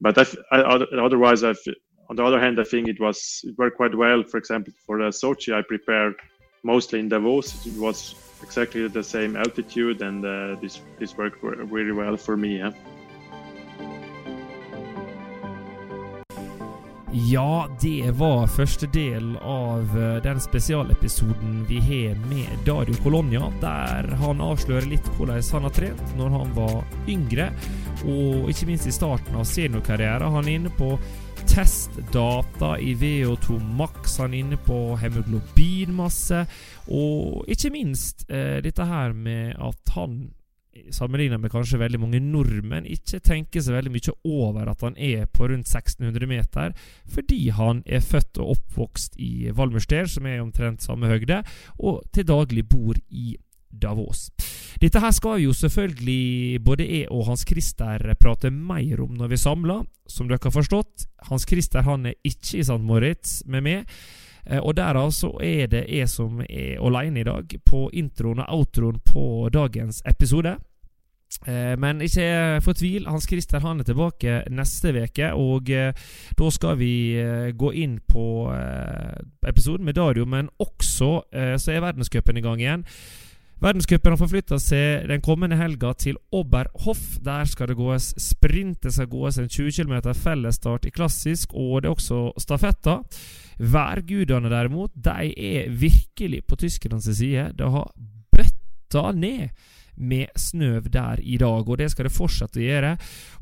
but 0.02 0.18
I, 0.18 0.26
I, 0.52 0.86
otherwise, 1.02 1.46
I've, 1.46 1.64
on 2.10 2.18
the 2.18 2.26
other 2.26 2.40
hand, 2.40 2.60
I 2.60 2.66
think 2.66 2.90
it 2.90 3.00
was 3.00 3.40
it 3.44 3.58
worked 3.58 3.78
quite 3.78 3.96
well. 3.96 4.24
For 4.24 4.38
example, 4.38 4.74
for 4.86 4.98
the 4.98 5.10
Sochi, 5.12 5.54
I 5.54 5.62
prepared 5.62 6.16
mostly 6.64 7.00
in 7.00 7.08
Davos. 7.08 7.66
It 7.66 7.78
was 7.78 8.16
exactly 8.42 8.88
the 8.88 9.04
same 9.04 9.38
altitude, 9.38 10.02
and 10.02 10.26
uh, 10.26 10.56
this 10.62 10.82
this 11.00 11.18
worked 11.18 11.42
really 11.44 11.94
well 11.94 12.18
for 12.18 12.36
me. 12.36 12.58
Yeah. 12.58 12.72
Ja, 17.16 17.70
det 17.82 18.12
var 18.12 18.48
første 18.48 18.88
del 18.90 19.36
av 19.38 19.92
eh, 20.02 20.16
den 20.24 20.40
spesialepisoden 20.42 21.60
vi 21.70 21.78
har 21.78 22.16
med 22.26 22.64
Dario 22.66 22.96
Colonia, 23.04 23.52
der 23.62 24.10
han 24.18 24.42
avslører 24.42 24.88
litt 24.90 25.12
hvordan 25.14 25.44
han 25.52 25.68
har 25.68 25.76
trent 25.78 26.16
når 26.18 26.34
han 26.34 26.56
var 26.58 26.80
yngre, 27.06 27.52
og 28.02 28.50
ikke 28.50 28.72
minst 28.72 28.90
i 28.90 28.96
starten 28.96 29.38
av 29.38 29.46
seniorkarrieren. 29.46 30.34
Han 30.40 30.50
er 30.50 30.58
inne 30.58 30.74
på 30.74 30.96
testdata 31.46 32.80
i 32.82 32.96
VO2 32.98 33.60
Max, 33.78 34.18
han 34.18 34.34
er 34.34 34.42
inne 34.42 34.62
på 34.66 34.80
hemoglobinmasse, 34.98 36.48
og 36.98 37.46
ikke 37.46 37.76
minst 37.78 38.26
eh, 38.26 38.58
dette 38.66 38.90
her 38.90 39.14
med 39.14 39.54
at 39.62 39.94
han 40.00 40.24
sammenlignet 40.94 41.42
med 41.42 41.52
kanskje 41.54 41.80
veldig 41.82 42.00
mange 42.02 42.22
nordmenn, 42.24 42.88
ikke 42.90 43.22
tenker 43.24 43.64
så 43.64 43.76
veldig 43.76 43.94
mye 43.94 44.16
over 44.26 44.72
at 44.72 44.84
han 44.86 44.98
er 44.98 45.28
på 45.30 45.48
rundt 45.52 45.70
1600 45.70 46.30
meter, 46.30 46.76
fordi 47.10 47.48
han 47.54 47.84
er 47.86 48.04
født 48.04 48.42
og 48.42 48.56
oppvokst 48.58 49.18
i 49.22 49.50
Valmurster, 49.56 50.10
som 50.10 50.28
er 50.30 50.42
omtrent 50.44 50.86
samme 50.86 51.12
høgde, 51.12 51.44
og 51.80 52.04
til 52.14 52.28
daglig 52.28 52.66
bor 52.70 52.98
i 53.10 53.36
Davos. 53.74 54.28
Dette 54.82 55.02
her 55.02 55.14
skal 55.16 55.42
jo 55.42 55.54
selvfølgelig 55.56 56.62
både 56.66 56.86
jeg 56.86 57.08
og 57.14 57.26
Hans 57.30 57.46
Christer 57.48 58.14
prate 58.22 58.52
mer 58.54 59.02
om 59.02 59.16
når 59.18 59.34
vi 59.34 59.40
samler. 59.42 59.86
Som 60.10 60.28
dere 60.28 60.42
har 60.44 60.54
forstått, 60.54 61.08
Hans 61.30 61.48
Christer 61.50 61.86
han 61.88 62.06
er 62.10 62.18
ikke 62.28 62.60
i 62.60 62.66
St. 62.66 62.82
Moritz 62.84 63.42
med 63.48 63.66
meg. 63.66 63.98
Eh, 64.46 64.60
og 64.60 64.76
derav 64.78 65.12
så 65.16 65.32
er 65.44 65.72
det 65.72 65.86
jeg 65.88 66.10
som 66.12 66.44
er 66.50 66.82
alene 66.84 67.24
i 67.24 67.28
dag 67.28 67.58
på 67.66 67.88
introen 67.94 68.44
og 68.44 68.60
outroen 68.60 69.00
på 69.06 69.50
dagens 69.54 70.02
episode. 70.10 70.58
Eh, 71.48 71.74
men 71.80 72.04
ikke 72.06 72.60
fortvil, 72.62 73.08
Hans 73.10 73.26
Christer 73.30 73.64
han 73.64 73.82
er 73.82 73.88
tilbake 73.88 74.44
neste 74.54 74.94
uke, 74.94 75.32
og 75.34 75.72
eh, 75.72 76.06
da 76.38 76.52
skal 76.54 76.78
vi 76.78 76.94
gå 77.58 77.74
inn 77.74 78.00
på 78.08 78.26
episoden 79.48 79.86
med 79.86 79.98
Dario, 79.98 80.26
men 80.26 80.50
også 80.60 81.12
så 81.58 81.72
er 81.72 81.84
verdenscupen 81.84 82.38
i 82.38 82.44
gang 82.44 82.62
igjen. 82.62 82.88
Verdenscupen 83.64 84.12
har 84.12 84.20
forflytta 84.20 84.58
seg 84.60 85.06
den 85.08 85.22
kommende 85.24 85.56
helga 85.56 85.94
til 85.96 86.18
Oberhof. 86.36 87.00
Der 87.24 87.46
skal 87.48 87.70
det 87.72 87.78
gås 87.80 88.10
sprint. 88.20 88.82
Det 88.84 88.92
skal 88.92 89.08
gås 89.08 89.38
en 89.40 89.48
20 89.48 89.72
km 89.72 90.12
fellesstart 90.20 90.90
i 90.90 90.92
klassisk, 90.92 91.54
og 91.56 91.82
det 91.82 91.88
er 91.88 91.96
også 91.96 92.34
stafetter. 92.44 93.06
Værgudene, 93.60 94.50
derimot, 94.52 94.92
de 94.96 95.30
er 95.34 95.70
virkelig 95.70 96.44
på 96.48 96.58
tyskernes 96.60 97.10
side. 97.18 97.52
Det 97.58 97.70
har 97.72 97.94
bøtta 98.34 99.12
ned 99.12 99.50
med 99.98 100.26
snøv 100.36 100.90
der 100.90 101.22
i 101.22 101.38
dag, 101.38 101.70
og 101.70 101.78
det 101.78 101.92
skal 101.92 102.08
det 102.08 102.16
fortsette 102.16 102.60
å 102.60 102.66
gjøre. 102.66 102.94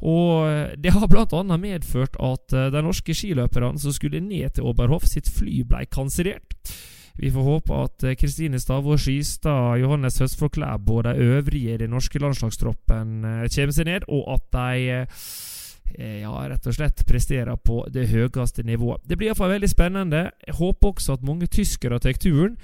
Og 0.04 0.78
Det 0.84 0.92
har 0.92 1.08
bl.a. 1.08 1.58
medført 1.58 2.18
at 2.20 2.56
eh, 2.56 2.72
de 2.74 2.82
norske 2.84 3.16
skiløperne 3.16 3.80
som 3.80 3.96
skulle 3.96 4.20
ned 4.20 4.58
til 4.58 4.68
Oberhof, 4.68 5.08
sitt 5.08 5.30
fly 5.32 5.62
ble 5.64 5.86
kansellert. 5.88 6.58
Vi 7.22 7.32
får 7.32 7.48
håpe 7.48 7.80
at 7.86 8.04
eh, 8.04 8.18
Kristine 8.20 8.60
Stavå 8.60 8.98
Skistad, 9.00 9.80
Johannes 9.80 10.20
Høstfold 10.20 10.52
Klæbo 10.58 11.00
og 11.00 11.08
de 11.08 11.16
øvrige 11.32 11.76
i 11.76 11.80
den 11.80 11.96
norske 11.96 12.20
landslagstroppen 12.20 13.24
eh, 13.24 13.48
kommer 13.48 13.78
seg 13.78 13.88
ned, 13.88 14.08
og 14.12 14.28
at 14.36 14.48
de 14.52 15.02
Eh, 15.02 15.08
ja, 15.98 16.32
rett 16.52 16.68
og 16.70 16.76
slett 16.78 17.04
presterer 17.08 17.58
på 17.58 17.82
det 17.92 18.08
høyeste 18.12 18.64
nivået. 18.68 19.04
Det 19.08 19.18
blir 19.18 19.32
iallfall 19.32 19.56
veldig 19.56 19.70
spennende. 19.72 20.24
Jeg 20.48 20.58
håper 20.60 20.94
også 20.94 21.18
at 21.18 21.28
mange 21.28 21.50
tyskere 21.52 22.00
tar 22.00 22.20
turen. 22.22 22.58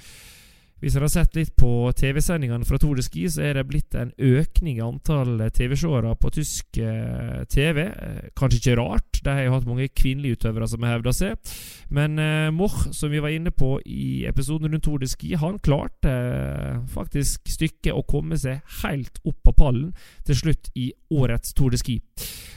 Hvis 0.78 0.94
dere 0.94 1.08
har 1.08 1.10
sett 1.10 1.34
litt 1.34 1.56
på 1.58 1.90
TV-sendingene 1.98 2.66
fra 2.66 2.78
Tour 2.78 2.98
de 2.98 3.02
Ski, 3.02 3.24
så 3.32 3.42
er 3.48 3.56
det 3.58 3.64
blitt 3.66 3.96
en 3.98 4.12
økning 4.14 4.76
i 4.78 4.84
antall 4.84 5.40
TV-seere 5.54 6.12
på 6.22 6.30
tysk 6.36 6.78
eh, 6.78 7.40
TV. 7.50 7.80
Eh, 7.88 8.28
kanskje 8.38 8.60
ikke 8.60 8.76
rart, 8.78 9.18
de 9.24 9.34
har 9.34 9.42
jo 9.42 9.56
hatt 9.56 9.66
mange 9.66 9.88
kvinnelige 9.90 10.38
utøvere 10.38 10.68
som 10.70 10.86
har 10.86 10.94
hevda 10.94 11.14
seg. 11.18 11.50
Men 11.90 12.14
eh, 12.22 12.52
Moch, 12.54 12.78
som 12.94 13.10
vi 13.10 13.22
var 13.24 13.34
inne 13.34 13.50
på 13.50 13.74
i 13.82 14.22
episoden 14.30 14.70
rundt 14.70 14.86
Tour 14.86 15.02
de 15.02 15.10
Ski, 15.10 15.32
han 15.40 15.58
klarte 15.58 16.14
eh, 16.14 16.78
faktisk 16.94 17.50
stykket 17.50 17.98
å 17.98 18.06
komme 18.06 18.38
seg 18.38 18.62
helt 18.84 19.18
opp 19.26 19.42
på 19.50 19.56
pallen 19.58 19.90
til 20.30 20.44
slutt 20.44 20.70
i 20.78 20.92
årets 21.10 21.58
Tour 21.58 21.74
de 21.74 21.82
Ski. 21.82 21.98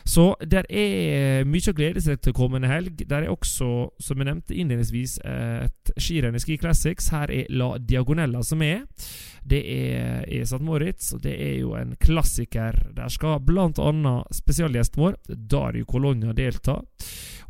Så 0.08 0.32
der 0.42 0.68
er 0.70 1.48
mye 1.48 1.72
å 1.72 1.76
glede 1.78 2.02
seg 2.04 2.22
til 2.24 2.36
kommende 2.36 2.70
helg. 2.72 3.04
Der 3.10 3.26
er 3.26 3.34
også, 3.34 3.90
som 4.02 4.22
jeg 4.22 4.30
nevnte 4.30 4.56
innledningsvis, 4.58 5.18
et 5.26 5.94
skirenn 5.98 6.38
i 6.38 6.42
Ski 6.42 6.58
Classics. 6.62 7.12
Her 7.14 7.34
er 7.34 7.52
La 7.54 7.74
Diagonella 7.78 8.44
som 8.46 8.64
er. 8.66 8.86
Det 9.44 9.62
er 9.62 10.24
i 10.30 10.42
St. 10.46 10.62
Moritz, 10.66 11.12
og 11.16 11.24
det 11.26 11.36
er 11.42 11.60
jo 11.62 11.76
en 11.78 11.96
klassiker. 12.02 12.78
Der 12.96 13.12
skal 13.14 13.42
bl.a. 13.46 14.16
spesialgjesten 14.34 15.02
vår, 15.02 15.20
Dario 15.30 15.86
Colonia, 15.90 16.34
delta. 16.38 16.80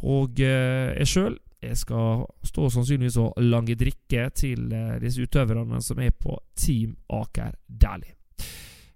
Og 0.07 0.39
eh, 0.41 0.91
jeg 0.97 1.09
sjøl 1.11 1.39
jeg 1.61 1.77
skal 1.77 2.23
stå 2.41 2.69
sannsynligvis 2.73 3.19
og 3.21 3.35
lange 3.45 3.75
drikke 3.77 4.29
til 4.33 4.71
eh, 4.73 4.97
disse 5.01 5.21
utøverne 5.21 5.81
som 5.85 5.99
er 6.01 6.09
på 6.17 6.33
Team 6.57 6.95
Aker 7.13 7.53
Dæhlie. 7.67 8.17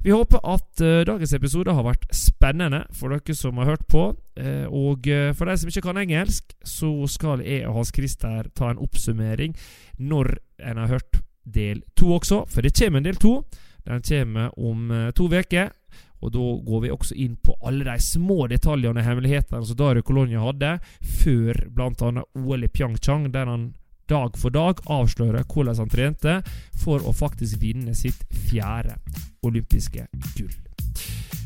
Vi 0.06 0.12
håper 0.14 0.38
at 0.46 0.82
uh, 0.86 1.02
dagens 1.02 1.32
episode 1.34 1.74
har 1.74 1.82
vært 1.82 2.04
spennende 2.14 2.84
for 2.94 3.10
dere 3.10 3.34
som 3.34 3.58
har 3.58 3.72
hørt 3.72 3.88
på. 3.90 4.04
Uh, 4.38 4.68
og 4.70 5.08
uh, 5.10 5.32
for 5.34 5.50
de 5.50 5.56
som 5.58 5.72
ikke 5.72 5.82
kan 5.88 5.98
engelsk, 5.98 6.54
så 6.62 6.92
skal 7.10 7.42
jeg 7.42 7.64
og 7.66 7.80
Hans 7.80 7.90
Christer 7.96 8.52
ta 8.54 8.70
en 8.70 8.84
oppsummering 8.86 9.56
når 9.98 10.36
en 10.62 10.82
har 10.84 10.92
hørt 10.94 11.24
del 11.42 11.82
to 11.98 12.12
også. 12.20 12.44
For 12.54 12.62
det 12.62 12.76
kommer 12.78 13.02
en 13.02 13.08
del 13.08 13.18
to. 13.18 13.40
Den 13.86 14.06
kommer 14.06 14.54
om 14.62 14.94
to 15.18 15.26
uker. 15.26 15.74
Og 16.22 16.32
da 16.34 16.46
går 16.70 16.86
vi 16.86 16.94
også 16.94 17.18
inn 17.26 17.34
på 17.42 17.58
alle 17.66 17.86
de 17.86 17.98
små 18.02 18.46
detaljene 18.50 19.02
og 19.02 19.10
hemmelighetene 19.10 19.66
som 19.66 19.78
Dario 19.78 20.06
Colonia 20.06 20.46
hadde 20.46 20.72
før 21.02 21.66
bl.a. 21.74 22.14
OL 22.46 22.66
i 22.66 22.70
Pyeongchang, 22.70 23.32
der 23.34 23.50
han 23.50 23.72
dag 24.10 24.38
for 24.38 24.54
dag 24.54 24.82
avsløre 24.92 25.44
hvordan 25.50 25.80
han 25.82 25.92
trente 25.92 26.36
for 26.82 27.04
å 27.06 27.14
faktisk 27.16 27.62
vinne 27.62 27.96
sitt 27.98 28.22
fjerde 28.50 28.98
olympiske 29.46 30.08
gull. 30.36 30.54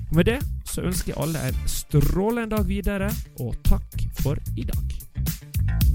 Og 0.10 0.16
Med 0.16 0.26
det 0.26 0.40
så 0.66 0.82
ønsker 0.86 1.14
jeg 1.14 1.22
alle 1.22 1.50
en 1.50 1.62
strålende 1.70 2.56
dag 2.56 2.66
videre, 2.66 3.12
og 3.40 3.56
takk 3.64 4.02
for 4.22 4.38
i 4.58 4.66
dag. 4.66 5.89